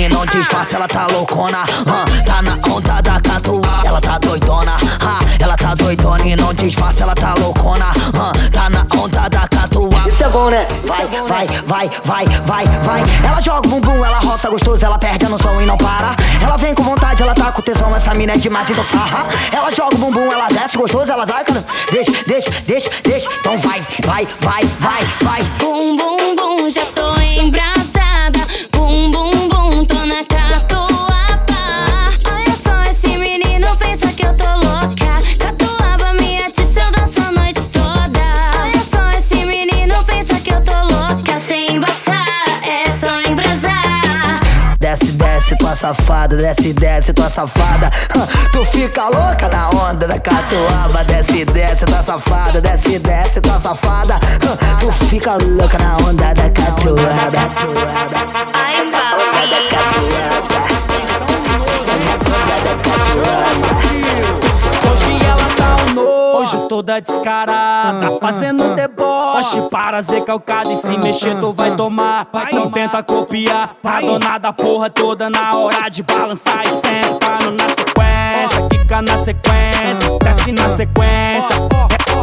Não 0.10 0.26
disfarça, 0.28 0.76
ela 0.76 0.88
tá 0.88 1.08
loucona. 1.08 1.64
Uh, 1.64 2.24
tá 2.24 2.42
na 2.44 2.54
onda 2.70 3.02
da 3.02 3.20
catuaba, 3.20 3.82
ela 3.84 4.00
tá 4.00 4.20
doidona. 4.20 4.76
Uh, 4.76 5.44
ela 5.44 5.58
tá 5.58 5.74
doidona 5.74 6.24
e 6.24 6.36
não 6.36 6.54
disfarça, 6.54 7.04
ela 7.04 7.16
tá 7.16 7.34
loucona. 7.34 7.86
Uh, 7.90 8.50
tá 8.52 8.70
na 8.70 8.86
onda 9.02 9.28
da 9.28 9.48
catuaba. 9.48 10.08
Isso 10.08 10.24
é 10.24 10.30
bom, 10.30 10.50
né? 10.50 10.68
Vai, 10.86 11.08
vai, 11.08 11.48
vai, 11.66 11.90
vai, 12.06 12.26
vai, 12.46 12.66
vai. 12.84 13.04
Ela 13.26 13.42
joga 13.42 13.68
o 13.68 13.70
bumbum, 13.72 14.06
ela 14.06 14.20
roça 14.20 14.50
gostoso, 14.50 14.86
ela 14.86 15.00
perde 15.00 15.26
a 15.26 15.30
noção 15.30 15.60
e 15.60 15.66
não 15.66 15.78
para. 15.78 16.16
Ela 16.42 16.58
vem 16.58 16.76
com 16.76 16.84
vontade, 16.84 17.24
ela 17.24 17.34
tá 17.34 17.52
com 17.52 17.62
tesão, 17.62 17.92
essa 17.96 18.14
mina 18.14 18.34
é 18.34 18.38
demais, 18.38 18.70
então 18.70 18.84
sarra. 18.84 19.28
Ela 19.52 19.72
joga 19.72 19.96
o 19.96 19.98
bumbum, 19.98 20.32
ela 20.32 20.48
desce 20.48 20.78
gostoso, 20.78 21.12
ela 21.12 21.26
vai, 21.26 21.44
cara. 21.44 21.64
Deixa, 21.92 22.12
deixa, 22.26 22.52
deixa, 22.66 22.90
deixa. 23.04 23.30
Então 23.40 23.58
vai, 23.60 23.82
vai, 24.06 24.28
vai, 24.42 24.64
vai, 24.80 25.08
vai. 25.22 25.44
Bum, 25.60 25.96
bum, 25.98 26.36
bum, 26.36 26.70
já 26.70 26.86
tô 26.86 27.20
embrasada. 27.22 28.40
Bum, 28.72 29.12
bum, 29.12 29.50
bum, 29.50 29.57
tô 29.88 30.06
na 30.06 30.24
catuaba. 30.26 31.08
Olha 32.32 32.56
só, 32.64 32.92
esse 32.92 33.18
menino 33.18 33.68
pensa 33.78 34.08
que 34.08 34.26
eu 34.26 34.34
tô 34.36 34.46
louca. 34.46 35.20
Catuaba, 35.40 36.14
minha 36.20 36.48
atiça, 36.48 36.82
eu 36.82 36.92
danço 36.92 37.20
a 37.22 37.32
noite 37.32 37.70
toda. 37.70 38.22
Olha 38.62 38.82
só, 38.92 39.18
esse 39.18 39.46
menino 39.46 40.04
pensa 40.06 40.36
que 40.36 40.54
eu 40.54 40.62
tô 40.62 40.74
louca. 40.74 41.40
Sem 41.40 41.76
embaçar, 41.76 42.26
é 42.64 42.90
só 42.92 43.22
embrasar. 43.22 44.40
Desce, 44.80 45.12
desce, 45.14 45.56
tua 45.58 45.76
safada, 45.76 46.36
desce, 46.36 46.74
desce, 46.74 47.14
tua 47.14 47.30
safada. 47.30 47.92
Tu 48.52 48.66
fica 48.66 49.06
louca 49.06 49.48
na 49.50 49.70
onda 49.70 50.08
da 50.08 50.20
catuaba. 50.20 51.04
Desce, 51.04 51.46
desce, 51.46 51.86
tua 51.86 52.04
safada, 52.04 52.62
desce, 52.62 53.00
desce, 53.00 53.42
tua 53.42 53.60
safada. 53.60 54.16
Tu 54.80 55.06
fica 55.06 55.38
louca 55.38 55.78
na 55.80 55.98
onda 56.08 56.34
da 56.34 56.50
catuaba. 56.50 58.27
Toda 66.88 67.02
descarada. 67.02 68.18
Fazendo 68.22 68.76
deboche 68.76 69.70
para 69.70 70.02
ser 70.02 70.24
calcada. 70.24 70.72
E 70.72 70.78
se 70.78 70.98
mexer, 70.98 71.38
tu 71.38 71.52
vai 71.52 71.76
tomar. 71.76 72.28
Não 72.54 72.72
tenta 72.72 73.04
copiar. 73.04 73.76
A 73.84 74.00
dona 74.00 74.38
da 74.38 74.54
porra 74.54 74.90
toda 74.90 75.30
na 75.30 75.52
hora 75.54 75.90
de 75.90 76.02
balançar 76.04 76.64
e 76.66 76.70
sentando 76.70 77.52
na 77.52 77.68
sequência. 77.70 78.70
Quica 78.70 79.02
na 79.02 79.18
sequência, 79.18 80.20
desce 80.24 80.52
na 80.54 80.70
sequência. 80.76 81.56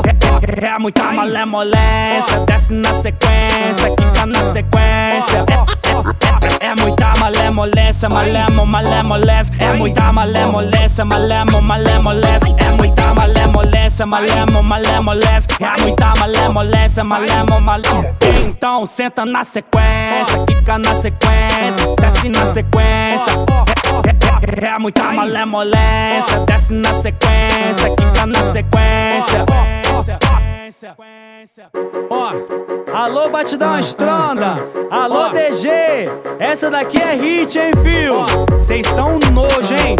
É, 0.06 0.64
é, 0.64 0.66
é 0.66 0.78
muita 0.78 1.02
malemolência, 1.12 2.46
desce 2.46 2.72
na 2.72 2.90
sequência, 2.90 3.96
quica 3.96 4.26
na 4.26 4.52
sequência. 4.52 5.44
É, 5.50 6.64
é, 6.64 6.70
é 6.70 6.74
muita 6.80 7.12
malemolência, 7.20 8.08
malemo, 8.08 8.66
malemolência. 8.66 9.52
É 9.60 9.78
muita 9.78 10.12
malemolência, 10.12 11.04
malemo, 11.04 11.62
malemolência. 11.62 12.56
É 12.58 12.76
muita 12.76 13.14
malemolência, 13.14 14.06
malemo, 14.06 14.53
malemolência. 14.62 15.48
É 15.60 15.82
muita 15.82 16.12
malemolência, 16.18 17.04
malemo, 17.04 17.60
malemolência. 17.60 18.14
Então 18.46 18.86
senta 18.86 19.24
na 19.24 19.44
sequência, 19.44 20.46
quica 20.46 20.78
na 20.78 20.94
sequência, 20.94 21.96
desce 22.00 22.28
na 22.28 22.46
sequência. 22.52 23.32
É, 24.04 24.64
é, 24.64 24.66
é, 24.66 24.68
é 24.68 24.78
muita 24.78 25.02
malemolência, 25.12 26.46
desce 26.46 26.72
na 26.72 26.90
sequência, 26.90 27.96
quica 27.96 28.26
na 28.26 28.40
sequência. 28.52 29.44
Ó, 32.10 32.30
alô 32.96 33.28
Batidão 33.28 33.78
Estronda, 33.78 34.56
alô 34.90 35.28
DG, 35.30 35.68
essa 36.38 36.70
daqui 36.70 36.98
é 36.98 37.14
hit, 37.14 37.58
hein, 37.58 37.72
fio? 37.82 38.56
Cês 38.56 38.86
tão 38.94 39.18
nojo, 39.32 39.74
hein? 39.74 39.96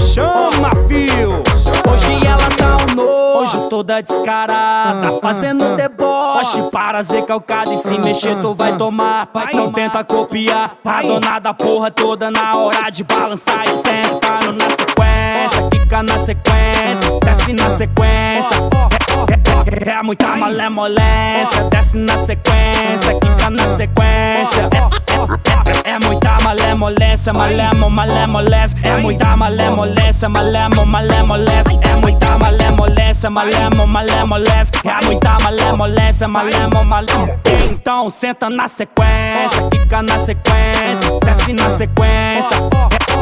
Chama, 0.00 0.70
fio! 0.86 1.47
Hoje 1.90 2.26
ela 2.26 2.48
tá 2.50 2.76
um 2.90 2.94
nojo, 2.94 3.68
toda 3.68 4.02
descarada, 4.02 5.12
fazendo 5.20 5.76
deboche. 5.76 6.70
Para 6.70 7.02
ser 7.02 7.24
calcada. 7.26 7.72
E 7.72 7.78
se 7.78 7.98
mexer, 7.98 8.36
tu 8.40 8.54
vai 8.54 8.76
tomar. 8.76 9.28
Não 9.54 9.72
tenta 9.72 10.04
copiar, 10.04 10.76
a 10.84 11.00
dona 11.00 11.38
da 11.38 11.54
porra 11.54 11.90
toda 11.90 12.30
na 12.30 12.52
hora 12.54 12.90
de 12.90 13.04
balançar 13.04 13.64
e 13.64 13.70
sentando 13.70 14.52
na 14.52 14.68
sequência, 14.70 15.70
quica 15.70 16.02
na 16.02 16.18
sequência, 16.18 17.20
desce 17.24 17.52
na 17.52 17.70
sequência. 17.76 19.07
É, 19.30 19.90
é, 19.90 19.92
é 19.92 20.02
muita 20.02 20.26
malemolência, 20.36 21.68
desce 21.70 21.98
na 21.98 22.16
sequência, 22.16 23.20
quica 23.20 23.50
na 23.50 23.76
sequência. 23.76 24.68
É, 24.72 24.78
é, 24.78 25.90
é, 25.90 25.94
é 25.94 25.98
muita 25.98 26.38
malemolência, 26.42 27.32
malemo, 27.34 27.90
malemolência. 27.90 28.76
É 28.84 28.96
muita 29.02 29.36
malemolência, 29.36 30.28
malemo, 30.28 30.86
malemolência. 30.86 31.80
É 31.82 31.96
muita 32.00 32.38
malemolência, 32.38 33.30
malemo, 33.30 33.86
malemolência. 33.86 34.72
É 34.84 35.04
muita 35.04 35.38
malemolência, 35.40 36.28
malemo, 36.28 36.84
malemolência. 36.84 37.38
Então 37.70 38.08
senta 38.10 38.48
na 38.48 38.68
sequência, 38.68 39.68
quica 39.70 40.02
na 40.02 40.18
sequência, 40.18 41.20
desce 41.24 41.52
na 41.52 41.70
sequência. 41.76 42.56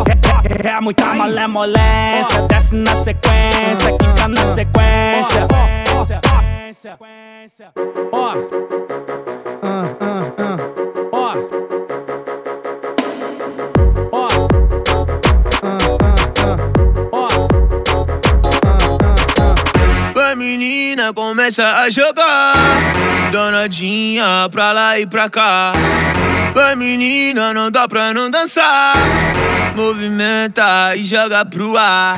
É, 0.06 0.66
é, 0.66 0.68
é, 0.68 0.76
é 0.76 0.80
muita 0.80 1.06
malemolência, 1.14 2.42
desce 2.48 2.76
na 2.76 2.94
sequência, 2.94 3.98
quica 3.98 4.28
na 4.28 4.54
sequência. 4.54 5.46
Ó, 8.12 8.32
Ah, 9.62 9.84
ah, 10.00 10.32
ah. 10.38 10.56
ó, 11.12 11.32
ó, 14.12 14.28
Ah, 15.62 15.78
ah, 16.02 16.16
ah. 16.42 17.26
ó. 20.14 20.20
A 20.20 20.36
menina 20.36 21.12
começa 21.12 21.64
a 21.82 21.90
jogar 21.90 22.54
Danadinha 23.32 24.48
pra 24.52 24.70
lá 24.72 25.00
e 25.00 25.06
pra 25.06 25.28
cá 25.28 25.72
A 26.58 26.74
menina 26.74 27.52
não 27.52 27.70
dá 27.70 27.86
pra 27.86 28.14
não 28.14 28.30
dançar 28.30 28.94
Movimenta 29.76 30.96
e 30.96 31.04
joga 31.04 31.44
pro 31.44 31.76
ar 31.76 32.16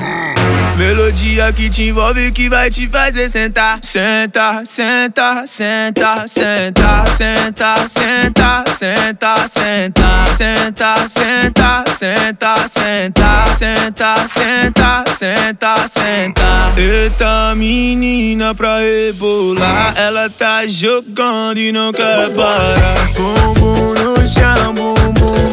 Melodia 0.77 1.52
que 1.52 1.69
te 1.69 1.89
envolve 1.89 2.31
que 2.31 2.48
vai 2.48 2.70
te 2.70 2.89
fazer 2.89 3.28
sentar 3.28 3.81
Senta, 3.82 4.62
senta, 4.65 5.44
senta, 5.44 6.24
senta, 6.28 7.05
senta, 7.09 7.74
senta, 7.89 8.65
senta, 8.69 9.35
senta, 9.59 10.15
senta, 10.36 10.94
senta, 11.09 11.89
senta, 11.89 12.55
senta, 12.69 13.48
senta, 13.48 14.15
senta, 14.28 15.05
senta, 15.19 15.89
senta. 15.89 16.73
Eita 16.77 17.55
menina 17.56 18.55
pra 18.55 18.78
rebolar, 18.78 19.94
ela 19.97 20.31
tá 20.31 20.65
jogando 20.65 21.59
e 21.59 21.73
não 21.73 21.90
quer 21.93 22.31
parar. 22.35 22.77
Bumbum 23.16 23.94
no 24.05 24.28
chão, 24.29 24.75
bumbum 24.75 25.53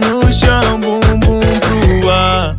no 0.00 0.32
bumbum 0.80 1.40
pro 1.60 2.10
ar. 2.10 2.56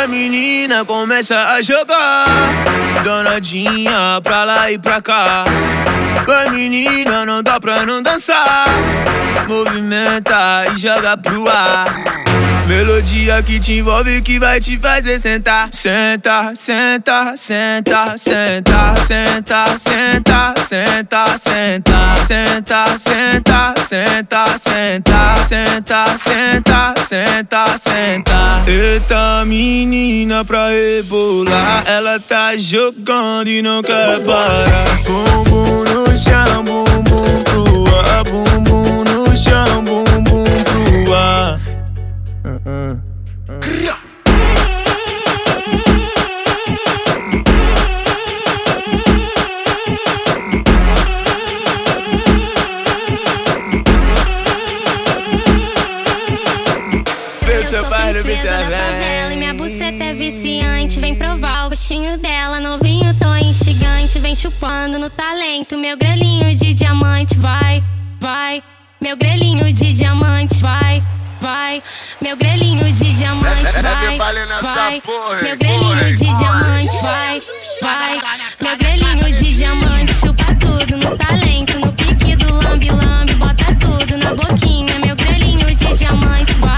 A 0.00 0.10
menina 0.10 0.84
começa 0.86 1.36
a 1.52 1.60
jogar 1.60 2.27
Danadinha 3.08 4.20
pra 4.22 4.44
lá 4.44 4.70
e 4.70 4.76
pra 4.76 5.00
cá 5.00 5.42
A 6.28 6.50
menina 6.50 7.24
não 7.24 7.42
dá 7.42 7.58
pra 7.58 7.86
não 7.86 8.02
dançar 8.02 8.66
Movimenta 9.48 10.66
e 10.74 10.78
joga 10.78 11.16
pro 11.16 11.48
ar 11.48 11.86
Melodia 12.66 13.42
que 13.42 13.58
te 13.58 13.78
envolve 13.78 14.20
que 14.20 14.38
vai 14.38 14.60
te 14.60 14.78
fazer 14.78 15.18
sentar 15.18 15.70
Senta, 15.72 16.52
senta, 16.54 17.34
senta, 17.34 18.18
senta, 18.18 18.94
senta, 18.98 19.64
senta, 19.78 20.54
senta, 20.58 21.24
senta, 21.48 22.04
senta, 22.28 22.84
senta, 22.98 23.78
senta, 23.78 24.58
senta, 24.58 25.38
senta, 25.38 26.04
senta, 26.18 26.94
senta, 27.08 27.78
senta. 27.78 28.62
Eita 28.66 29.46
menina 29.46 30.44
pra 30.44 30.68
rebolar, 30.68 31.84
ela 31.86 32.20
tá 32.20 32.54
jogando 32.54 32.97
tocando 32.98 33.48
e 33.48 33.62
não 33.62 33.82
quer 33.82 34.20
parar. 34.24 34.64
Bumbum 35.04 35.84
no 35.84 36.16
chão, 36.16 36.64
bumbum 36.64 37.42
pro 37.44 37.96
ar. 37.96 38.24
Bumbum 38.24 39.04
no 39.04 39.36
chão, 39.36 39.84
bumbum 39.84 40.44
pro 40.64 41.14
ar. 41.14 41.60
Uh 42.44 42.60
-uh. 42.66 43.08
seu 57.68 57.84
pai 57.84 58.14
no 58.14 58.24
Minha 59.28 59.52
buceta 59.52 60.02
é 60.02 60.14
viciante, 60.14 60.98
vem 60.98 61.14
provar 61.14 61.66
o 61.66 61.70
gostinho 61.70 62.18
talento. 65.10 65.76
Meu 65.76 65.96
grelhinho 65.96 66.54
de 66.54 66.72
diamante 66.72 67.36
vai, 67.38 67.82
vai. 68.20 68.62
Meu 69.00 69.16
grelhinho 69.16 69.72
de 69.72 69.92
diamante 69.92 70.54
vai, 70.60 71.02
vai. 71.40 71.82
Meu 72.20 72.36
grelhinho 72.36 72.92
de 72.92 73.12
diamante 73.14 73.82
vai, 73.82 74.22
vai. 74.60 75.02
Meu 75.42 75.56
grelhinho 75.56 76.14
de 76.14 76.32
diamante 76.38 77.02
vai, 77.02 77.40
vai. 77.82 78.20
Meu 78.60 78.76
grelhinho 78.76 79.32
de 79.34 79.54
diamante 79.54 80.14
chupa 80.14 80.54
tudo 80.60 80.96
no 80.96 81.16
talento, 81.16 81.80
no 81.80 81.92
pique 81.92 82.36
do 82.36 82.54
lambe, 82.54 83.34
bota 83.34 83.74
tudo 83.80 84.16
na 84.18 84.34
boquinha. 84.34 84.98
Meu 85.00 85.16
grelhinho 85.16 85.74
de 85.74 85.94
diamante 85.94 86.52
vai. 86.54 86.77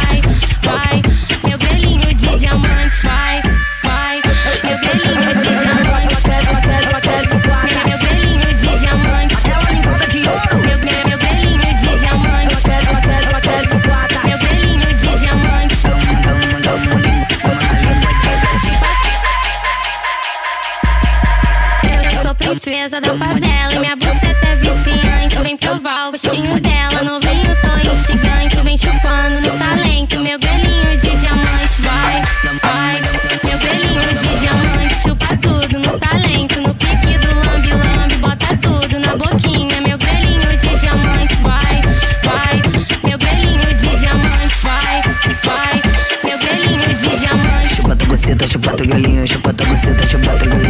Princesa 22.61 23.01
da 23.01 23.15
favela 23.15 23.81
minha 23.81 23.97
buceta 23.97 24.47
é 24.47 24.57
viciante. 24.57 25.41
Vem 25.43 25.57
provar 25.57 26.09
o 26.09 26.13
gostinho 26.13 26.61
dela, 26.61 27.03
não 27.03 27.19
vem 27.19 27.41
o 27.41 27.57
tom 27.63 27.91
instigante. 27.91 28.61
Vem 28.61 28.77
chupando 28.77 29.41
no 29.41 29.59
talento, 29.59 30.21
meu 30.21 30.39
grelhinho 30.39 30.97
de 30.99 31.17
diamante. 31.17 31.81
Vai, 31.81 32.23
vai, 32.63 33.01
meu 33.45 33.59
grelhinho 33.59 34.15
de 34.15 34.41
diamante. 34.41 34.95
Chupa 34.95 35.37
tudo 35.39 35.79
no 35.79 35.99
talento, 35.99 36.61
no 36.61 36.75
pique 36.75 37.17
do 37.19 37.35
lambe 37.35 37.71
lambe. 37.71 38.15
Bota 38.17 38.55
tudo 38.59 38.99
na 38.99 39.17
boquinha, 39.17 39.81
meu 39.81 39.97
grelhinho 39.97 40.57
de 40.59 40.77
diamante. 40.77 41.35
Vai, 41.37 41.81
vai, 42.23 42.63
meu 43.05 43.19
grelhinho 43.19 43.75
de 43.75 43.97
diamante. 43.97 44.55
Vai, 44.63 45.03
vai, 45.45 45.83
meu 46.25 46.39
grelhinho 46.39 46.95
de 46.95 47.17
diamante. 47.17 47.75
Chupa 47.77 47.97
tua 47.97 48.09
buceta, 48.09 48.47
chupa 48.47 48.73
teu 48.75 48.87
galinho, 48.87 49.27
chupa 49.27 49.53
tua 49.55 49.67
buceta, 49.67 50.07
chupa 50.07 50.37
teu 50.37 50.53
em 50.63 50.70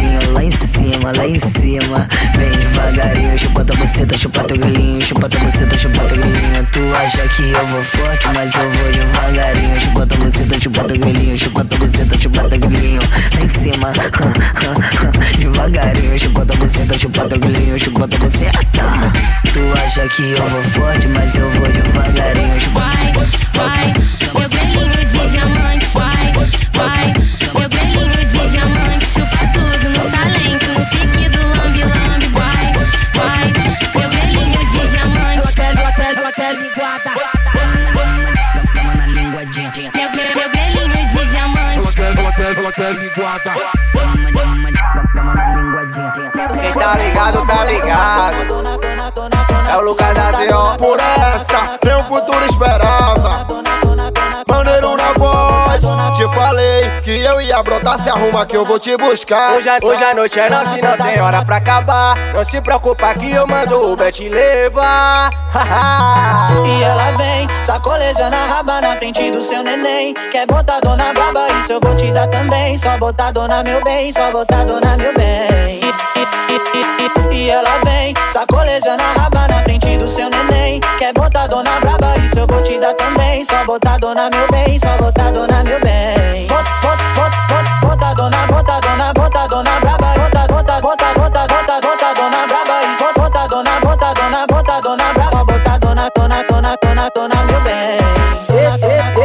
lá 1.03 1.27
em 1.27 1.39
cima. 1.39 2.07
Vem 2.37 2.51
devagarinho, 2.51 3.37
chupa 3.37 3.63
tua 3.65 3.75
buceta, 3.77 4.17
chupa 4.17 4.43
teu 4.43 4.57
galinho 4.57 5.01
Chupa 5.01 5.29
tua 5.29 5.39
buceta, 5.41 5.77
chupa 5.77 5.99
teu 6.05 6.17
galinho 6.17 6.67
Tu 6.71 6.79
acha 6.95 7.27
que 7.29 7.51
eu 7.51 7.67
vou 7.67 7.83
forte, 7.83 8.27
mas 8.33 8.53
eu 8.55 8.71
vou 8.71 8.91
devagarinho. 8.91 9.81
Chupa 9.81 10.07
tua 10.07 10.17
buceta, 10.25 10.61
chupa 10.61 10.83
teu 10.83 10.99
galinho 10.99 11.37
Chupa 11.37 11.65
tua 11.65 11.79
buceta, 11.79 12.19
chupa 12.19 12.49
teu 12.49 12.59
galinho 12.59 13.01
Lá 13.35 13.41
em 13.41 13.49
cima, 13.49 13.93
devagarinho 15.37 16.19
Chupa 16.19 16.45
tua 16.45 16.57
buceta, 16.57 16.99
chupa 16.99 17.27
teu 17.27 17.39
galinho 17.39 17.79
Chupa 17.79 18.07
tua 18.07 18.19
buceta. 18.19 18.59
Tu 19.53 19.59
acha 19.83 20.07
que 20.09 20.31
eu 20.31 20.49
vou 20.49 20.63
forte, 20.63 21.07
mas 21.09 21.35
eu 21.35 21.49
vou 21.49 21.67
devagarinho. 21.67 22.61
Chupa 22.61 22.79
Vai, 22.81 23.13
vai, 23.53 23.93
meu 24.39 24.49
grelhinho 24.49 25.05
de 25.05 25.29
diamante. 25.29 25.85
Vai, 25.93 26.33
vai, 26.73 27.13
Quer 42.81 42.93
linguada. 42.93 43.53
Quem 46.59 46.73
tá 46.73 46.95
ligado, 46.95 47.45
tá 47.45 47.65
ligado. 47.65 48.35
É 49.69 49.77
o 49.77 49.81
lugar 49.81 50.15
da 50.15 50.31
Z.O. 50.31 50.77
Por 50.79 50.99
essa, 50.99 51.77
meu 51.85 52.03
futuro 52.05 52.43
esperava. 52.43 53.45
Brotar. 57.63 57.97
Se 57.99 58.09
arruma 58.09 58.45
que 58.45 58.55
eu 58.57 58.65
vou 58.65 58.79
te 58.79 58.95
buscar. 58.97 59.53
Hoje, 59.53 59.69
a- 59.69 59.79
hoje 59.83 60.03
a 60.03 60.13
noite 60.13 60.39
é 60.39 60.49
nossa 60.49 60.77
e 60.77 60.81
não 60.81 60.97
tem 60.97 61.19
hora 61.21 61.43
pra 61.45 61.57
acabar. 61.57 62.17
Não 62.33 62.43
se 62.43 62.59
preocupa 62.61 63.13
que 63.15 63.31
eu 63.31 63.45
mando 63.47 63.75
o 63.77 63.93
Uber 63.93 64.11
te 64.11 64.27
levar. 64.29 65.29
E 66.65 66.83
ela 66.83 67.11
vem, 67.17 67.47
sacolejando 67.63 68.35
a 68.35 68.45
raba 68.45 68.81
na 68.81 68.95
frente 68.95 69.29
do 69.31 69.41
seu 69.41 69.63
neném. 69.63 70.13
Quer 70.31 70.45
botar 70.45 70.79
dona 70.79 71.13
braba, 71.13 71.47
isso 71.59 71.73
eu 71.73 71.79
vou 71.81 71.95
te 71.95 72.11
dar 72.11 72.27
também. 72.27 72.77
Só 72.77 72.97
botar 72.97 73.31
dona 73.31 73.63
meu 73.63 73.81
bem, 73.83 74.11
só 74.11 74.31
botar 74.31 74.63
dona 74.65 74.95
meu 74.97 75.13
bem. 75.13 75.79
E, 75.81 76.19
e- 76.19 76.55
e- 76.55 77.33
e- 77.33 77.35
e 77.35 77.49
ela 77.49 77.69
vem, 77.83 78.13
sacolejando 78.31 79.01
a 79.03 79.21
raba 79.21 79.47
na 79.47 79.63
frente 79.63 79.97
do 79.97 80.07
seu 80.07 80.29
neném. 80.29 80.79
Quer 80.99 81.13
botar 81.13 81.47
dona 81.47 81.79
braba, 81.79 82.15
isso 82.25 82.39
eu 82.39 82.47
vou 82.47 82.61
te 82.61 82.77
dar 82.79 82.93
também. 82.93 83.43
Só 83.45 83.63
botar 83.65 83.97
dona 83.97 84.29
meu 84.29 84.47
bem, 84.51 84.79
só 84.79 84.97
botar 84.97 85.31
dona 85.31 85.63
meu 85.63 85.79
bem. 85.81 86.20
Meu 97.45 97.61
bem. 97.61 97.97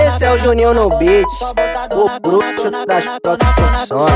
Esse 0.06 0.24
é 0.24 0.32
o 0.32 0.39
Juninho 0.39 0.74
no 0.74 0.89
beat. 0.98 1.27
O 1.93 2.20
bruxo 2.20 2.70
das 2.86 3.05
produções. 3.23 4.12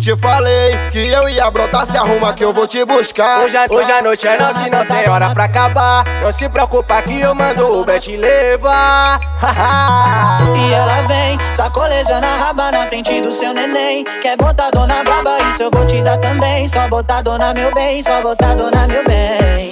Te 0.00 0.16
falei 0.16 0.76
que 0.92 1.06
eu 1.08 1.28
ia 1.28 1.50
brotar. 1.50 1.84
Se 1.86 1.96
arruma 1.96 2.32
que 2.32 2.44
eu 2.44 2.52
vou 2.52 2.66
te 2.66 2.84
buscar. 2.84 3.40
Hoje, 3.40 3.56
a- 3.56 3.66
hoje 3.70 3.90
a 3.90 4.00
noite 4.02 4.26
é 4.26 4.38
nossa 4.38 4.66
e 4.66 4.70
não 4.70 4.84
tem 4.86 5.08
hora 5.08 5.30
pra 5.30 5.44
acabar. 5.44 6.04
Não 6.22 6.32
se 6.32 6.48
preocupa 6.48 7.02
que 7.02 7.20
eu 7.20 7.34
mando 7.34 7.66
o 7.66 7.80
Uber 7.80 7.98
te 8.00 8.16
levar. 8.16 9.20
E 10.56 10.72
ela 10.72 11.02
vem, 11.06 11.38
sacolejando 11.54 12.26
a 12.26 12.36
raba 12.36 12.70
na 12.70 12.86
frente 12.86 13.20
do 13.20 13.30
seu 13.32 13.52
neném. 13.54 14.04
Quer 14.22 14.36
botar 14.36 14.70
dona 14.70 15.02
braba, 15.04 15.36
isso 15.50 15.62
eu 15.62 15.70
vou 15.70 15.86
te 15.86 16.00
dar 16.02 16.18
também. 16.18 16.68
Só 16.68 16.86
botar 16.88 17.22
dona 17.22 17.52
meu 17.54 17.72
bem, 17.74 18.02
só 18.02 18.20
botar 18.22 18.54
dona 18.54 18.86
meu 18.86 19.04
bem. 19.04 19.67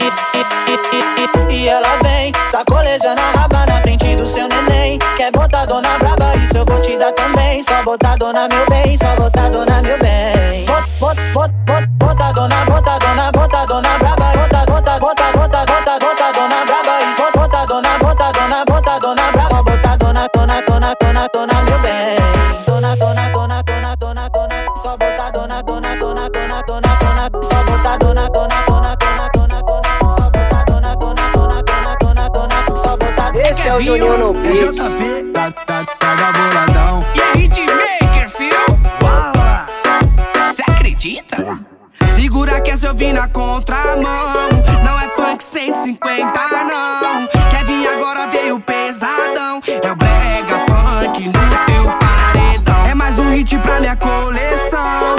E, 0.76 0.96
e- 0.96 0.98
e- 0.98 1.24
e- 1.24 1.52
e- 1.54 1.56
e 1.64 1.68
ela 1.68 1.96
vem, 2.02 2.32
sacolejando 2.50 3.20
a 3.20 3.40
raba 3.40 3.64
na 3.66 3.80
frente 3.80 4.14
do 4.16 4.26
seu 4.26 4.46
neném. 4.48 4.98
Quer 5.16 5.32
botar 5.32 5.64
dona 5.64 5.98
braba, 5.98 6.36
isso 6.36 6.58
eu 6.58 6.64
vou 6.66 6.78
te 6.80 6.98
dar 6.98 7.12
também. 7.12 7.62
Só 7.62 7.82
botar 7.82 8.16
dona 8.16 8.46
meu 8.48 8.66
bem, 8.68 8.96
só 8.96 9.16
botar 9.16 9.48
dona 9.48 9.80
meu 9.80 9.98
bem. 9.98 10.66
Bot, 10.66 10.86
bot, 11.00 11.16
bot, 11.32 11.50
bot, 11.64 11.86
bota 11.98 12.32
dona, 12.32 12.64
bota 12.66 12.98
dona, 12.98 13.32
bota 13.32 13.66
dona 13.66 13.98
braba. 13.98 14.32
Bota, 14.36 14.66
bota, 14.66 14.98
bota, 14.98 15.32
bota, 15.32 15.64
bota, 15.64 15.98
bota 15.98 16.32
dona 16.34 16.64
braba. 16.66 17.00
Isso, 17.10 17.24
bota 17.34 17.66
dona, 17.66 17.98
bota 17.98 18.32
dona, 18.32 18.64
bota 18.66 18.98
dona 19.00 19.32
braba. 19.32 19.48
Só 19.48 19.62
botar 19.62 19.96
dona, 19.96 20.26
dona, 20.34 20.62
dona, 20.68 20.94
dona, 21.00 21.28
dona 21.32 21.62
meu 21.62 21.78
bem. 21.78 22.16
Dona, 22.66 22.96
dona, 22.96 23.28
dona, 23.30 23.62
dona, 23.62 23.96
dona, 23.96 24.28
dona. 24.28 24.54
Só 24.82 24.96
botar 24.96 25.30
dona, 25.30 25.62
dona, 25.62 25.96
dona, 25.96 26.28
dona, 26.30 26.62
dona, 26.66 26.96
dona. 27.00 27.30
Só 27.42 27.62
botar 27.64 27.96
dona, 27.98 28.28
dona, 28.28 28.54
Esse 33.66 33.74
é 33.74 33.78
o 33.78 33.82
Juninho 33.82 34.18
no 34.18 34.32
beat. 34.32 35.32
Tá, 35.32 35.50
tá, 35.50 35.84
tá 35.84 36.32
boladão. 36.32 37.04
E 37.16 37.20
aí, 37.20 37.46
hitmaker, 37.46 38.30
fio? 38.30 38.76
Bala! 39.00 39.66
Cê 40.52 40.62
acredita? 40.70 41.36
Segura 42.14 42.60
que 42.60 42.70
essa 42.70 42.86
eu 42.86 42.94
vim 42.94 43.12
na 43.12 43.26
contramão. 43.26 44.04
Não 44.84 45.00
é 45.00 45.08
funk 45.08 45.42
150, 45.42 46.32
não. 46.62 47.26
Quer 47.50 47.64
vir 47.64 47.88
agora, 47.88 48.28
veio 48.28 48.60
pesadão. 48.60 49.60
É 49.66 49.90
o 49.90 49.96
brega 49.96 50.58
funk 50.68 51.26
no 51.26 51.32
teu 51.32 51.98
paredão. 51.98 52.86
É 52.86 52.94
mais 52.94 53.18
um 53.18 53.30
hit 53.32 53.58
pra 53.58 53.80
minha 53.80 53.96
coleção. 53.96 55.15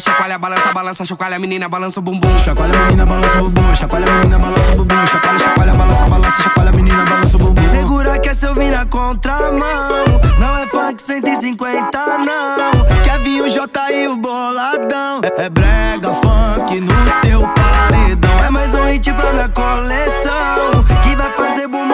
chacoalha, 0.00 0.38
balança, 0.38 0.72
balança. 0.72 1.04
Chacoalha 1.04 1.36
a 1.36 1.38
menina, 1.38 1.68
balança 1.68 1.98
o 1.98 2.02
bumbum. 2.02 2.38
Chacoalha 2.38 2.72
a 2.72 2.84
menina, 2.84 3.06
balança 3.06 3.38
o 3.38 3.50
bumbum. 3.50 3.74
Chacoalha 3.74 4.06
a 4.06 4.10
menina, 4.10 4.38
balança 4.38 4.72
o 4.72 4.76
bumbum. 4.76 5.06
Chacoalha, 5.06 5.38
chacoalha, 5.38 5.74
balança, 5.74 6.04
balança. 6.06 6.42
Chacoalha 6.42 6.70
a 6.70 6.72
menina, 6.72 7.04
balança 7.04 7.36
o 7.36 7.40
bumbum. 7.40 7.66
Segura 7.66 8.18
que 8.18 8.28
essa 8.28 8.46
eu 8.46 8.54
vim 8.54 8.70
na 8.70 8.86
contramão. 8.86 10.04
Não 10.38 10.56
é 10.56 10.66
funk 10.66 11.02
150, 11.02 11.98
não. 12.18 13.02
Kevin, 13.02 13.48
J 13.48 13.92
e 13.92 14.08
o 14.08 14.16
boladão. 14.16 15.20
É, 15.24 15.46
é 15.46 15.50
brega 15.50 16.14
funk 16.14 16.80
no 16.80 17.20
seu 17.22 17.48
paredão. 17.48 18.38
É 18.46 18.50
mais 18.50 18.72
um 18.74 18.84
hit 18.84 19.12
pra 19.12 19.32
minha 19.32 19.48
coleção. 19.48 20.84
Que 21.02 21.16
vai 21.16 21.32
fazer 21.32 21.66
bumbum 21.66 21.87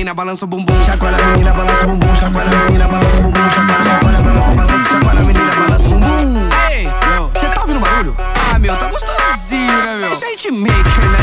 menina, 0.00 0.14
balança 0.14 0.46
o 0.46 0.48
bumbum, 0.48 0.82
chacoalha 0.82 1.18
menina, 1.26 1.52
balança 1.52 1.84
o 1.84 1.88
bumbum, 1.88 2.14
chacoalha 2.14 2.50
menina, 2.64 2.88
balança 2.88 3.18
o 3.18 3.22
bumbum, 3.22 3.50
chacoalha, 3.50 3.84
chacoalha, 3.84 4.20
balança, 4.22 4.50
balança, 4.52 4.90
chacoalha 4.90 5.20
menina, 5.20 5.54
balança 5.54 5.86
o 5.86 5.90
bumbum. 5.90 6.48
Ei, 6.70 6.88
você 7.34 7.48
tá 7.50 7.60
ouvindo 7.60 7.80
barulho? 7.80 8.16
Ah, 8.18 8.58
meu, 8.58 8.76
tá 8.76 8.86
gostosinho, 8.88 9.66
né, 9.66 9.96
meu? 9.96 10.08
Isso 10.08 10.24
é 10.24 10.32
hitmaker, 10.32 11.10
né? 11.10 11.19